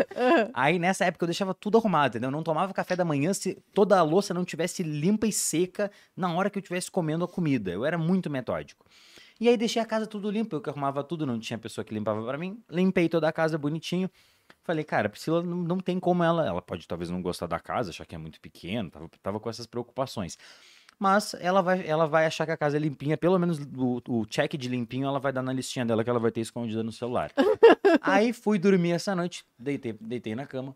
[0.51, 2.30] Aí nessa época eu deixava tudo arrumado, entendeu?
[2.30, 5.91] Eu não tomava café da manhã se toda a louça não tivesse limpa e seca
[6.18, 7.69] na hora que eu estivesse comendo a comida.
[7.69, 8.84] Eu era muito metódico.
[9.44, 11.94] E aí deixei a casa tudo limpa, eu que arrumava tudo, não tinha pessoa que
[11.94, 12.64] limpava pra mim.
[12.70, 14.10] Limpei toda a casa bonitinho.
[14.64, 16.48] Falei, cara, Priscila não, não tem como ela.
[16.48, 19.49] Ela pode talvez não gostar da casa, achar que é muito pequeno, tava, tava com
[19.49, 20.38] essas preocupações.
[20.98, 24.26] Mas ela vai, ela vai achar que a casa é limpinha, pelo menos o, o
[24.28, 26.94] check de limpinho ela vai dar na listinha dela que ela vai ter escondida no
[26.94, 27.30] celular.
[28.02, 30.74] Aí fui dormir essa noite, deitei, deitei na cama.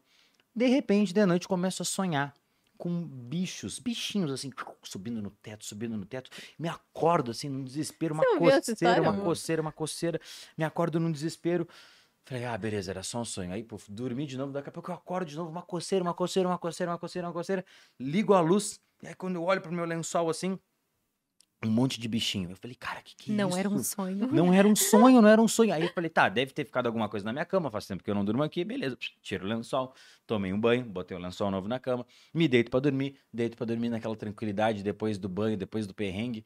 [0.54, 2.34] De repente, de noite, começo a sonhar
[2.78, 4.52] com bichos, bichinhos assim,
[4.84, 6.30] subindo no teto, subindo no teto.
[6.58, 10.22] Me acordo assim, num desespero, uma coceira, história, uma coceira, uma coceira.
[10.58, 11.68] Me acordo num desespero.
[12.26, 13.54] Falei, ah, beleza, era só um sonho.
[13.54, 16.14] Aí, pô, dormi de novo, daqui a pouco eu acordo de novo, uma coceira, uma
[16.14, 17.66] coceira, uma coceira, uma coceira, uma coceira.
[18.00, 20.60] Ligo a luz, e aí quando eu olho pro meu lençol assim,
[21.66, 22.52] um monte de bichinho.
[22.52, 23.58] Eu falei, cara, que que é Não isso?
[23.58, 24.28] era um sonho.
[24.32, 25.74] Não era um sonho, não era um sonho.
[25.74, 28.10] Aí eu falei, tá, deve ter ficado alguma coisa na minha cama, faz tempo que
[28.10, 28.98] eu não durmo aqui, beleza.
[29.22, 29.94] Tiro o lençol,
[30.26, 33.66] tomei um banho, botei o lençol novo na cama, me deito pra dormir, deito pra
[33.66, 36.46] dormir naquela tranquilidade, depois do banho, depois do perrengue.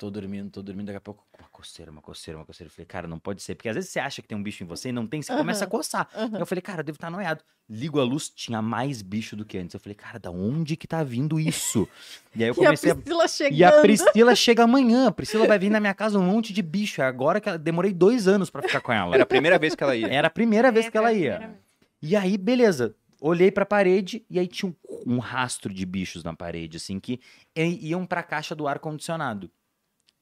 [0.00, 2.68] Tô dormindo, tô dormindo, daqui a pouco, uma coceira, uma coceira, uma coceira.
[2.70, 4.64] Eu falei, cara, não pode ser, porque às vezes você acha que tem um bicho
[4.64, 6.08] em você e não tem, você começa a coçar.
[6.38, 7.44] Eu falei, cara, eu devo estar noiado.
[7.68, 9.74] Ligo a luz, tinha mais bicho do que antes.
[9.74, 11.86] Eu falei, cara, da onde que tá vindo isso?
[12.34, 13.58] E aí eu E a comecei a Priscila chegando.
[13.58, 15.08] e a Priscila chega amanhã.
[15.08, 17.02] A Priscila vai vir na minha casa um monte de bicho.
[17.02, 17.58] É agora que ela...
[17.58, 19.12] demorei dois anos pra ficar com ela.
[19.14, 20.06] Era a primeira vez que ela ia.
[20.06, 21.32] Era a primeira vez É, que ela a ia.
[21.32, 21.60] primeira vez.
[22.00, 22.94] E aí, beleza.
[23.20, 24.72] Olhei pra parede e aí tinha
[25.06, 27.20] um, um rastro de bichos na parede, assim, que
[27.54, 29.50] iam pra caixa do ar-condicionado.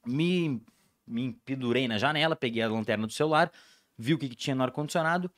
[0.08, 0.60] Me,
[1.06, 3.50] me pendurei na janela, peguei a lanterna do celular,
[3.96, 5.30] vi o que, que tinha no ar-condicionado.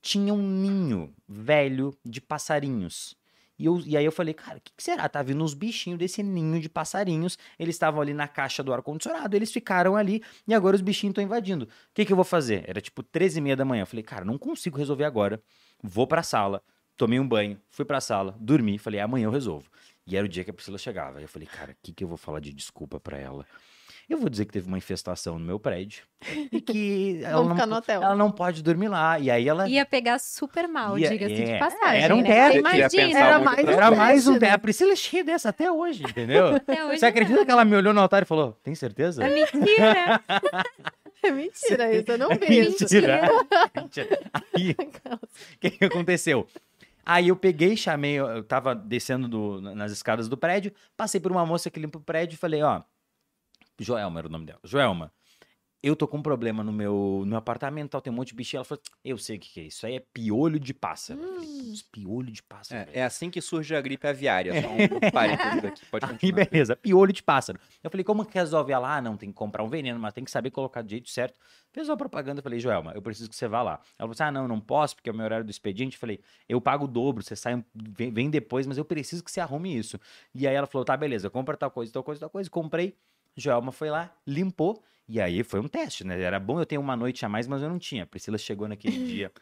[0.00, 3.16] Tinha um ninho velho de passarinhos.
[3.58, 5.08] E, eu- e aí eu falei, cara, o que, que será?
[5.08, 7.36] Tá vindo uns bichinhos desse ninho de passarinhos.
[7.58, 11.24] Eles estavam ali na caixa do ar-condicionado, eles ficaram ali e agora os bichinhos estão
[11.24, 11.64] invadindo.
[11.64, 12.64] O que, que eu vou fazer?
[12.68, 13.82] Era tipo 13 e meia da manhã.
[13.82, 15.42] Eu falei, cara, não consigo resolver agora.
[15.82, 16.62] Vou pra sala,
[16.96, 19.68] tomei um banho, fui pra sala, dormi, falei, amanhã eu resolvo.
[20.06, 21.20] E era o dia que a Priscila chegava.
[21.20, 23.44] Eu falei, cara, o que, que eu vou falar de desculpa pra ela?
[24.08, 26.04] Eu vou dizer que teve uma infestação no meu prédio
[26.50, 28.02] e que ela não, ficar no hotel.
[28.02, 29.18] ela não pode dormir lá.
[29.18, 29.68] E aí ela.
[29.68, 31.52] Ia pegar super mal, Ia- diga-se é.
[31.52, 32.02] de passagem.
[32.02, 32.28] Era um né?
[32.28, 32.54] teste.
[32.56, 33.18] Ia Imagina.
[33.20, 34.32] Era mais um Era mais um.
[34.32, 34.52] teste, né?
[34.54, 36.56] A Priscila é cheia dessa até hoje, entendeu?
[36.56, 39.22] Até hoje Você acredita que ela me olhou no altar e falou: Tem certeza?
[39.24, 40.20] É mentira.
[41.20, 43.20] É mentira isso, eu não vi É mentira.
[43.74, 44.20] Mentira.
[44.32, 46.46] Aí, o que, que aconteceu?
[47.04, 51.32] Aí eu peguei, chamei, eu eu tava descendo do- nas escadas do prédio, passei por
[51.32, 52.82] uma moça que limpa o prédio e falei, ó,
[53.84, 54.60] Joelma era o nome dela.
[54.64, 55.12] Joelma,
[55.80, 58.34] eu tô com um problema no meu, no meu apartamento, tal, tem um monte de
[58.34, 58.58] bichinho.
[58.58, 61.20] Ela falou, eu sei o que, que é isso, aí é piolho de pássaro.
[61.20, 62.80] Falei, "Putz, piolho de pássaro.
[62.80, 64.60] É, velho." é assim que surge a gripe aviária.
[64.60, 64.68] Só
[65.06, 65.86] um parênteses aqui.
[65.86, 66.46] Pode Aí, continuar.
[66.46, 67.60] beleza, piolho de pássaro.
[67.82, 68.96] Eu falei, como que resolve ela?
[68.96, 71.38] Ah, não, tem que comprar um veneno, mas tem que saber colocar do jeito certo.
[71.70, 73.72] Fez uma propaganda, eu falei, Joelma, eu preciso que você vá lá.
[73.72, 75.94] Ela falou assim, ah, não, não posso, porque é o meu horário do expediente.
[75.94, 79.30] Eu falei, eu pago o dobro, você sai, vem, vem depois, mas eu preciso que
[79.30, 79.96] você arrume isso.
[80.34, 82.50] E aí ela falou, tá, beleza, compra tal coisa, tal coisa, tal coisa.
[82.50, 82.96] Comprei,
[83.40, 86.20] Joelma foi lá, limpou, e aí foi um teste, né?
[86.20, 88.02] Era bom eu ter uma noite a mais, mas eu não tinha.
[88.02, 89.32] A Priscila chegou naquele dia,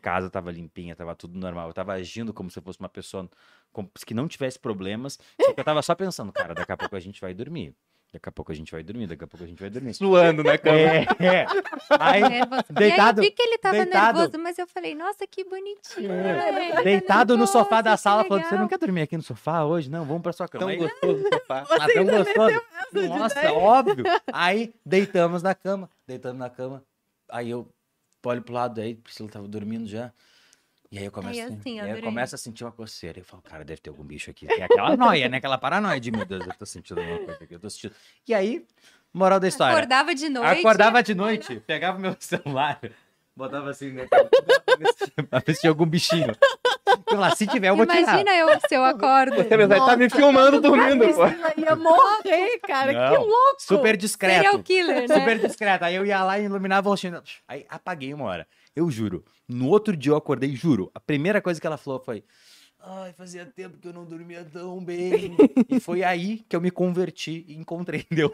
[0.00, 1.68] casa tava limpinha, tava tudo normal.
[1.68, 3.28] Eu tava agindo como se eu fosse uma pessoa
[4.06, 7.00] que não tivesse problemas, só que eu tava só pensando, cara, daqui a pouco a
[7.00, 7.74] gente vai dormir.
[8.10, 9.92] Daqui a pouco a gente vai dormir, daqui a pouco a gente vai dormir.
[9.92, 10.78] Suando na cama.
[10.78, 11.46] É, é.
[12.00, 12.62] Aí, Nervoso.
[12.70, 15.44] Deitado- E aí eu vi que ele tava deitado- nervoso, mas eu falei, nossa, que
[15.44, 16.10] bonitinho.
[16.10, 16.48] É.
[16.64, 19.22] Ele tá deitado no sofá da sala, falando: legal." Você não quer dormir aqui no
[19.22, 19.90] sofá hoje?
[19.90, 20.60] Não, vamos pra sua cama.
[20.60, 21.64] Tão Aí, gostoso o sofá.
[21.70, 22.62] ah, tão gostoso.
[22.94, 24.04] de Nossa, óbvio.
[24.32, 26.82] Aí deitamos na cama, deitamos na cama.
[27.28, 27.68] Aí eu
[28.24, 30.10] olho pro lado, aí Priscila tava dormindo já.
[30.90, 33.18] E aí eu começo, Aí, assim, eu começo a sentir uma coceira.
[33.20, 34.46] Eu falo, cara, deve ter algum bicho aqui.
[34.46, 35.36] Tem aquela noia, né?
[35.36, 37.94] Aquela paranoia de, meu Deus, eu tô sentindo alguma coisa aqui, eu tô sentindo.
[38.26, 38.64] E aí,
[39.12, 39.74] moral da história.
[39.76, 40.60] Acordava de noite.
[40.60, 42.80] Acordava de noite, pegava meu celular,
[43.36, 44.06] botava assim, né?
[45.28, 46.34] pra ver se tinha algum bichinho.
[47.10, 48.00] Eu lá, se tiver, eu vou tirar.
[48.00, 49.36] Imagina eu se eu acordo.
[49.36, 51.26] Você vai estar me filmando dormindo, pô.
[51.26, 52.92] Priscila ia morrer, cara.
[52.92, 53.56] Que Não, louco.
[53.58, 54.62] Super Serial discreto.
[54.62, 55.20] killer, né?
[55.20, 55.84] Super discreto.
[55.84, 57.22] Aí eu ia lá e iluminava o rostinho.
[57.46, 58.46] Aí apaguei uma hora.
[58.78, 59.24] Eu juro.
[59.48, 60.88] No outro dia eu acordei, juro.
[60.94, 62.22] A primeira coisa que ela falou foi:
[62.80, 65.36] Ai, fazia tempo que eu não dormia tão bem.
[65.68, 68.32] e foi aí que eu me converti e encontrei Deus.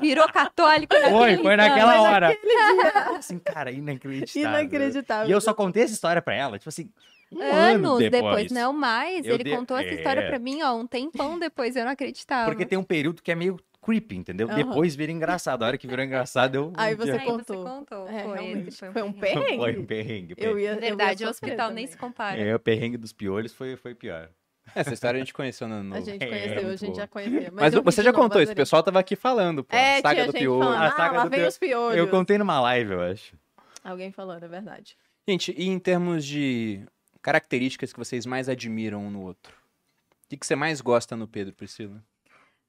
[0.00, 2.28] Virou católico naquele Foi, foi naquela hora.
[2.28, 4.60] aquele dia- Assim, cara, inacreditável.
[4.60, 5.28] Inacreditável.
[5.28, 6.88] E eu só contei essa história pra ela, tipo assim,
[7.32, 7.54] um ano
[7.94, 8.22] Anos depois.
[8.22, 8.52] depois.
[8.52, 9.26] não mais.
[9.26, 10.28] Eu ele de- contou essa história É.
[10.28, 12.48] pra mim, ó, um tempão depois, eu não acreditava.
[12.50, 14.48] Porque tem um período que é meio creepy, entendeu?
[14.48, 14.56] Aham.
[14.56, 15.62] Depois vira engraçado.
[15.62, 16.72] A hora que virou engraçado, eu.
[16.76, 17.62] Aí você Aí contou.
[17.64, 18.08] você contou.
[18.08, 18.68] É, foi, realmente.
[18.68, 19.56] esse Foi um perrengue.
[19.56, 20.34] Foi um perrengue.
[20.36, 22.36] Eu ia, eu ia Verdade, o hospital nem se compara.
[22.40, 24.28] É, o perrengue dos piolhos foi, foi pior.
[24.74, 25.82] Essa história a gente conheceu no.
[25.82, 27.50] no- A gente É, conheceu, a muito gente já conhecia.
[27.52, 29.74] Mas eu você já contou isso, o pessoal tava aqui falando, pô.
[29.74, 30.62] É, saga tinha do gente piolho.
[30.62, 31.98] falando, A ah, saga lá do vem os piolhos.
[31.98, 33.34] Eu contei numa live, eu acho.
[33.82, 34.96] Alguém falando, é verdade.
[35.28, 36.84] Gente, e em termos de
[37.22, 39.52] características que vocês mais admiram um no outro?
[39.52, 42.02] O que, que você mais gosta no Pedro, Priscila?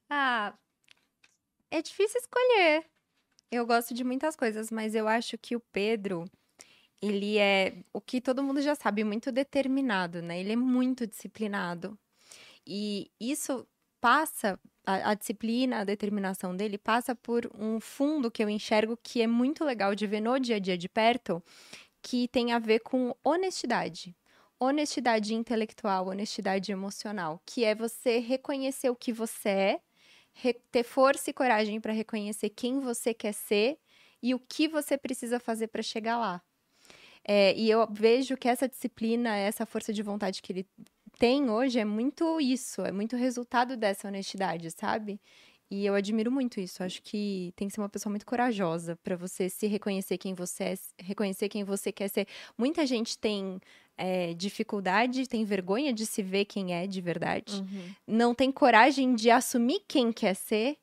[0.09, 0.53] Ah,
[1.71, 2.85] é difícil escolher.
[3.51, 6.25] Eu gosto de muitas coisas, mas eu acho que o Pedro,
[7.01, 10.39] ele é o que todo mundo já sabe, muito determinado, né?
[10.39, 11.97] Ele é muito disciplinado.
[12.65, 13.67] E isso
[13.99, 19.21] passa, a, a disciplina, a determinação dele passa por um fundo que eu enxergo que
[19.21, 21.43] é muito legal de ver no dia a dia de perto,
[22.01, 24.15] que tem a ver com honestidade.
[24.59, 29.81] Honestidade intelectual, honestidade emocional, que é você reconhecer o que você é,
[30.71, 33.77] ter força e coragem para reconhecer quem você quer ser
[34.21, 36.41] e o que você precisa fazer para chegar lá.
[37.23, 40.67] É, e eu vejo que essa disciplina, essa força de vontade que ele
[41.19, 45.21] tem hoje é muito isso, é muito resultado dessa honestidade, sabe?
[45.69, 46.83] E eu admiro muito isso.
[46.83, 50.63] Acho que tem que ser uma pessoa muito corajosa para você se reconhecer quem você
[50.65, 52.27] é, reconhecer quem você quer ser.
[52.57, 53.59] Muita gente tem
[54.01, 57.89] é, dificuldade, tem vergonha de se ver quem é de verdade Uhum.
[58.07, 60.77] não tem coragem de assumir quem quer ser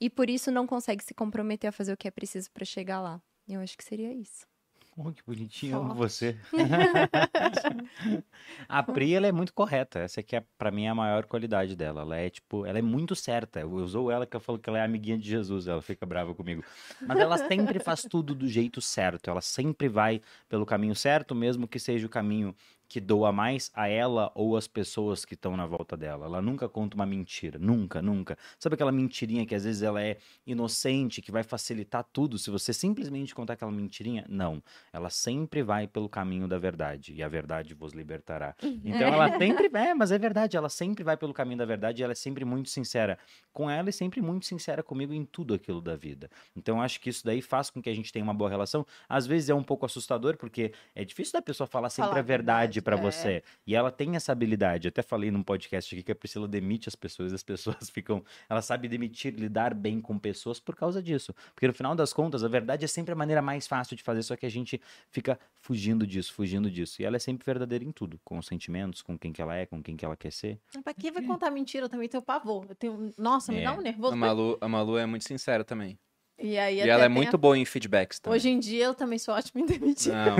[0.00, 3.00] e por isso não consegue se comprometer a fazer o que é preciso para chegar
[3.00, 3.20] lá.
[3.48, 4.46] Eu acho que seria isso.
[4.96, 6.36] Oh, que bonitinho, amo você.
[8.68, 10.00] a Pri, ela é muito correta.
[10.00, 12.02] Essa aqui é, pra mim, a maior qualidade dela.
[12.02, 13.60] Ela é, tipo, ela é muito certa.
[13.60, 15.68] Eu uso ela que eu falo que ela é amiguinha de Jesus.
[15.68, 16.62] Ela fica brava comigo.
[17.00, 19.30] Mas ela sempre faz tudo do jeito certo.
[19.30, 22.54] Ela sempre vai pelo caminho certo, mesmo que seja o caminho
[22.90, 26.26] que doa mais a ela ou as pessoas que estão na volta dela.
[26.26, 28.36] Ela nunca conta uma mentira, nunca, nunca.
[28.58, 32.72] Sabe aquela mentirinha que às vezes ela é inocente, que vai facilitar tudo se você
[32.72, 34.26] simplesmente contar aquela mentirinha?
[34.28, 34.60] Não,
[34.92, 38.56] ela sempre vai pelo caminho da verdade e a verdade vos libertará.
[38.84, 42.04] Então ela sempre, é, mas é verdade, ela sempre vai pelo caminho da verdade e
[42.04, 43.16] ela é sempre muito sincera
[43.52, 46.28] com ela e sempre muito sincera comigo em tudo aquilo da vida.
[46.56, 48.84] Então eu acho que isso daí faz com que a gente tenha uma boa relação.
[49.08, 52.22] Às vezes é um pouco assustador porque é difícil da pessoa falar sempre Falar a
[52.22, 53.12] verdade verdade, pra é.
[53.12, 53.42] você.
[53.66, 54.86] E ela tem essa habilidade.
[54.86, 58.24] Eu até falei num podcast aqui que a Priscila demite as pessoas, as pessoas ficam.
[58.48, 61.34] Ela sabe demitir, lidar bem com pessoas por causa disso.
[61.54, 64.22] Porque no final das contas, a verdade é sempre a maneira mais fácil de fazer,
[64.22, 64.80] só que a gente
[65.10, 67.00] fica fugindo disso, fugindo disso.
[67.02, 69.66] E ela é sempre verdadeira em tudo, com os sentimentos, com quem que ela é,
[69.66, 70.58] com quem que ela quer ser.
[70.82, 71.86] Pra quem vai contar mentira?
[71.86, 72.66] Eu também tenho pavor.
[72.68, 73.12] Eu tenho...
[73.18, 73.64] Nossa, me É.
[73.64, 74.12] dá um nervoso.
[74.12, 75.98] A Malu, a Malu é muito sincera também.
[76.42, 78.36] E aí E até ela é muito a- boa em feedbacks também.
[78.36, 80.12] Hoje em dia eu também sou ótima em demitir.
[80.12, 80.36] Não,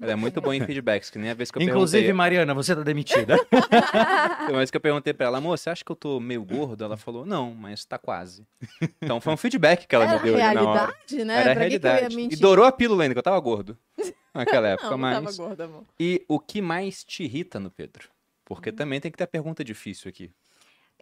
[0.00, 2.12] ela é muito boa em feedbacks, que nem a vez que eu Inclusive, perguntei.
[2.16, 3.36] Mariana, você tá demitida.
[4.48, 6.82] Uma vez que eu perguntei pra ela, amor, você acha que eu tô meio gordo?
[6.84, 8.46] Ela falou, não, mas tá quase.
[9.00, 10.42] Então foi um feedback que ela Era me deu hora.
[10.52, 11.40] realidade, né?
[11.40, 12.34] Era a pra que que eu ia realidade.
[12.34, 13.76] E dourou a pílula ainda, que eu tava gordo.
[14.34, 15.36] Naquela época, Não, não tava mas.
[15.36, 15.84] gorda, amor.
[16.00, 18.08] E o que mais te irrita no Pedro?
[18.44, 18.74] Porque Hum.
[18.74, 20.30] também tem que ter pergunta difícil aqui.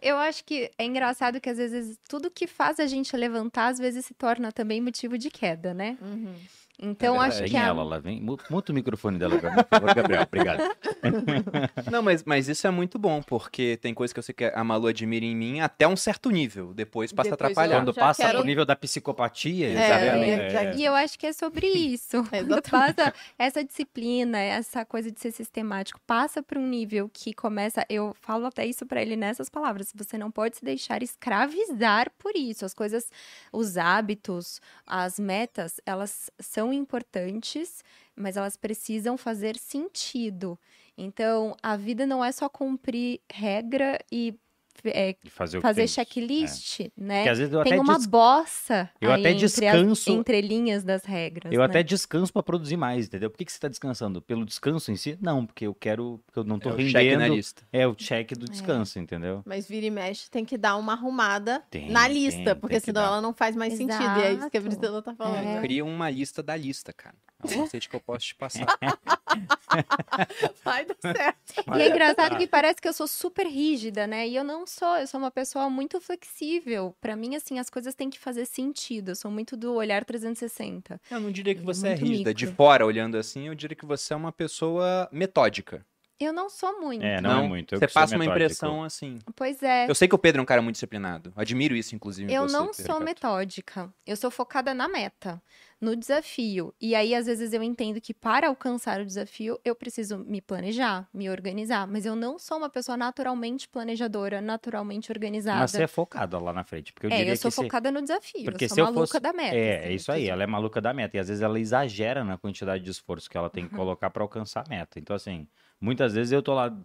[0.01, 3.77] Eu acho que é engraçado que às vezes tudo que faz a gente levantar, às
[3.77, 5.97] vezes se torna também motivo de queda, né?
[6.01, 6.35] Uhum.
[6.79, 7.51] Então É acho verdade.
[7.51, 7.67] que Vem a...
[7.67, 8.21] ela, lá vem.
[8.21, 10.23] Mu- Muta o microfone dela por favor, Gabriel.
[10.23, 10.75] Obrigado.
[11.91, 14.63] Não, mas, mas isso é muito bom, porque tem coisa que eu sei que a
[14.63, 16.73] Malu admira em mim até um certo nível.
[16.73, 17.79] Depois passa a Depois eu- atrapalhar.
[17.81, 20.55] Quando passa quero- pro nível da psicopatia, É, exatamente.
[20.55, 20.75] é, É.
[20.75, 22.23] E eu acho que é sobre isso.
[22.29, 22.95] Quando exatamente.
[22.95, 27.85] passa essa disciplina, essa coisa de ser sistemático, passa para um nível que começa.
[27.89, 29.91] Eu falo até isso para ele nessas palavras.
[29.95, 32.65] Você não pode se deixar escravizar por isso.
[32.65, 33.09] As coisas,
[33.51, 37.83] os hábitos, as metas, elas são importantes,
[38.15, 40.57] mas elas precisam fazer sentido.
[40.97, 44.39] Então, a vida não é só cumprir regra e
[44.85, 45.87] é, E fazer fazer tem.
[45.87, 47.17] checklist, né?
[47.17, 50.11] Porque às vezes eu Tem até uma des- bossa eu aí até entre as descanso-
[50.11, 51.51] entrelinhas das regras.
[51.53, 51.65] Eu né?
[51.65, 53.29] até descanso pra produzir mais, entendeu?
[53.29, 54.21] Por que, que você tá descansando?
[54.21, 55.17] Pelo descanso em si?
[55.21, 56.91] Não, porque eu quero, porque eu não tô É rendendo.
[56.91, 57.63] check na lista.
[57.71, 59.41] É o check do descanso, entendeu?
[59.45, 62.75] Mas vira e mexe, tem que dar uma arrumada Tem, na tem, lista, tem porque
[62.75, 64.19] que senão ela não faz mais sentido.
[64.19, 64.77] E é isso que a Exato.
[64.77, 65.45] Priscila tá falando.
[65.47, 65.61] É.
[65.61, 67.15] Cria uma lista da lista, cara.
[67.53, 68.65] É um conceito que eu posso te passar.
[70.63, 71.63] Vai dar certo.
[71.75, 74.27] E é engraçado que parece que eu sou super rígida, né?
[74.27, 76.95] E eu não sou, eu sou uma pessoa muito flexível.
[77.01, 79.09] Pra mim, assim, as coisas têm que fazer sentido.
[79.09, 80.99] Eu sou muito do olhar 360.
[81.11, 82.33] Eu não diria que é você é rígida.
[82.33, 82.55] De micro.
[82.55, 85.85] fora, olhando assim, eu diria que você é uma pessoa metódica.
[86.17, 87.03] Eu não sou muito.
[87.03, 87.75] É, não, é muito.
[87.75, 88.45] Eu Você passa uma metódico.
[88.45, 89.19] impressão assim.
[89.35, 89.89] Pois é.
[89.89, 91.33] Eu sei que o Pedro é um cara muito disciplinado.
[91.35, 92.33] Admiro isso, inclusive.
[92.33, 93.93] Eu você, não sou metódica.
[94.07, 95.41] Eu sou focada na meta,
[95.79, 96.73] no desafio.
[96.79, 101.07] E aí, às vezes, eu entendo que para alcançar o desafio, eu preciso me planejar,
[101.13, 101.85] me organizar.
[101.85, 105.59] Mas eu não sou uma pessoa naturalmente planejadora, naturalmente organizada.
[105.59, 106.93] Mas você é focada lá na frente.
[106.93, 108.45] Porque eu é, diria eu sou que você- focada no desafio.
[108.45, 109.55] Porque eu se sou eu maluca fosse- da meta.
[109.55, 110.15] É, assim, é isso aí.
[110.17, 111.17] preciso- Ela é maluca da meta.
[111.17, 113.79] E às vezes ela exagera na quantidade de esforço que ela tem que Uhum.
[113.79, 114.97] colocar pra alcançar a meta.
[114.97, 115.47] Então, assim,
[115.79, 116.75] muitas vezes eu tô lá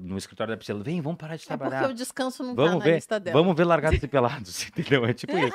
[0.00, 1.80] no escritório da Priscila, vem, vamos parar de É trabalhar.
[1.80, 3.38] porque o descanso não tá Vamos na ver, lista dela.
[3.38, 5.04] vamos ver largados e pelados, entendeu?
[5.04, 5.54] É tipo isso.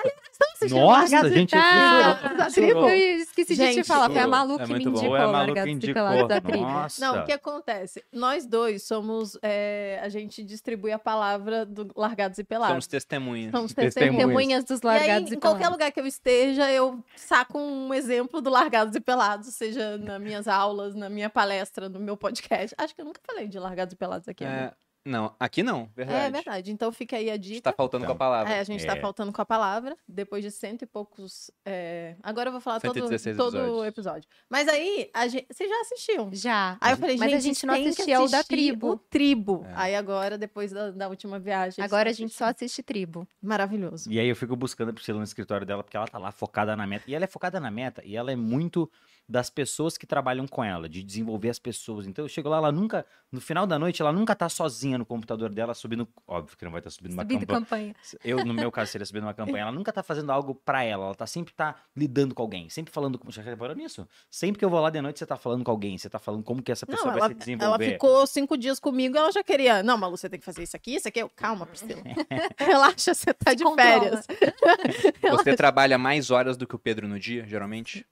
[0.62, 2.80] Nossa, Largados gente, Pelados eu da tribo?
[2.90, 4.32] Eu esqueci de te Gente, falar, foi a chorou.
[4.32, 4.98] Malu É que me muito bom.
[4.98, 5.94] indicou Ou é a Malu que Largados e indicou.
[5.94, 6.62] Pelados da tribo.
[6.64, 7.02] Nossa.
[7.06, 8.04] Não, o que acontece?
[8.12, 9.38] Nós dois somos.
[9.42, 12.70] é, a gente distribui a palavra do Largados e Pelados.
[12.74, 13.52] Somos testemunhas.
[13.52, 14.16] Somos testemunhas.
[14.18, 15.78] Testemunhas dos E aí, Largados e, em qualquer Pelados.
[15.78, 20.48] lugar que eu esteja, eu saco um exemplo do Largados e Pelados, seja nas minhas
[20.48, 22.76] aulas, na minha palestra, no meu podcast.
[22.78, 24.44] Acho que eu nunca falei de Largados e Pelados aqui.
[24.44, 24.72] É,
[25.06, 26.26] não, aqui não, verdade.
[26.26, 26.72] É verdade.
[26.72, 27.72] Então fica aí a A gente dica.
[27.72, 28.54] tá faltando Então, com a palavra.
[28.54, 29.00] É, a gente tá É.
[29.00, 31.52] faltando com a palavra, depois de cento e poucos.
[31.66, 33.88] é, Agora eu vou falar todo, 116 todo episódios.
[33.88, 34.30] episódio.
[34.50, 35.46] Mas aí, a gente...
[35.52, 36.30] vocês já assistiam?
[36.34, 36.78] Já.
[36.82, 38.90] Aí eu falei, Mas gente, a gente não assistia o da tribo.
[38.92, 39.66] O tribo.
[39.70, 39.74] É.
[39.76, 41.84] Aí agora, depois da, da última viagem.
[41.84, 43.28] Agora a gente só assiste tribo.
[43.42, 44.12] Maravilhoso.
[44.12, 46.76] E aí eu fico buscando a Priscila no escritório dela, porque ela tá lá focada
[46.76, 47.06] na meta.
[47.08, 48.90] E ela é focada na meta, e ela é muito
[49.28, 52.06] das pessoas que trabalham com ela, de desenvolver as pessoas.
[52.06, 55.06] Então eu chego lá, ela nunca, no final da noite, ela nunca tá sozinha no
[55.06, 56.08] computador dela, subindo.
[56.28, 57.94] Óbvio que não vai estar subindo uma Subindo campanha.
[57.94, 57.96] campanha.
[58.24, 59.64] Eu, no meu caso, seria subindo uma campanha.
[59.64, 62.94] Ela nunca tá fazendo algo pra ela, ela tá sempre tá lidando com alguém, sempre
[62.94, 63.32] falando com.
[63.32, 64.08] Já reparou nisso?
[64.30, 66.44] Sempre que eu vou lá de noite, você tá falando com alguém, você tá falando
[66.44, 67.84] como que essa pessoa Não, vai ela, se desenvolver.
[67.86, 69.82] ela ficou cinco dias comigo e ela já queria.
[69.82, 71.20] Não, Malu, você tem que fazer isso aqui, isso aqui.
[71.20, 72.02] Eu, Calma, Priscila.
[72.58, 74.22] Relaxa, você tá Se de controla.
[74.22, 74.28] férias.
[75.32, 78.06] Você trabalha mais horas do que o Pedro no dia, geralmente?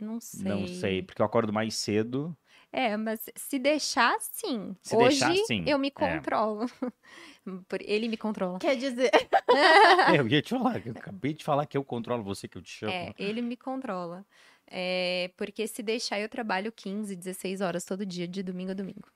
[0.00, 0.42] Não sei.
[0.50, 2.36] Não sei, porque eu acordo mais cedo.
[2.70, 4.76] É, mas se deixar, sim.
[4.82, 5.64] Se Hoje deixar, sim.
[5.66, 5.90] eu me É.
[5.90, 6.66] controlo.
[7.66, 8.58] Por- Ele me controla.
[8.58, 12.46] Quer dizer, É, eu ia te falar, eu acabei de falar que eu controlo você,
[12.46, 12.92] que eu te chamo.
[12.92, 14.24] É, ele me controla.
[14.66, 19.08] É, porque se deixar, eu trabalho 15, 16 horas todo dia, de domingo a domingo.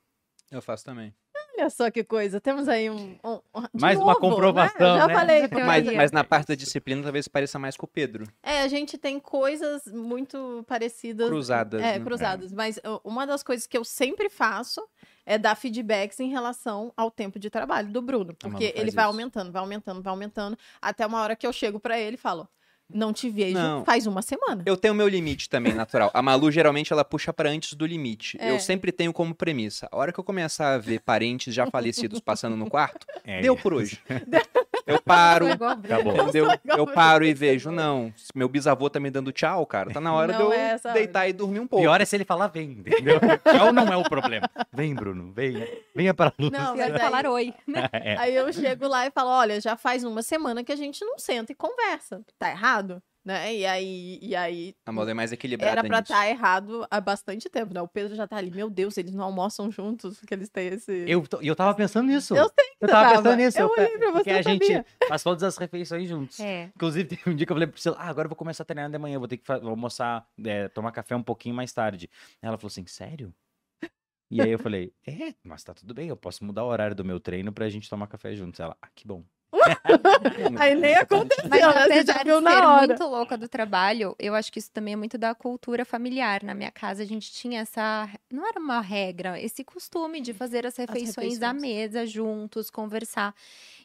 [0.51, 1.15] Eu faço também.
[1.59, 2.41] Olha só que coisa.
[2.41, 3.17] Temos aí um.
[3.25, 5.01] um- um- Mais uma novo, comprovação, Né?
[5.01, 5.15] Já né?
[5.15, 5.49] falei.
[5.67, 8.27] Mas, mas na parte da disciplina talvez pareça mais com o Pedro.
[8.43, 11.29] É, a gente tem coisas muito parecidas.
[11.29, 11.81] Cruzadas.
[11.83, 12.05] É, né?
[12.05, 12.53] cruzadas.
[12.53, 14.83] Mas uh, uma das coisas que eu sempre faço
[15.27, 18.35] é dar feedbacks em relação ao tempo de trabalho do Bruno.
[18.43, 19.13] A Malu Porque ele vai isso.
[19.13, 20.59] aumentando, vai aumentando, vai aumentando.
[20.81, 22.49] Até uma hora que eu chego pra ele e falo:
[22.95, 23.85] Não te vejo Não.
[23.85, 24.63] faz uma semana.
[24.67, 26.11] Eu tenho meu limite também, natural.
[26.15, 28.37] A Malu, geralmente, ela puxa pra antes do limite.
[28.41, 28.51] É.
[28.51, 29.89] Eu sempre tenho como premissa.
[29.91, 33.57] A hora que eu começar a ver parentes já falecidos passando no quarto, É, deu
[33.57, 33.99] por hoje.
[34.87, 35.47] Eu paro.
[35.53, 35.73] Acabou.
[36.15, 36.47] entendeu?
[36.47, 39.91] Sou igual Eu paro e vejo, não, meu bisavô tá me dando tchau, cara.
[39.93, 40.93] Tá na hora Não de eu é hora.
[40.95, 41.83] deitar e dormir um pouco.
[41.83, 43.19] Pior é se ele falar vem, entendeu?
[43.45, 44.49] Tchau não é o problema.
[44.73, 45.67] Vem, Bruno, venha.
[45.95, 46.51] Venha pra luz.
[46.51, 47.53] Não, Pior é falar oi.
[47.93, 48.17] É.
[48.17, 51.19] aí eu chego lá e falo: Olha, já faz uma semana que a gente não
[51.19, 52.21] senta e conversa.
[52.39, 53.03] Tá errado?
[53.25, 53.55] Né?
[53.55, 57.49] E aí, e aí A Malu é mais equilibrada Era pra estar errado há bastante
[57.49, 57.81] tempo, né?
[57.81, 61.05] O Pedro já tá ali, meu Deus, eles não almoçam juntos, porque eles têm esse.
[61.07, 62.35] Eu, tô- e eu tava pensando nisso.
[62.37, 63.23] Eu sei Eu tava tava.
[63.23, 63.59] pensando nisso.
[63.61, 66.41] Eu olhei pra você, Porque a gente faz todas as refeições juntos.
[66.41, 66.65] É.
[66.75, 68.67] Inclusive, teve um dia que eu falei pra Priscila, ah, agora eu vou começar a
[68.67, 72.11] treinar de manhã, vou ter que vou almoçar, é, tomar café um pouquinho mais tarde.
[72.41, 73.33] Ela falou assim, sério?
[74.29, 77.05] E aí eu falei, é, mas tá tudo bem, eu posso mudar o horário do
[77.05, 78.59] meu treino pra gente tomar café juntos.
[78.59, 79.23] Ela, ah, que bom.
[80.59, 81.87] Aí nem aconteceu, Mas né?
[81.89, 82.87] Você já viu ser na hora.
[82.87, 86.43] muito louca do trabalho, eu acho que isso também é muito da cultura familiar.
[86.43, 88.09] Na minha casa, a gente tinha essa.
[88.31, 91.61] Não era uma regra, esse costume de fazer as refeições, à refeições.
[91.61, 93.35] mesa, juntos, conversar.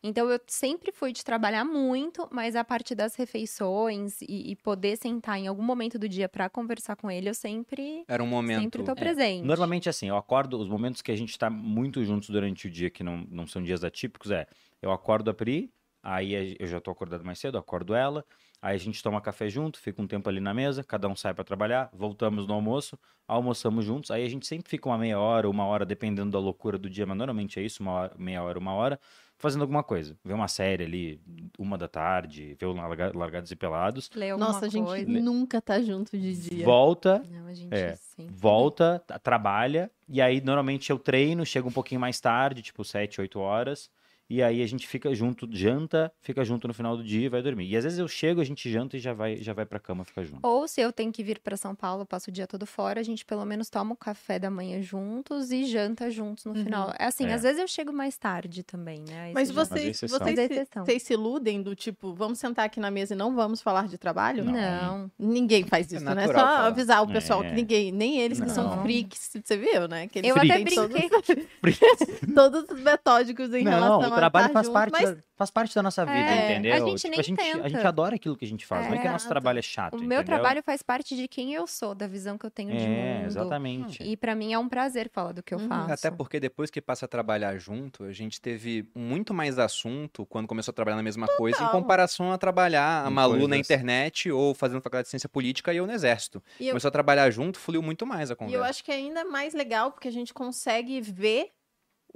[0.02, 4.96] Então, eu sempre fui de trabalhar muito, mas a parte das refeições e, e poder
[4.98, 8.04] sentar em algum momento do dia pra conversar com ele, eu sempre.
[8.08, 8.62] Era um momento.
[8.62, 9.46] Sempre tô presente.
[9.46, 12.90] Normalmente, assim, eu acordo, os momentos que a gente tá muito juntos durante o dia,
[12.90, 14.48] que não, não são dias atípicos, é,
[14.82, 15.72] eu acordo a Pri,
[16.04, 18.24] aí eu já tô acordado mais cedo, acordo ela,
[18.62, 21.34] aí a gente toma café junto, fica um tempo ali na mesa, cada um sai
[21.34, 22.98] pra trabalhar, voltamos no almoço,
[23.28, 26.78] almoçamos juntos, aí a gente sempre fica uma meia hora, uma hora, dependendo da loucura
[26.78, 29.00] do dia, mas normalmente é isso, uma hora- meia hora, uma hora,
[29.38, 30.18] fazendo alguma coisa.
[30.24, 31.22] Ver uma série ali,
[31.60, 35.12] uma da tarde, ver o Larga- Largados e Pelados, alguma Nossa, a gente coisa.
[35.22, 36.66] nunca tá junto de dia.
[36.66, 37.96] volta, Não, a gente É.
[37.96, 38.34] sempre.
[38.34, 43.40] volta, trabalha, e aí normalmente eu treino, chego um pouquinho mais tarde, tipo 7, 8
[43.40, 43.90] horas,
[44.30, 47.42] e aí a gente fica junto, janta, fica junto no final do dia e vai
[47.42, 47.68] dormir.
[47.70, 50.04] E às vezes eu chego, a gente janta e já vai, já vai pra cama
[50.04, 50.40] ficar junto.
[50.46, 53.04] Ou se eu tenho que vir para São Paulo, passo o dia todo fora, a
[53.04, 56.64] gente pelo menos toma o café da manhã juntos e janta juntos no Uhum.
[56.64, 56.94] final.
[57.00, 57.34] É assim, É.
[57.34, 59.22] às vezes eu chego mais tarde também, né?
[59.28, 60.20] Aí Mas já- vocês, exceção.
[60.20, 63.36] vocês, Mas é vocês se iludem do tipo, vamos sentar aqui na mesa e não
[63.36, 64.44] vamos falar de trabalho?
[64.44, 64.54] Não.
[64.54, 65.12] Não.
[65.18, 66.14] Ninguém faz É isso, né?
[66.14, 66.66] natural Só falar.
[66.68, 67.50] avisar o pessoal É.
[67.50, 68.82] que ninguém, nem eles que são Não.
[68.84, 70.08] freaks, você viu, né?
[70.08, 71.48] Que eles Eu até todos, brinquei.
[72.36, 75.76] todos os metódicos em Não, relação trabalho estar faz junto, parte, mas da, faz parte
[75.76, 76.74] da nossa vida, É, entendeu?
[76.76, 78.94] a gente Tipo, nem a, gente, a gente adora aquilo que a gente faz, não
[78.94, 79.30] é que o nosso Exato.
[79.34, 80.24] trabalho é chato, O meu entendeu?
[80.26, 83.26] trabalho faz parte de quem eu sou, da visão que eu tenho de É, mundo.
[83.28, 84.04] exatamente.
[84.04, 85.68] E pra mim é um prazer falar do que eu Uhum.
[85.68, 85.92] faço.
[85.94, 90.48] Até porque depois que passa a trabalhar junto, a gente teve muito mais assunto quando
[90.48, 91.80] começou a trabalhar na mesma coisa, em Total.
[91.82, 95.86] comparação a trabalhar a Malu na internet ou fazendo faculdade de ciência política e eu
[95.86, 96.44] no exército.
[96.60, 98.70] E eu- Começou a trabalhar junto, fluiu muito mais a E eu conversa.
[98.70, 101.50] acho que é ainda mais legal porque a gente consegue ver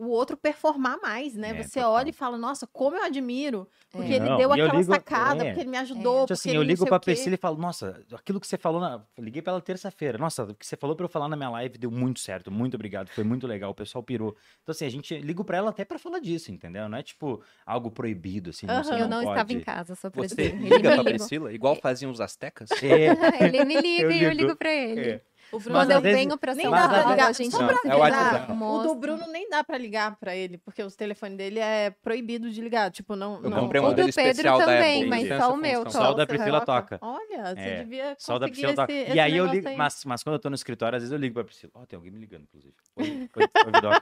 [0.03, 1.49] o outro performar mais, né?
[1.51, 1.91] É, Você total.
[1.93, 4.15] olha e fala, nossa, como eu admiro, porque É.
[4.15, 5.47] ele Não, deu eu aquela ligo- sacada, é.
[5.49, 6.99] porque ele me ajudou, Tipo porque assim, eu não ligo pra.
[6.99, 9.03] Priscila e falo, nossa, aquilo que você falou, na...
[9.19, 11.77] liguei pra ela terça-feira, nossa, o que você falou pra eu falar na minha live
[11.77, 14.35] deu muito certo, muito obrigado, foi muito legal, o pessoal pirou.
[14.63, 16.89] Então assim, a gente ligo pra ela até pra falar disso, entendeu?
[16.89, 18.83] Não é tipo algo proibido, assim, Aham.
[18.83, 19.29] você Eu não pode.
[19.29, 21.03] estava em casa, só pra Você liga pra.
[21.03, 22.69] Priscila, igual faziam os astecas?
[22.81, 23.11] É,
[23.45, 24.41] Ele me liga Eu e eu ligo.
[24.41, 25.21] ligo pra ele.
[25.51, 25.55] É.
[25.55, 27.27] O Bruno Mas às eu vezes- venho pra nem dá pra ligar.
[27.27, 28.51] a gente Não, pra é avisar, WhatsApp.
[28.51, 28.95] o do.
[28.95, 32.89] Bruno nem dá pra ligar pra ele, porque o telefone dele é proibido de ligar.
[32.91, 33.41] Tipo, não.
[33.43, 33.59] Eu não...
[33.61, 35.09] comprei um O do Pedro especial da também, Apple.
[35.09, 35.89] mas só o meu.
[35.89, 36.97] Só o da Priscila toca.
[37.01, 38.93] Olha, você É, devia Só da conseguir Priscila toca.
[38.93, 39.75] esse, E aí eu ligo, aí.
[39.75, 41.71] mas, mas quando eu tô no escritório, às vezes eu ligo pra Priscila.
[41.75, 42.73] Ó, tem alguém me ligando, inclusive.
[42.95, 43.47] Oi, oi,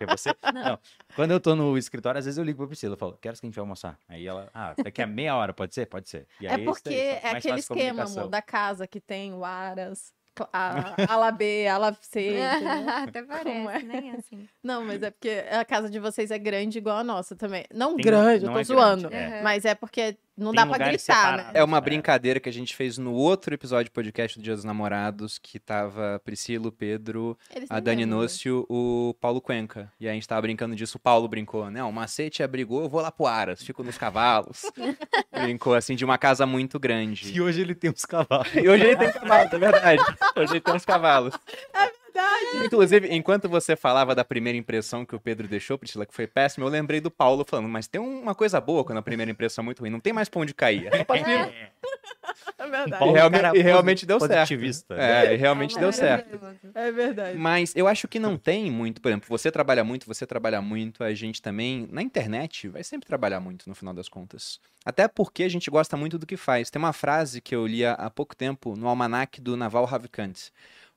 [0.02, 0.30] é você?
[0.54, 0.80] Não.
[1.16, 2.94] Quando eu tô no escritório, às vezes eu ligo pra Priscila.
[2.94, 3.98] Eu falo, quero que a gente vai almoçar.
[4.08, 5.86] Aí ela, ah, daqui a meia hora, pode ser?
[5.86, 6.28] Pode ser.
[6.42, 10.14] É porque é aquele esquema, amor, da casa que tem o Aras,
[10.54, 12.38] a ala B, ala C.
[12.40, 12.90] entendeu?
[12.90, 13.80] Até parece, é?
[13.84, 14.48] nem assim.
[14.64, 17.66] Não, mas é porque a casa de vocês é grande igual a nossa também.
[17.74, 19.10] Não Tem- grande, não eu tô é zoando.
[19.10, 19.42] grande, é.
[19.42, 21.52] Mas é porque não Tem dá pra gritar, né?
[21.54, 21.82] É uma É.
[21.82, 25.60] brincadeira que a gente fez no outro episódio do podcast do Dia dos Namorados, que
[25.60, 28.06] tava Priscila, o Pedro, Eles a Dani.
[28.06, 29.92] Nócio, o Paulo Cuenca.
[30.00, 31.84] E a gente tava brincando disso, o Paulo brincou, né?
[31.84, 34.64] O macete abrigou, eu vou lá pro Aras, fico nos cavalos.
[35.32, 37.32] brincou, assim, de uma casa muito grande.
[37.36, 38.54] E hoje ele tem uns cavalos.
[38.56, 40.04] E hoje ele tem cavalos, é verdade.
[40.36, 41.34] Hoje ele tem uns cavalos.
[42.66, 46.66] Inclusive, enquanto você falava da primeira impressão que o Pedro deixou, Priscila, que foi péssima,
[46.66, 49.66] eu lembrei do Paulo falando, mas tem uma coisa boa quando a primeira impressão é
[49.66, 50.88] muito ruim, não tem mais pão de cair.
[50.94, 51.18] É pra.
[52.58, 53.00] É verdade.
[53.00, 54.34] Paulo E realmente- cara e realmente deu certo.
[54.34, 54.96] positivista.
[54.96, 55.26] né?
[55.28, 56.40] É, e realmente deu certo.
[56.76, 57.38] É verdade.
[57.38, 61.04] Mas eu acho que não tem muito, por exemplo, você trabalha muito, você trabalha muito,
[61.04, 64.60] a gente também, na internet, vai sempre trabalhar muito no final das contas.
[64.86, 66.70] Até porque a gente gosta muito do que faz.
[66.70, 70.50] Tem uma frase que eu li há- há pouco tempo no almanac do Naval Ravikant,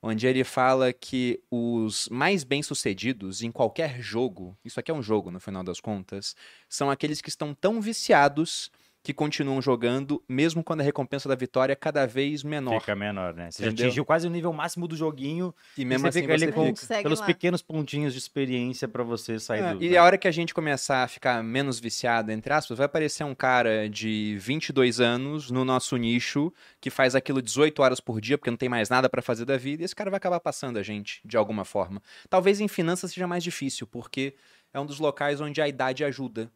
[0.05, 5.31] onde ele fala que os mais bem-sucedidos em qualquer jogo, isso aqui é um jogo
[5.31, 6.35] no final das contas,
[6.67, 8.69] são aqueles que estão tão viciados
[9.03, 12.79] que continuam jogando, mesmo quando a recompensa da vitória é cada vez menor.
[12.79, 13.51] Fica menor, né?
[13.51, 16.45] Você já atingiu quase o nível máximo do joguinho E mesmo você assim fica ali
[16.45, 16.79] você com- fica.
[16.79, 17.25] Consegue pelos lá.
[17.25, 19.83] pequenos pontinhos de experiência pra você sair É, do.
[19.83, 23.25] e a hora que a gente começar a ficar menos viciado, entre aspas, vai aparecer
[23.25, 28.37] um cara de 22 anos no nosso nicho que faz aquilo 18 horas por dia
[28.37, 30.77] porque não tem mais nada pra fazer da vida e esse cara vai acabar passando
[30.79, 32.01] a gente de alguma forma.
[32.29, 34.33] Talvez em finanças seja mais difícil porque
[34.73, 36.49] é um dos locais onde a idade ajuda.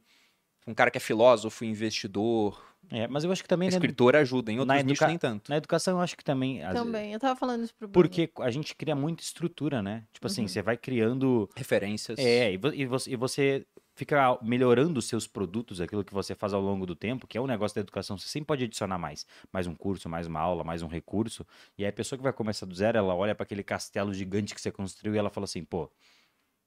[0.67, 2.61] Um cara que é filósofo, investidor,
[2.91, 5.49] É, mas eu acho que também né, escritor ajuda, em outros na nichos nem tanto.
[5.49, 6.61] na educação eu acho que também.
[6.73, 7.93] Também, eu tava falando isso pro Bruno.
[8.09, 10.03] Porque a gente cria muita estrutura, né?
[10.13, 10.47] Tipo assim, Uhum.
[10.47, 11.49] você vai criando.
[11.55, 12.17] Referências.
[12.19, 13.65] É, e, e você, e você
[13.95, 17.41] fica melhorando os seus produtos, aquilo que você faz ao longo do tempo, que é
[17.41, 18.17] um negócio da educação.
[18.17, 19.25] Você sempre pode adicionar mais.
[19.51, 21.45] Mais um curso, mais uma aula, mais um recurso.
[21.77, 24.53] E aí a pessoa que vai começar do zero, ela olha para aquele castelo gigante
[24.53, 25.89] que você construiu e ela fala assim, pô.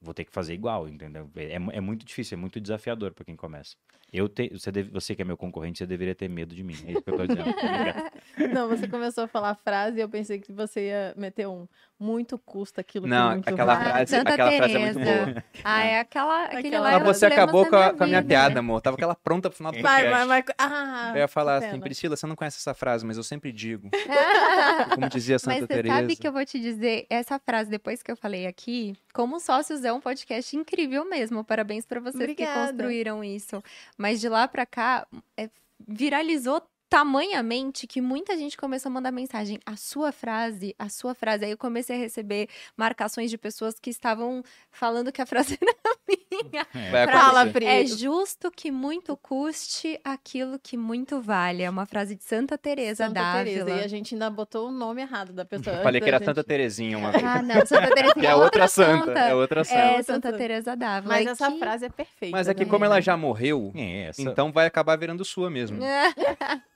[0.01, 1.29] Vou ter que fazer igual, entendeu?
[1.35, 3.75] É, é muito difícil, é muito desafiador para quem começa.
[4.13, 6.75] Eu te, você, deve- você que é meu concorrente, você deveria ter medo de mim.
[6.85, 7.45] É isso que eu tô dizendo.
[7.45, 8.11] Brincando.
[8.53, 11.65] Não, você começou a falar a frase e eu pensei que você ia meter um
[11.97, 13.89] muito custa aquilo Não, que muito aquela vale.
[13.89, 15.25] frase, Santa aquela frase é muito Teresa.
[15.31, 15.43] boa.
[15.63, 16.43] Ah, é aquela.
[16.45, 18.81] Aquele Aquela- lá Mas você acabou com a, minha com a minha piada, amor.
[18.81, 20.27] Tava aquela pronta pro final do Vai, podcast.
[20.27, 20.55] vai, vai.
[20.57, 21.83] Ah, Eu ia falar que assim, pena.
[21.83, 23.89] Priscila, você não conhece essa frase, mas eu sempre digo.
[24.95, 25.95] Como dizia Santa Mas você Teresa.
[25.95, 28.93] sabe que eu vou te dizer essa frase depois que eu falei aqui.
[29.13, 31.43] Como sócios é um podcast incrível mesmo.
[31.43, 32.67] Parabéns pra vocês que Obrigada.
[32.67, 33.63] construíram isso.
[34.01, 35.07] Mas de lá pra cá,
[35.37, 35.47] é,
[35.87, 36.59] viralizou
[36.91, 39.57] tamanhamente que muita gente começou a mandar mensagem.
[39.65, 41.45] A sua frase, a sua frase.
[41.45, 45.73] Aí eu comecei a receber marcações de pessoas que estavam falando que a frase era
[46.05, 46.67] minha.
[46.91, 47.45] Vai Fala.
[47.47, 47.65] Pri.
[47.65, 51.63] É justo que muito custe aquilo que muito vale.
[51.63, 53.65] É uma frase de Santa Teresa Santa d'Ávila.
[53.65, 53.81] Teresa.
[53.81, 55.77] E a gente ainda botou o nome errado da pessoa.
[55.77, 57.23] Eu falei que era da Santa gente- Terezinha uma vez.
[57.23, 59.17] Ah, não, Santa Teresa Que é outra santa.
[59.17, 59.79] É outra santa.
[59.79, 60.37] É, outra Santa santa.
[60.37, 61.13] Teresa d'Ávila.
[61.15, 62.35] Mas E essa que- frase é perfeita.
[62.37, 62.69] Mas é que né?
[62.69, 65.81] como ela já morreu, É, essa- então vai acabar virando sua mesmo.
[65.83, 66.11] É,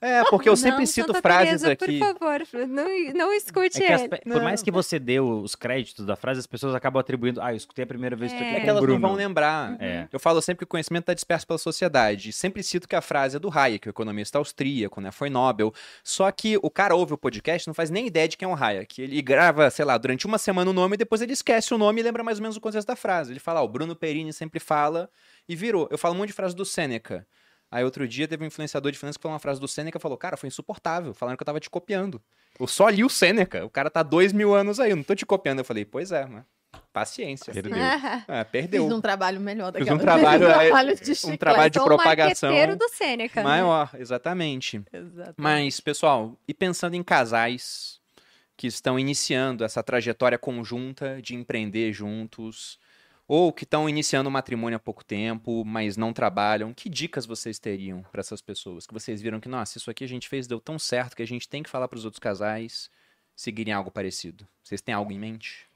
[0.30, 1.98] porque eu sempre Não, cito Santa frases Teresa, aqui.
[1.98, 4.32] Por favor, não, não escute É as Não.
[4.36, 7.40] por mais que você dê os créditos da frase, as pessoas acabam atribuindo.
[7.40, 8.56] Ah, eu escutei a primeira vez isso aqui É.
[8.56, 9.00] É que elas não Bruno.
[9.08, 9.76] vão lembrar.
[9.80, 10.08] É.
[10.12, 12.32] Eu falo sempre que o conhecimento está disperso pela sociedade.
[12.32, 15.10] Sempre cito que a frase é do Hayek, o economista austríaco, né?
[15.10, 15.72] Foi Nobel.
[16.02, 18.52] Só que o cara ouve o podcast e não faz nem ideia de quem é
[18.52, 19.02] o Hayek.
[19.02, 22.00] Ele grava, sei lá, durante uma semana o nome e depois ele esquece o nome
[22.00, 23.32] e lembra mais ou menos o contexto da frase.
[23.32, 25.08] Ele fala, ah, o Bruno Perini sempre fala
[25.48, 25.88] e virou.
[25.90, 27.26] Eu falo um monte de frase do Sêneca.
[27.70, 30.00] Aí outro dia teve um influenciador de finanças que falou uma frase do Sêneca e
[30.00, 32.22] falou, cara, foi insuportável, falando que eu tava te copiando.
[32.58, 35.14] Eu só li o Sêneca, o cara tá dois mil anos aí, eu não tô
[35.14, 35.58] te copiando.
[35.58, 36.44] Eu falei, pois é, mas
[36.92, 37.52] paciência.
[37.52, 37.76] Perdeu.
[38.28, 38.84] É, perdeu.
[38.84, 41.78] Fiz um trabalho melhor Fiz daquela um trabalho, um é, trabalho de um trabalho de
[41.78, 43.40] o propagação do Sêneca.
[43.40, 43.44] né?
[43.44, 44.82] maior, exatamente.
[44.92, 45.34] Exato.
[45.36, 48.00] Mas, pessoal, e pensando em casais
[48.56, 52.78] que estão iniciando essa trajetória conjunta de empreender juntos,
[53.28, 57.58] ou que estão iniciando um matrimônio há pouco tempo, mas não trabalham, que dicas vocês
[57.58, 58.86] teriam para essas pessoas?
[58.86, 61.26] Que vocês viram que, nossa, isso aqui a gente fez, deu tão certo que a
[61.26, 62.90] gente tem que falar para os outros casais
[63.34, 64.46] seguirem algo parecido.
[64.62, 65.66] Vocês têm algo em mente?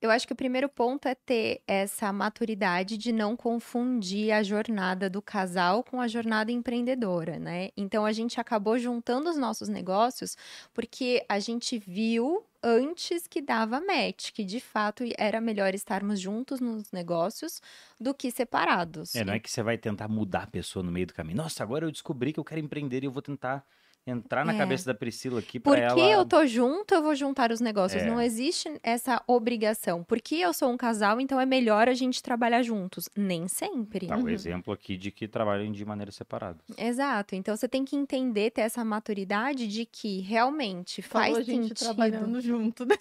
[0.00, 5.10] Eu acho que o primeiro ponto é ter essa maturidade de não confundir a jornada
[5.10, 7.70] do casal com a jornada empreendedora, né?
[7.76, 10.36] Então a gente acabou juntando os nossos negócios
[10.72, 16.60] porque a gente viu antes que dava match, que de fato era melhor estarmos juntos
[16.60, 17.60] nos negócios
[18.00, 19.14] do que separados.
[19.14, 21.36] É, não é que você vai tentar mudar a pessoa no meio do caminho.
[21.36, 23.64] Nossa, agora eu descobri que eu quero empreender e eu vou tentar
[24.08, 24.58] entrar na É.
[24.58, 26.00] cabeça da Priscila aqui Porque ela...
[26.00, 28.02] eu tô junto, eu vou juntar os negócios.
[28.02, 28.06] É.
[28.06, 30.02] Não existe essa obrigação.
[30.04, 33.08] Porque eu sou um casal, então é melhor a gente trabalhar juntos.
[33.16, 34.06] Nem sempre.
[34.06, 34.24] Tá, Uhum.
[34.24, 36.58] o exemplo aqui de que trabalham de maneira separada.
[36.76, 37.34] Exato.
[37.34, 41.68] Então você tem que entender, ter essa maturidade de que realmente faz Falou a gente
[41.68, 41.78] sentido.
[41.78, 42.84] trabalhando junto.
[42.86, 42.94] Né?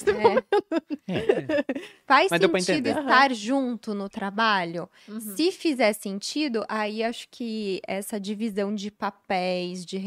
[1.08, 1.08] É.
[2.06, 3.02] Faz Mas deu pra sentido entender.
[3.02, 4.90] estar junto no trabalho.
[5.08, 5.20] Uhum.
[5.20, 9.98] Se fizer sentido, aí acho que essa divisão de papéis, de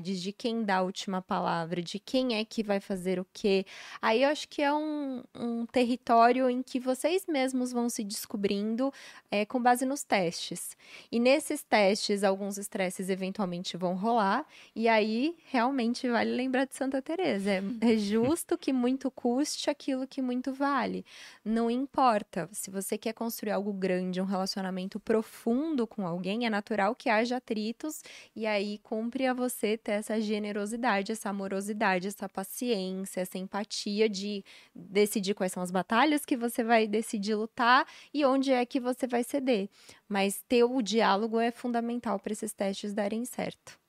[0.00, 3.64] de quem dá a última palavra, de quem é que vai fazer o quê,
[4.02, 8.92] aí eu acho que é um, um território em que vocês mesmos vão se descobrindo
[9.30, 10.76] é, com base nos testes.
[11.10, 17.00] E nesses testes, alguns estresses eventualmente vão rolar, e aí realmente vale lembrar de Santa
[17.00, 17.50] Teresa.
[17.50, 21.04] É, é justo que muito custe aquilo que muito vale.
[21.44, 22.48] Não importa.
[22.52, 27.36] Se você quer construir algo grande, um relacionamento profundo com alguém, é natural que haja
[27.36, 28.02] atritos
[28.34, 34.44] e aí cumpre a você ter essa generosidade, essa amorosidade, essa paciência, essa empatia de
[34.74, 39.06] decidir quais são as batalhas que você vai decidir lutar e onde é que você
[39.06, 39.68] vai ceder.
[40.08, 43.85] Mas ter o diálogo é fundamental para esses testes darem certo.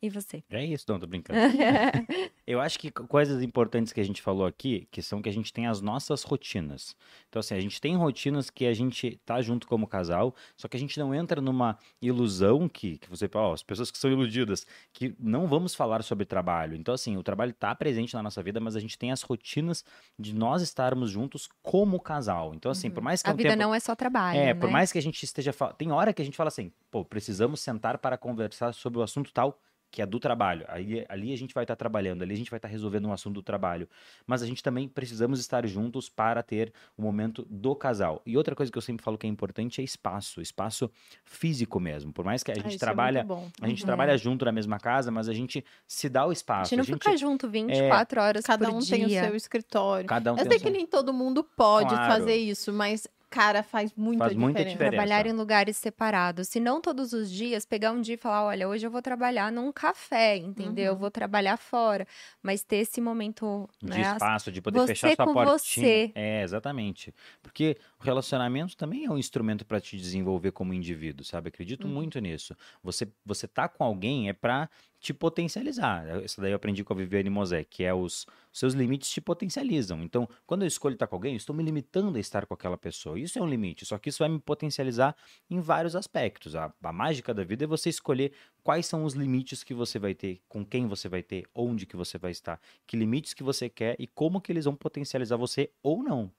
[0.00, 0.44] E você?
[0.48, 1.38] É isso, não, tô brincando.
[2.46, 5.52] Eu acho que coisas importantes que a gente falou aqui, que são que a gente
[5.52, 6.96] tem as nossas rotinas.
[7.28, 10.76] Então, assim, a gente tem rotinas que a gente tá junto como casal, só que
[10.76, 14.66] a gente não entra numa ilusão que, que você, ó, as pessoas que são iludidas,
[14.92, 16.76] que não vamos falar sobre trabalho.
[16.76, 19.84] Então, assim, o trabalho tá presente na nossa vida, mas a gente tem as rotinas
[20.18, 22.54] de nós estarmos juntos como casal.
[22.54, 23.62] Então, assim, por mais que A um vida tempo...
[23.62, 24.54] não é só trabalho, É, né?
[24.54, 25.52] por mais que a gente esteja.
[25.76, 29.32] Tem hora que a gente fala assim, pô, precisamos sentar para conversar sobre o assunto
[29.32, 29.58] tal,
[29.90, 30.64] que é do trabalho.
[30.68, 33.34] Aí, ali a gente vai estar trabalhando, ali a gente vai estar resolvendo um assunto
[33.36, 33.88] do trabalho.
[34.26, 38.22] Mas a gente também precisamos estar juntos para ter o momento do casal.
[38.26, 40.90] E outra coisa que eu sempre falo que é importante é espaço, espaço
[41.24, 42.12] físico mesmo.
[42.12, 43.24] Por mais que a Ah, gente é trabalha.
[43.24, 43.48] bom.
[43.60, 43.86] a gente Uhum.
[43.86, 46.70] trabalha junto na mesma casa, mas a gente se dá o A espaço.
[46.74, 48.90] gente não fica junto 24 horas Cada por um dia.
[48.98, 50.06] tem o seu escritório.
[50.08, 52.12] Cada um Eu tem sei o que nem todo mundo pode Claro.
[52.12, 54.70] fazer isso, mas, cara, faz muita Faz muita diferença.
[54.72, 55.06] diferença.
[55.08, 56.48] Trabalhar em lugares separados.
[56.48, 59.52] Se não todos os dias, pegar um dia e falar: olha, hoje eu vou trabalhar
[59.52, 60.94] num café, entendeu?
[60.94, 60.98] Uhum.
[60.98, 62.06] Vou trabalhar fora.
[62.42, 63.68] Mas ter esse momento.
[63.82, 65.56] de né, espaço, de poder você fechar sua com portinha.
[65.58, 66.12] você.
[66.14, 67.14] É, exatamente.
[67.42, 71.48] Porque o relacionamento também é um instrumento para te desenvolver como indivíduo, sabe?
[71.48, 71.94] Acredito Uhum.
[71.94, 72.56] muito nisso.
[72.82, 74.68] Você você tá com alguém é para
[75.00, 76.22] te potencializar.
[76.24, 80.02] Isso daí eu aprendi com a Viviane Mosé, que é os seus limites te potencializam.
[80.02, 82.76] Então, quando eu escolho estar com alguém, eu estou me limitando a estar com aquela
[82.76, 83.18] pessoa.
[83.18, 85.14] Isso é um limite, só que isso vai me potencializar
[85.48, 86.56] em vários aspectos.
[86.56, 90.14] A, a mágica da vida é você escolher quais são os limites que você vai
[90.14, 93.68] ter, com quem você vai ter, onde que você vai estar, que limites que você
[93.68, 96.32] quer e como que eles vão potencializar você ou não.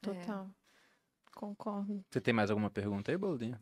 [0.00, 0.48] Total.
[1.34, 2.04] Concordo.
[2.08, 3.60] Você tem mais alguma pergunta aí, Boldinha?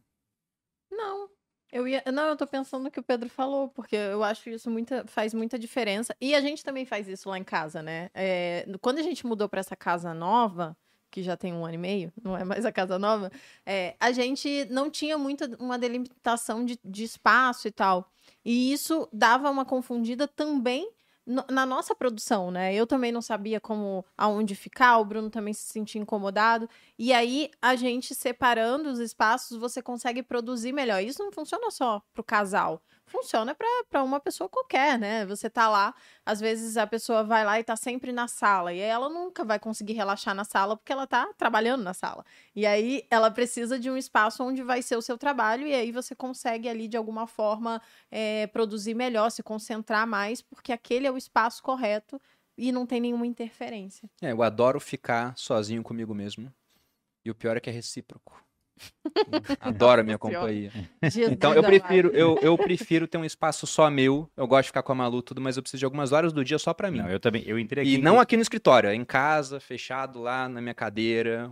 [1.75, 4.71] Eu ia, não, eu tô pensando no que o Pedro falou, porque eu acho isso
[4.71, 6.15] muita, faz muita diferença.
[6.21, 8.11] E a gente também faz isso lá em casa, né?
[8.15, 10.77] É, quando a gente mudou para essa casa nova,
[11.11, 13.29] que já tem um ano e meio, não é mais a casa nova,
[13.67, 18.09] é, a gente não tinha muita uma delimitação de, de espaço e tal.
[18.45, 20.89] E isso dava uma confundida também
[21.27, 22.75] na nossa produção, né?
[22.75, 26.69] Eu também não sabia como aonde ficar, o Bruno também se sentia incomodado.
[26.99, 31.03] E aí, a gente separando os espaços, você consegue produzir melhor.
[31.03, 32.83] Isso não funciona só pro casal.
[33.07, 33.55] Funciona
[33.89, 35.27] para uma pessoa qualquer, né?
[35.27, 35.95] Você tá lá,
[36.25, 38.73] às vezes a pessoa vai lá e tá sempre na sala.
[38.73, 42.25] E aí ela nunca vai conseguir relaxar na sala porque ela tá trabalhando na sala.
[42.57, 45.67] E aí ela precisa de um espaço onde vai ser o seu trabalho.
[45.67, 50.73] E aí você consegue ali, de alguma forma, é, produzir melhor, se concentrar mais, porque
[50.73, 52.21] aquele é o espaço correto
[52.57, 54.09] e não tem nenhuma interferência.
[54.23, 56.53] É, eu adoro ficar sozinho comigo mesmo.
[57.25, 58.43] E o pior é que é recíproco.
[59.61, 60.73] Adoro a minha companhia.
[61.31, 64.29] Então eu prefiro, eu, eu prefiro ter um espaço só meu.
[64.37, 66.45] Eu gosto de ficar com a Malu tudo, mas eu preciso de algumas horas do
[66.45, 66.99] dia só pra mim.
[66.99, 67.95] Não, eu também, eu entrei aqui.
[67.95, 71.51] E não aqui no escritório, é em casa, fechado lá na minha cadeira,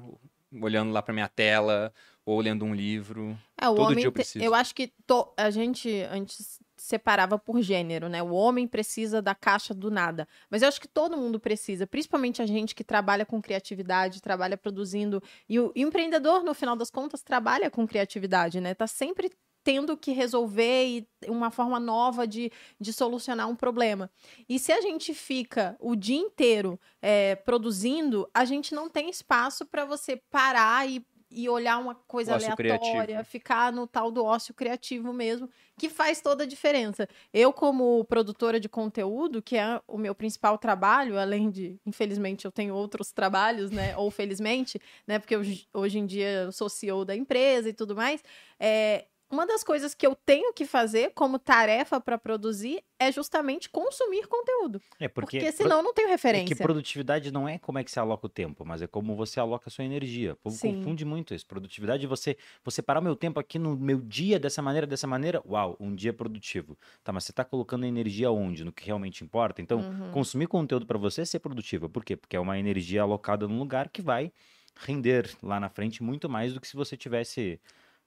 [0.60, 1.92] olhando lá pra minha tela,
[2.24, 3.38] ou lendo um livro.
[3.60, 4.44] É, o Todo homem dia eu te- preciso.
[4.44, 8.20] eu acho que to- a gente antes separava por gênero, né?
[8.20, 10.26] O homem precisa da caixa do nada.
[10.50, 14.56] Mas eu acho que todo mundo precisa, principalmente a gente que trabalha com criatividade, trabalha
[14.56, 15.22] produzindo.
[15.48, 18.74] E o, empreendedor, no final das contas, trabalha com criatividade, né?
[18.74, 19.30] Tá sempre
[19.62, 22.50] tendo que resolver uma forma nova de,
[22.80, 24.10] de solucionar um problema.
[24.48, 29.64] E se a gente fica o dia inteiro é, produzindo, a gente não tem espaço
[29.64, 33.24] para você parar e, e olhar uma coisa aleatória, criativo.
[33.24, 35.48] ficar no tal do ócio criativo mesmo,
[35.78, 37.08] que faz toda a diferença.
[37.32, 42.52] Eu, como produtora de conteúdo, que é o meu principal trabalho, além de, infelizmente, eu
[42.52, 43.96] tenho outros trabalhos, né?
[43.96, 45.18] Ou felizmente, né?
[45.18, 48.22] Porque hoje, hoje em dia eu sou CEO da empresa e tudo mais.
[48.60, 53.68] É, uma das coisas que eu tenho que fazer como tarefa para produzir é justamente
[53.70, 54.80] consumir conteúdo.
[55.00, 56.54] É Porque, porque, senão eu não tenho é referência.
[56.54, 59.40] que produtividade não é como é que você aloca o tempo, mas é como você
[59.40, 60.34] aloca a sua energia.
[60.34, 60.74] O povo Sim.
[60.76, 61.46] confunde muito isso.
[61.46, 65.06] Produtividade é você, você parar o meu tempo aqui no meu dia dessa maneira, dessa
[65.06, 65.42] maneira.
[65.48, 66.78] Uau, um dia produtivo.
[67.02, 68.64] Tá, mas você tá colocando energia onde?
[68.64, 69.60] No que realmente importa?
[69.62, 70.10] Então, Uhum.
[70.10, 71.88] consumir conteúdo para você é ser produtivo.
[71.88, 72.16] Por quê?
[72.16, 74.30] Porque é uma energia alocada num lugar que vai
[74.76, 77.60] render lá na frente muito mais do que se você tivesse,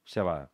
[0.06, 0.50] sei lá,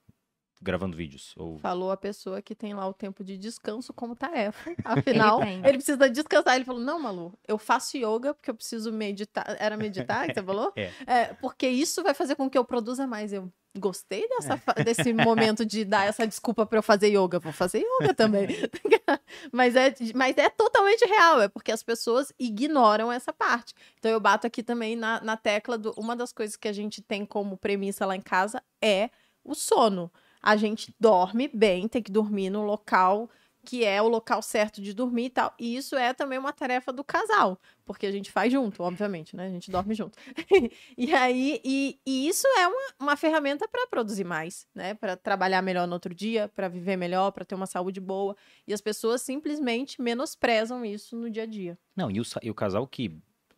[0.61, 1.33] gravando vídeos.
[1.35, 1.57] Ou...
[1.57, 4.71] Falou a pessoa que tem lá o tempo de descanso como tarefa.
[4.85, 6.55] Afinal, Ele ele, precisa descansar.
[6.55, 9.55] Ele falou: Não, Malu, eu faço yoga porque eu preciso meditar.
[9.59, 10.71] Era meditar que você falou?
[11.07, 11.33] É.
[11.35, 13.33] porque isso vai fazer com que eu produza mais.
[13.33, 17.39] Eu gostei dessa, fa- desse momento de dar essa desculpa para eu fazer yoga.
[17.39, 18.47] Vou fazer yoga também.
[19.51, 21.41] mas, é, mas é totalmente real.
[21.41, 23.73] É porque as pessoas ignoram essa parte.
[23.97, 25.91] Então eu bato aqui também na, na tecla do.
[25.97, 29.09] Uma das coisas que a gente tem como premissa lá em casa é
[29.43, 30.11] o sono.
[30.41, 33.29] A gente dorme bem, tem que dormir no local
[33.63, 35.53] que é o local certo de dormir e tal.
[35.59, 39.45] E isso é também uma tarefa do casal, porque a gente faz junto, obviamente, né?
[39.45, 40.17] A gente dorme junto.
[40.97, 44.93] e aí, e, e isso é uma, uma ferramenta para produzir mais, né?
[44.95, 48.35] Para trabalhar melhor no outro dia, para viver melhor, para ter uma saúde boa.
[48.67, 51.77] E as pessoas simplesmente menosprezam isso no dia a dia.
[51.95, 53.15] Não, e o, e o casal que,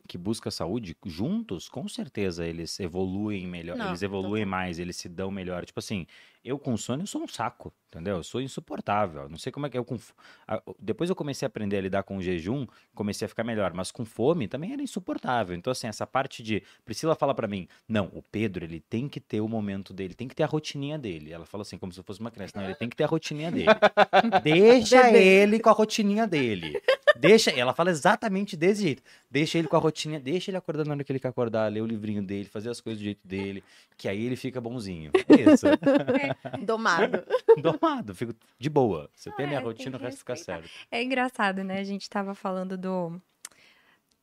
[0.07, 5.07] que busca saúde juntos, com certeza eles evoluem melhor, Não, eles evoluem mais, eles se
[5.07, 5.65] dão melhor.
[5.65, 6.05] Tipo assim,
[6.43, 8.17] eu com sono eu sou um saco, entendeu?
[8.17, 9.29] Eu sou insuportável.
[9.29, 10.13] Não sei como é que eu com f-
[10.47, 13.73] a- depois eu comecei a aprender a lidar com o jejum, comecei a ficar melhor,
[13.73, 15.55] mas com fome também era insuportável.
[15.55, 19.19] Então assim, essa parte de Priscila fala pra mim: "Não, o Pedro, ele tem que
[19.19, 21.31] ter o momento dele, tem que ter a rotininha dele".
[21.31, 23.07] Ela fala assim como se eu fosse uma criança, não, ele tem que ter a
[23.07, 23.67] rotininha dele.
[24.43, 26.81] Deixa ele com a rotininha dele.
[27.15, 29.03] Deixa, ela fala exatamente desse jeito.
[29.29, 31.81] Deixa ele com a rotina, deixa ele acordar na hora que ele quer acordar, ler
[31.81, 33.63] o livrinho dele, fazer as coisas do jeito dele,
[33.95, 35.11] que aí ele fica bonzinho.
[35.29, 35.67] É isso.
[36.65, 37.23] Domado.
[37.61, 39.09] Domado, fico de boa.
[39.15, 40.69] Você tem a minha É, rotina, o resto fica certo.
[40.91, 41.79] É engraçado, né?
[41.79, 43.21] A gente tava falando do.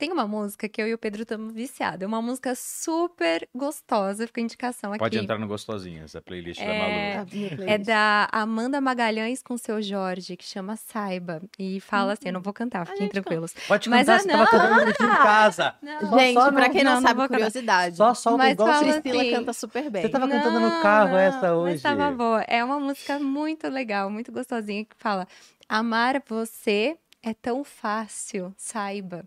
[0.01, 2.01] Tem uma música que eu e o Pedro estamos viciados.
[2.02, 4.98] É uma música super gostosa, fica indicação aqui.
[4.98, 7.62] Pode entrar no gostosinho, essa playlist da É, Malu.
[7.68, 11.43] É da Amanda Magalhães com seu Jorge, que chama Saiba.
[11.59, 13.52] E fala assim: eu não vou cantar, fiquem tranquilos.
[13.68, 14.51] Pode Mas, cantar, ah, você tava não.
[14.51, 15.74] cantando no time de casa.
[15.82, 17.35] Não, Gente, só pra não- quem não, não, não sabe, cantar.
[17.35, 17.97] curiosidade.
[17.97, 18.78] Só solta Mas o igual.
[18.82, 20.01] Priscila assim, canta super bem.
[20.02, 21.72] Você tava cantando no carro essa hoje.
[21.74, 22.40] Mas tava boa.
[22.48, 25.28] É uma música muito legal, muito gostosinha, que fala:
[25.68, 29.27] Amar você é tão fácil, saiba.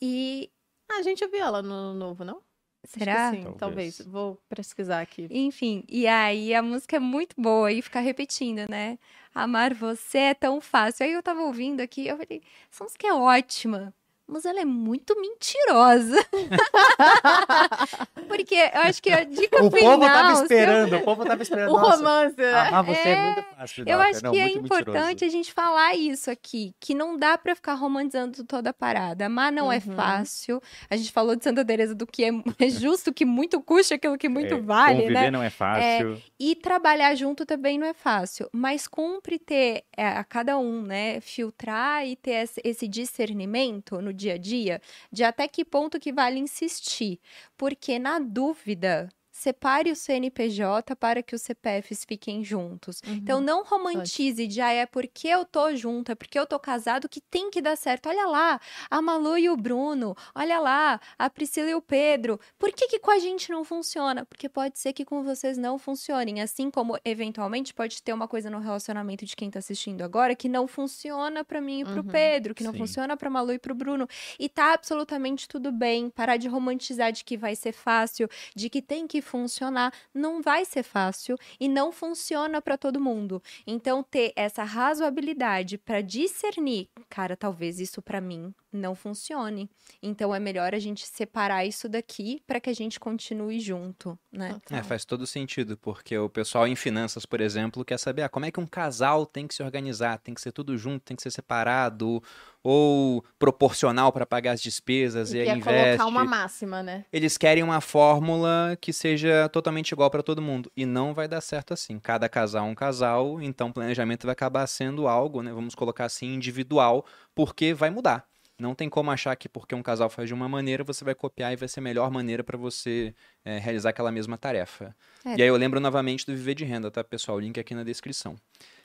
[0.00, 0.50] E
[0.90, 2.42] Ah, a gente ouviu ela no novo, não?
[2.82, 3.30] Acho que será?
[3.30, 3.58] sim, Talvez.
[3.58, 4.00] talvez.
[4.06, 5.28] Vou pesquisar aqui.
[5.30, 8.98] Enfim, e aí a música é muito boa e fica repetindo, né?
[9.34, 11.04] Amar você é tão fácil.
[11.04, 13.94] Aí eu tava ouvindo aqui, eu falei, essa música é ótima.
[14.32, 16.16] Mas ela é muito mentirosa.
[18.28, 19.98] Porque eu acho que a dica O final.
[19.98, 21.72] povo tava eu- esperando, o povo tava esperando.
[21.72, 22.52] O romance, né?
[22.54, 23.84] amar você é, É, muito fácil.
[23.86, 25.24] Eu acho Não, que é muito importante mentiroso.
[25.24, 29.26] a gente falar isso aqui, que não dá pra ficar romantizando toda a parada.
[29.26, 29.94] Amar não é Uhum.
[29.96, 30.62] fácil.
[30.88, 34.16] A gente falou de Santa Teresa do que é, é justo que muito custa aquilo
[34.16, 35.30] que muito É, vale, Conviver né?
[35.30, 36.20] não é fácil.
[36.38, 41.20] E trabalhar junto também não é fácil, mas cumpre ter é, a cada um, né,
[41.20, 44.80] filtrar e ter esse- esse discernimento no dia a dia
[45.10, 47.20] de até que ponto que vale insistir,
[47.56, 49.08] porque na dúvida
[49.40, 53.00] separe o CNPJ para que os CPFs fiquem juntos.
[53.06, 53.14] Uhum.
[53.14, 57.08] Então não romantize de ah, é porque eu tô junto, é porque eu tô casado
[57.08, 58.10] que tem que dar certo.
[58.10, 58.60] Olha lá,
[58.90, 62.38] a Malu e o Bruno, olha lá, a Priscila e o Pedro.
[62.58, 64.26] Por que que com a gente não funciona?
[64.26, 68.50] Porque pode ser que com vocês não funcionem, assim como eventualmente pode ter uma coisa
[68.50, 72.08] no relacionamento de quem tá assistindo agora que não funciona pra mim e pro Uhum,
[72.08, 72.78] Pedro, que não sim.
[72.78, 74.06] funciona pra Malu e pro Bruno.
[74.38, 78.82] E tá absolutamente tudo bem, parar de romantizar de que vai ser fácil, de que
[78.82, 83.40] tem que funcionar, não vai ser fácil e não funciona para todo mundo.
[83.66, 89.68] Então ter essa razoabilidade para discernir, cara, talvez isso para mim não funcione.
[90.02, 94.60] Então é melhor a gente separar isso daqui para que a gente continue junto, né?
[94.70, 98.46] É, faz todo sentido, porque o pessoal em finanças, por exemplo, quer saber ah, como
[98.46, 101.22] é que um casal tem que se organizar, tem que ser tudo junto, tem que
[101.22, 102.22] ser separado,
[102.62, 105.98] ou proporcional para pagar as despesas e, E aí investe.
[105.98, 107.04] colocar uma máxima, né?
[107.12, 110.70] Eles querem uma fórmula que seja totalmente igual para todo mundo.
[110.76, 111.98] E não vai dar certo assim.
[111.98, 115.52] Cada casal é um casal, então o planejamento vai acabar sendo algo, né?
[115.52, 118.28] Vamos colocar assim, individual, porque vai mudar.
[118.60, 121.52] Não tem como achar que porque um casal faz de uma maneira, você vai copiar
[121.52, 123.14] e vai ser a melhor maneira para você
[123.44, 124.94] é, realizar aquela mesma tarefa.
[125.24, 125.36] É.
[125.36, 127.38] E aí eu lembro novamente do Viver de Renda, tá, pessoal?
[127.38, 128.36] O link aqui na descrição.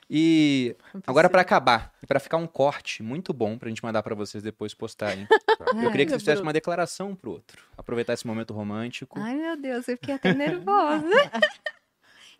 [0.08, 4.14] E agora para acabar, e para ficar um corte muito bom pra gente mandar para
[4.14, 5.26] vocês depois postarem.
[5.82, 7.62] Eu queria que vocês fizessem uma declaração pro outro.
[7.76, 9.18] Aproveitar esse momento romântico.
[9.18, 11.06] Ai, meu Deus, eu fiquei até nervosa.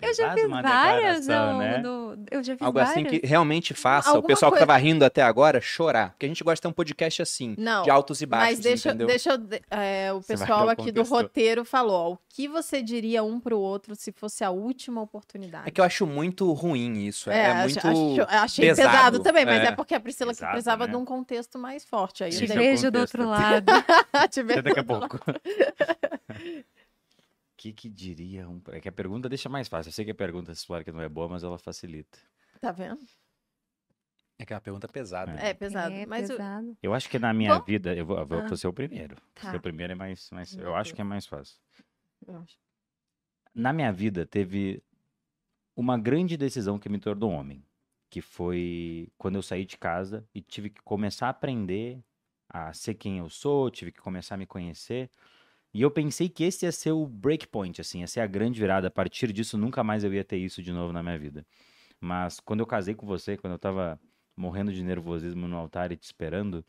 [0.00, 1.78] Eu já fiz uma várias, não, né?
[1.78, 2.96] do- eu já fiz Algo várias.
[2.96, 6.10] assim que realmente faça o Alguma pessoal que coisa- tava rindo até agora chorar.
[6.10, 8.58] Porque a gente gosta de ter um podcast assim, Não, de altos e baixos, Mas
[8.60, 9.06] deixa, entendeu?
[9.06, 9.38] deixa eu.
[9.70, 13.58] é, o pessoal o aqui do roteiro falou: ó, o que você diria um pro
[13.58, 15.66] outro se fosse a última oportunidade?
[15.68, 17.30] É que eu acho muito ruim isso.
[17.30, 18.22] É, É, ach- muito.
[18.22, 19.66] acho- achei pesado, pesado, também, mas é.
[19.68, 20.90] é, porque a Priscila que Pesado, precisava né?
[20.92, 22.22] de um contexto mais forte.
[22.22, 23.64] Aí eu seu Beijo do outro lado.
[24.30, 25.18] Te Até vejo daqui a pouco.
[27.70, 28.60] O que, que diria um.
[28.68, 29.88] É que a pergunta deixa mais fácil.
[29.88, 30.52] Eu sei que a pergunta
[30.84, 32.18] que não é boa, mas ela facilita.
[32.60, 33.00] Tá vendo?
[34.38, 35.32] É que é uma pergunta pesada.
[35.32, 35.94] É pesado.
[35.94, 36.76] É mas o- pesado.
[36.82, 37.94] Eu acho que na minha Bom- vida.
[37.96, 38.56] Eu vou, eu vou Ah.
[38.56, 39.16] ser o primeiro.
[39.34, 39.50] Tá.
[39.50, 40.30] Ser o primeiro é mais.
[40.30, 41.56] mais eu acho que é mais fácil.
[42.26, 42.56] eu acho.
[43.54, 44.82] Na minha vida teve
[45.74, 47.64] uma grande decisão que me tornou homem.
[48.10, 52.00] Que foi quando eu saí de casa e tive que começar a aprender
[52.48, 55.10] a ser quem eu sou, tive que começar a me conhecer.
[55.76, 58.88] E eu pensei que esse ia ser o breakpoint, assim, ia ser a grande virada.
[58.88, 61.46] A partir disso, nunca mais eu ia ter isso de novo na minha vida.
[62.00, 64.00] Mas quando eu casei com você, quando eu tava
[64.36, 66.64] morrendo de nervosismo no altar e te esperando,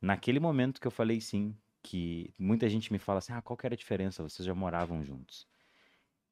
[0.00, 3.66] naquele momento que eu falei sim, que muita gente me fala assim: ah, qual que
[3.66, 4.22] era a diferença?
[4.22, 5.46] Vocês já moravam juntos.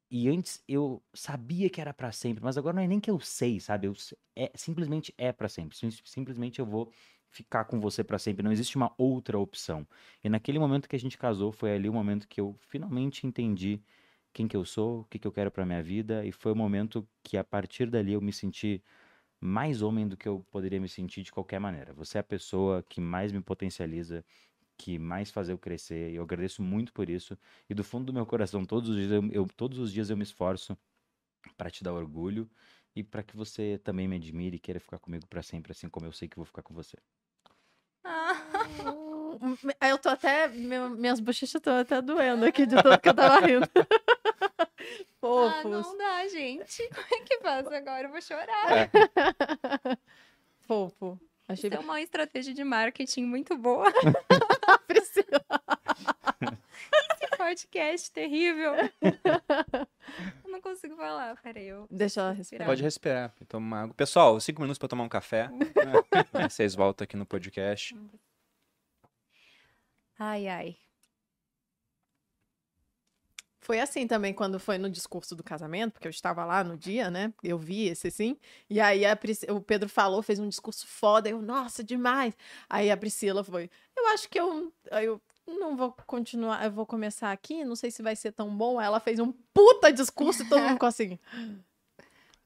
[0.09, 3.19] E antes eu sabia que era pra sempre, mas agora não é nem que eu
[3.19, 3.87] sei, sabe?
[3.87, 3.93] Eu,
[4.35, 5.77] é, simplesmente é pra sempre.
[5.77, 6.91] Sim- Simplesmente eu vou
[7.31, 8.43] ficar com você pra sempre.
[8.43, 9.87] Não existe uma outra opção.
[10.23, 13.81] E naquele momento que a gente casou, foi ali o momento que eu finalmente entendi
[14.33, 16.55] quem que eu sou, o que que eu quero pra minha vida, e foi o
[16.55, 18.83] momento que a partir dali eu me senti
[19.39, 21.93] mais homem do que eu poderia me sentir de qualquer maneira.
[21.93, 24.23] Você é a pessoa que mais me potencializa,
[24.77, 27.37] que mais faz eu crescer, e eu agradeço muito por isso.
[27.69, 30.17] E do fundo do meu coração, todos os dias eu, eu- todos os dias eu
[30.17, 30.77] me esforço
[31.57, 32.49] para te dar orgulho
[32.95, 36.05] e para que você também me admire e queira ficar comigo para sempre, assim como
[36.05, 36.97] eu sei que vou ficar com você.
[39.79, 40.47] Ah, Eu tô até.
[40.47, 43.67] meu- minhas bochechas estão até doendo aqui de tanto que eu tava rindo.
[44.59, 44.67] ah,
[45.19, 45.63] Fofos.
[45.71, 46.89] não dá, gente.
[46.89, 48.07] Como é que faz agora?
[48.07, 48.71] Eu vou chorar.
[48.71, 48.89] É.
[50.67, 51.19] Fofo.
[51.47, 53.85] Achei Isso é uma estratégia de marketing muito boa.
[54.87, 55.41] Priscila.
[57.13, 58.73] Esse podcast terrível.
[60.45, 61.35] Eu não consigo falar.
[61.41, 61.87] Peraí, eu.
[61.91, 62.67] Deixa ela respirar.
[62.67, 63.93] Pode respirar, toma uma água.
[63.95, 65.49] Pessoal, cinco minutos pra tomar um café.
[66.33, 67.95] Aí Vocês voltam aqui no podcast.
[70.23, 70.77] Ai, ai.
[73.59, 77.09] Foi assim também quando foi no discurso do casamento, porque eu estava lá no dia,
[77.09, 77.33] né?
[77.43, 78.37] Eu vi esse sim.
[78.69, 81.27] E aí a Pris- o Pedro falou, fez um discurso foda.
[81.27, 82.35] Eu, nossa, demais.
[82.69, 83.67] Aí a Priscila foi,
[83.97, 87.89] eu acho que eu, aí eu não vou continuar, eu vou começar aqui, não sei
[87.89, 88.77] se vai ser tão bom.
[88.77, 91.17] Aí Ela fez um puta discurso e todo mundo ficou assim.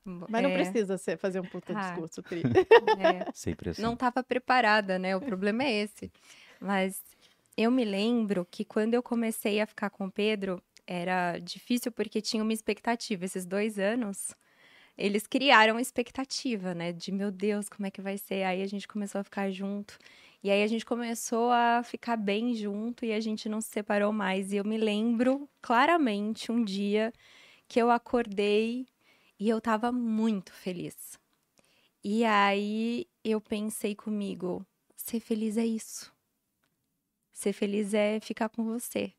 [0.06, 1.82] Mas não É, precisa ser, fazer um puta Ah.
[1.82, 2.42] discurso, Pri.
[3.00, 3.32] é.
[3.34, 3.82] Sempre assim.
[3.82, 5.16] não estava preparada, né?
[5.16, 6.12] O problema é esse.
[6.60, 7.02] Mas
[7.58, 12.22] eu me lembro que quando eu comecei a ficar com o Pedro, era difícil porque
[12.22, 13.26] tinha uma expectativa.
[13.26, 14.34] Esses dois anos,
[14.98, 16.92] eles criaram expectativa, né?
[16.94, 18.44] De meu Deus, como é que vai ser?
[18.44, 19.98] Aí a gente começou a ficar junto.
[20.44, 24.14] E aí a gente começou a ficar bem junto e a gente não se separou
[24.14, 24.54] mais.
[24.54, 27.12] E eu me lembro claramente um dia
[27.68, 28.86] que eu acordei
[29.40, 31.20] e eu tava muito feliz.
[32.04, 34.66] E aí eu pensei comigo,
[34.96, 36.15] ser feliz é isso.
[37.36, 39.14] Ser feliz é ficar com você.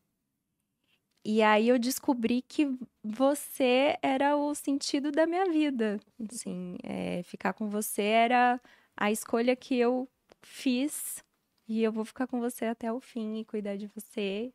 [1.24, 2.68] E aí eu descobri que
[3.02, 5.98] você era o sentido da minha vida.
[6.32, 8.60] Assim, é, ficar com você era
[8.96, 10.08] a escolha que eu
[10.42, 11.22] fiz
[11.68, 14.52] e eu vou ficar com você até o fim e cuidar de você.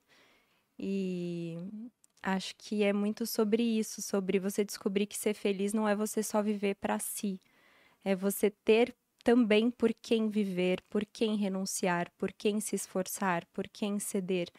[0.80, 1.58] E
[2.24, 6.24] acho que é muito sobre isso, sobre você descobrir que ser feliz não é você
[6.24, 7.40] só viver para si,
[8.04, 13.68] é você ter também por quem viver, por quem renunciar, por quem se esforçar, por
[13.68, 14.50] quem ceder.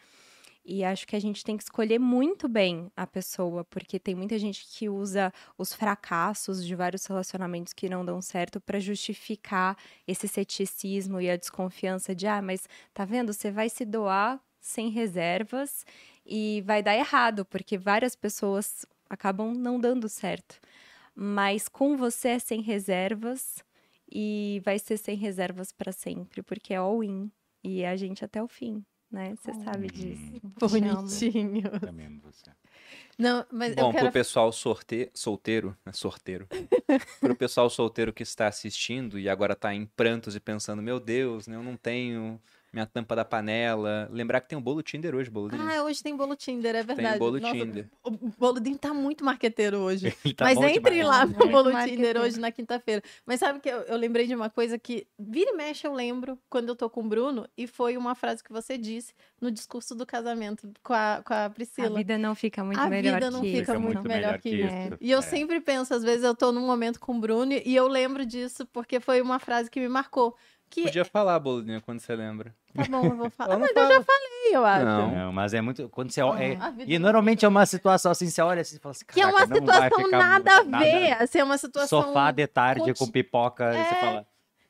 [0.65, 4.39] E acho que a gente tem que escolher muito bem a pessoa, porque tem muita
[4.39, 9.77] gente que usa os fracassos de vários relacionamentos que não dão certo para justificar
[10.07, 14.89] esse ceticismo e a desconfiança de, ah, mas tá vendo, você vai se doar sem
[14.89, 15.85] reservas
[16.25, 20.61] e vai dar errado, porque várias pessoas acabam não dando certo.
[21.13, 23.61] Mas com você é sem reservas
[24.13, 27.31] e vai ser sem reservas para sempre, porque é all-in
[27.63, 29.33] e é a gente até o fim, né?
[29.35, 30.31] Você sabe disso.
[30.33, 30.69] Te amo.
[30.69, 31.71] Bonitinho.
[31.81, 32.51] Também amo você.
[33.17, 35.09] Não, mas Bom, eu quero pro pessoal sorte...
[35.15, 35.91] solteiro, né?
[35.93, 36.47] Sorteiro.
[37.19, 41.47] pro pessoal solteiro que está assistindo e agora tá em prantos e pensando, meu Deus,
[41.47, 42.39] né, eu não tenho
[42.73, 44.09] minha tampa da panela.
[44.11, 47.09] Lembrar que tem um bolo Tinder hoje, bolo Ah, hoje tem bolo Tinder, é verdade.
[47.11, 47.87] Tem bolo Nossa, Tinder.
[48.03, 50.13] O Boludinho tá muito marqueteiro hoje.
[50.35, 51.05] Tá Mas entre demais.
[51.07, 52.03] lá Muito no Bolo marqueteiro.
[52.07, 53.03] Tinder hoje na quinta-feira.
[53.25, 56.39] Mas sabe que eu, eu lembrei de uma coisa que vira e mexe eu lembro
[56.49, 59.93] quando eu tô com o Bruno, e foi uma frase que você disse no discurso
[59.93, 61.95] do casamento com a, com a A Priscila.
[61.95, 63.81] vida não fica muito A melhor vida não que fica isso.
[63.81, 64.65] muito melhor que isso.
[64.65, 64.97] isso.
[64.99, 65.21] E eu É.
[65.21, 68.65] sempre penso, às vezes eu tô num momento com o Bruno e eu lembro disso
[68.73, 70.35] porque foi uma frase que me marcou.
[70.73, 72.55] Que, Podia falar, bolinha, quando você lembra.
[72.73, 73.57] tá bom, eu vou falar.
[73.59, 73.85] Mas fala.
[73.91, 74.85] eu já falei, eu acho.
[74.85, 75.11] Não.
[75.15, 75.87] Não, mas é muito.
[75.89, 76.57] Quando você olha.
[76.59, 79.05] A vida e não normalmente é uma situação assim, você olha assim e fala assim.
[79.05, 81.11] Que é uma "Caraca, não vai situação ficar nada a nada- ver.
[81.21, 82.01] Assim, é uma situação.
[82.01, 83.69] Sofá de tarde conti- com pipoca.
[83.69, 84.27] E você É, fala.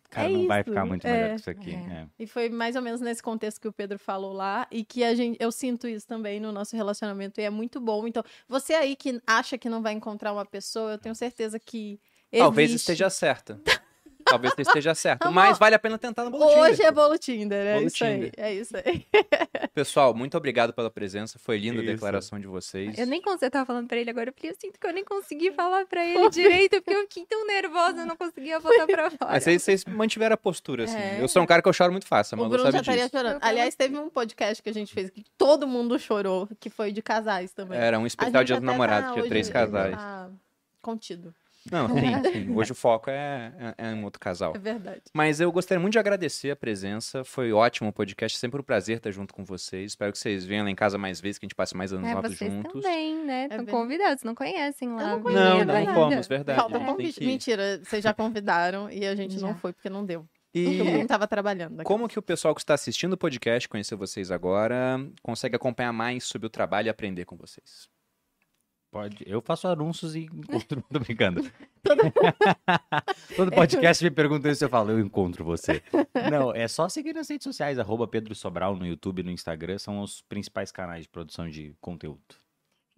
[0.10, 1.72] Cara, é não vai isso, ficar muito é, melhor que isso aqui.
[1.74, 1.76] é.
[1.94, 2.08] é.
[2.20, 5.16] E foi mais ou menos nesse contexto que o Pedro falou lá e que a
[5.16, 8.06] gente, eu sinto isso também no nosso relacionamento e é muito bom.
[8.08, 12.00] Então, você aí que acha que não vai encontrar uma pessoa, eu tenho certeza que
[12.38, 12.84] Talvez existe.
[12.92, 13.60] esteja certa.
[14.26, 15.24] Talvez você esteja certo.
[15.24, 16.86] Amor, Mas vale a pena tentar no bolo Hoje Tinder.
[16.88, 18.14] é bolo Tinder, é Bolo isso aí.
[18.16, 18.32] Tinder.
[18.38, 19.06] É isso aí.
[19.74, 21.38] Pessoal, muito obrigado pela presença.
[21.40, 22.98] Foi linda a declaração de vocês.
[22.98, 24.94] Eu nem consegui, eu tava falando pra ele agora, eu falei, eu sinto que eu
[24.94, 28.86] nem consegui falar pra ele direito, porque eu fiquei tão nervosa, eu não conseguia botar
[28.88, 29.32] pra fora.
[29.32, 30.98] Mas vocês, vocês mantiveram a postura, assim.
[30.98, 31.22] É.
[31.22, 33.04] Eu sou um cara que eu choro muito fácil, a Malu Bruno já sabe estaria
[33.06, 33.18] disso.
[33.18, 33.40] chorando.
[33.42, 37.02] Aliás, teve um podcast que a gente fez que todo mundo chorou, que foi de
[37.02, 37.80] casais também.
[37.80, 39.96] Era um especial Namorado, tá tinha hoje- três casais.
[39.96, 40.30] tá
[40.82, 41.34] contido.
[41.72, 42.56] Não, sim, sim.
[42.56, 44.54] Hoje o foco é, é, é um outro casal.
[44.56, 45.02] É verdade.
[45.14, 47.24] Mas eu gostaria muito de agradecer a presença.
[47.24, 48.38] Foi ótimo o podcast.
[48.38, 49.92] Sempre um prazer estar junto com vocês.
[49.92, 52.10] Espero que vocês venham lá em casa mais vezes, que a gente passe mais anos
[52.10, 52.82] É, novos vocês juntos.
[52.84, 53.44] também, né?
[53.44, 53.72] Estão verdade.
[53.78, 55.02] convidados, não conhecem lá.
[55.04, 55.94] Eu não conheço, Não, não verdade.
[55.94, 56.60] fomos, verdade.
[56.60, 57.20] Falta um convite.
[57.20, 59.56] que- Mentira, vocês já convidaram e a gente não Já.
[59.56, 60.28] foi porque não deu.
[60.54, 61.84] E Todo mundo tava trabalhando.
[61.84, 66.26] como que o pessoal que está assistindo o podcast, conhecer vocês agora, consegue acompanhar mais
[66.26, 67.88] sobre o trabalho e aprender com vocês?
[68.94, 69.24] Pode.
[69.26, 70.84] Eu faço anúncios e encontro.
[70.94, 71.42] Tô brincando.
[73.36, 75.82] Todo podcast me pergunta isso, eu falo, eu encontro você.
[76.32, 79.80] Não, é só seguir nas redes sociais, arroba Pedro Sobral no YouTube e no Instagram,
[79.80, 82.43] são os principais canais de produção de conteúdo.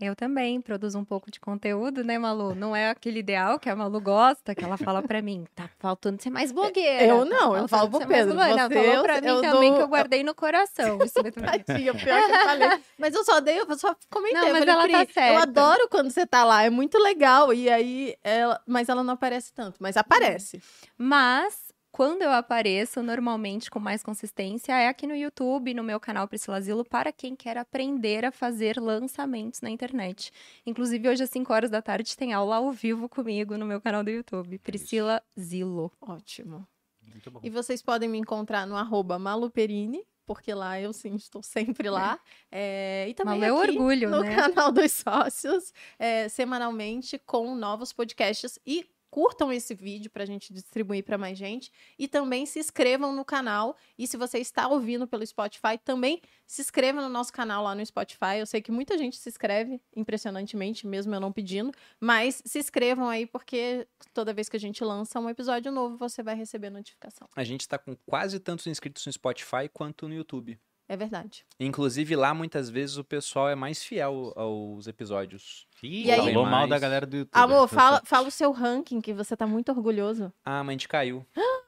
[0.01, 2.53] Eu também produzo um pouco de conteúdo, né, Malu?
[2.53, 6.21] Não é aquele ideal que a Malu gosta, que ela fala pra mim, tá faltando
[6.21, 7.05] ser mais blogueira.
[7.05, 8.67] Eu tá não, eu faltando falo pro mais Pedro, blogueira.
[8.67, 10.99] você, Não, eu- falou pra mim eu também dou- que eu guardei no coração.
[11.01, 11.13] Isso.
[11.33, 12.79] Tadinha, pior que eu falei.
[12.97, 14.41] Mas eu só dei, eu só comentei.
[14.41, 15.41] Não, eu mas falei, ela tá eu certa.
[15.43, 17.53] adoro quando você tá lá, é muito legal.
[17.53, 18.59] E aí, ela...
[18.67, 20.61] mas ela não aparece tanto, mas aparece.
[20.97, 21.64] Mas,
[21.95, 26.59] quando eu apareço, normalmente com mais consistência, é aqui no YouTube, no meu canal Priscila
[26.59, 30.29] Zilo, para quem quer aprender a fazer lançamentos na internet.
[30.65, 34.03] Inclusive, hoje às 5 horas da tarde tem aula ao vivo comigo no meu canal
[34.03, 35.89] do YouTube, Priscila Zilo.
[36.01, 36.67] Ótimo.
[37.01, 37.39] Muito bom.
[37.41, 42.19] E vocês podem me encontrar no arroba maluperini, porque lá eu sim estou sempre lá.
[42.51, 44.35] É, e também é aqui orgulho, no né?
[44.35, 48.59] canal dos sócios, é, semanalmente, com novos podcasts.
[48.67, 48.85] E
[49.15, 51.71] curtam esse vídeo para a gente distribuir para mais gente.
[51.97, 53.77] E também se inscrevam no canal.
[53.97, 57.85] E se você está ouvindo pelo Spotify, também se inscreva no nosso canal lá no
[57.85, 58.39] Spotify.
[58.39, 61.71] Eu sei que muita gente se inscreve, impressionantemente, mesmo eu não pedindo.
[61.97, 66.21] Mas se inscrevam aí, porque toda vez que a gente lança um episódio novo, você
[66.21, 67.29] vai receber notificação.
[67.37, 70.59] A gente está com quase tantos inscritos no Spotify quanto no YouTube.
[70.87, 71.43] É verdade.
[71.59, 75.65] Inclusive lá, muitas vezes, o pessoal é mais fiel aos episódios.
[75.81, 77.31] Ih, E aí- falou mal da galera do YouTube.
[77.33, 80.31] Amor, fala, fala o seu ranking, que você tá muito orgulhoso.
[80.45, 81.25] Ah, mas a gente caiu.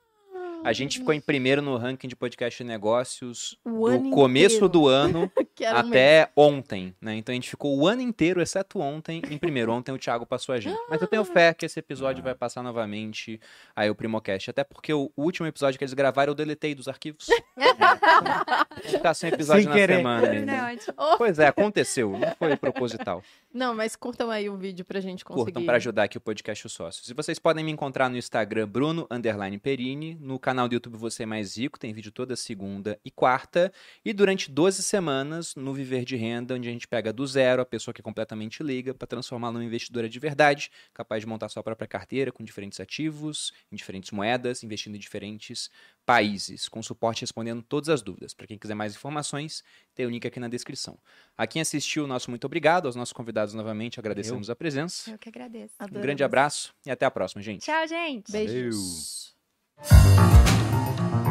[0.67, 4.67] A gente ficou em primeiro no ranking de podcast de negócios O do começo inteiro.
[4.67, 5.31] do ano
[5.73, 7.15] até ontem, né?
[7.15, 9.71] Então a gente ficou o ano inteiro, exceto ontem, em primeiro.
[9.71, 10.77] Ontem o Thiago passou a gente.
[10.89, 13.39] Mas eu tenho fé que esse episódio vai passar novamente
[13.73, 14.49] aí o Primocast.
[14.49, 17.27] Até porque o último episódio que eles gravaram eu deletei dos arquivos.
[18.83, 19.97] Ficar sem episódio Sem na querer.
[19.97, 20.33] semana.
[20.33, 20.81] Não, ainda.
[20.81, 20.97] é.
[21.17, 22.11] Pois é, aconteceu.
[22.17, 23.23] Não foi proposital.
[23.53, 25.45] Não, mas curtam aí o vídeo pra gente conseguir.
[25.45, 27.09] Curtam para ajudar aqui o podcast Os Sócios.
[27.09, 31.23] E vocês podem me encontrar no Instagram Bruno underline Perini, no canal do YouTube Você
[31.23, 33.69] é Mais Rico, tem vídeo toda segunda e quarta,
[34.05, 37.65] e durante 12 semanas no Viver de Renda, onde a gente pega do zero a
[37.65, 41.61] pessoa que é completamente liga para transformá-la numa investidora de verdade, capaz de montar sua
[41.61, 45.69] própria carteira com diferentes ativos, em diferentes moedas, investindo em diferentes
[46.05, 48.33] países, com suporte respondendo todas as dúvidas.
[48.33, 49.61] Para quem quiser mais informações,
[49.93, 50.97] tem o link aqui na descrição.
[51.37, 52.85] A quem assistiu, nosso muito obrigado.
[52.85, 55.11] Aos nossos convidados novamente, agradecemos a presença.
[55.11, 55.73] Eu que agradeço.
[55.79, 56.05] Um Adoramos.
[56.05, 57.63] grande abraço e até a próxima, gente.
[57.63, 58.31] Tchau, gente.
[58.31, 59.31] Beijos.
[59.31, 59.36] Valeu.
[59.79, 61.26] うん。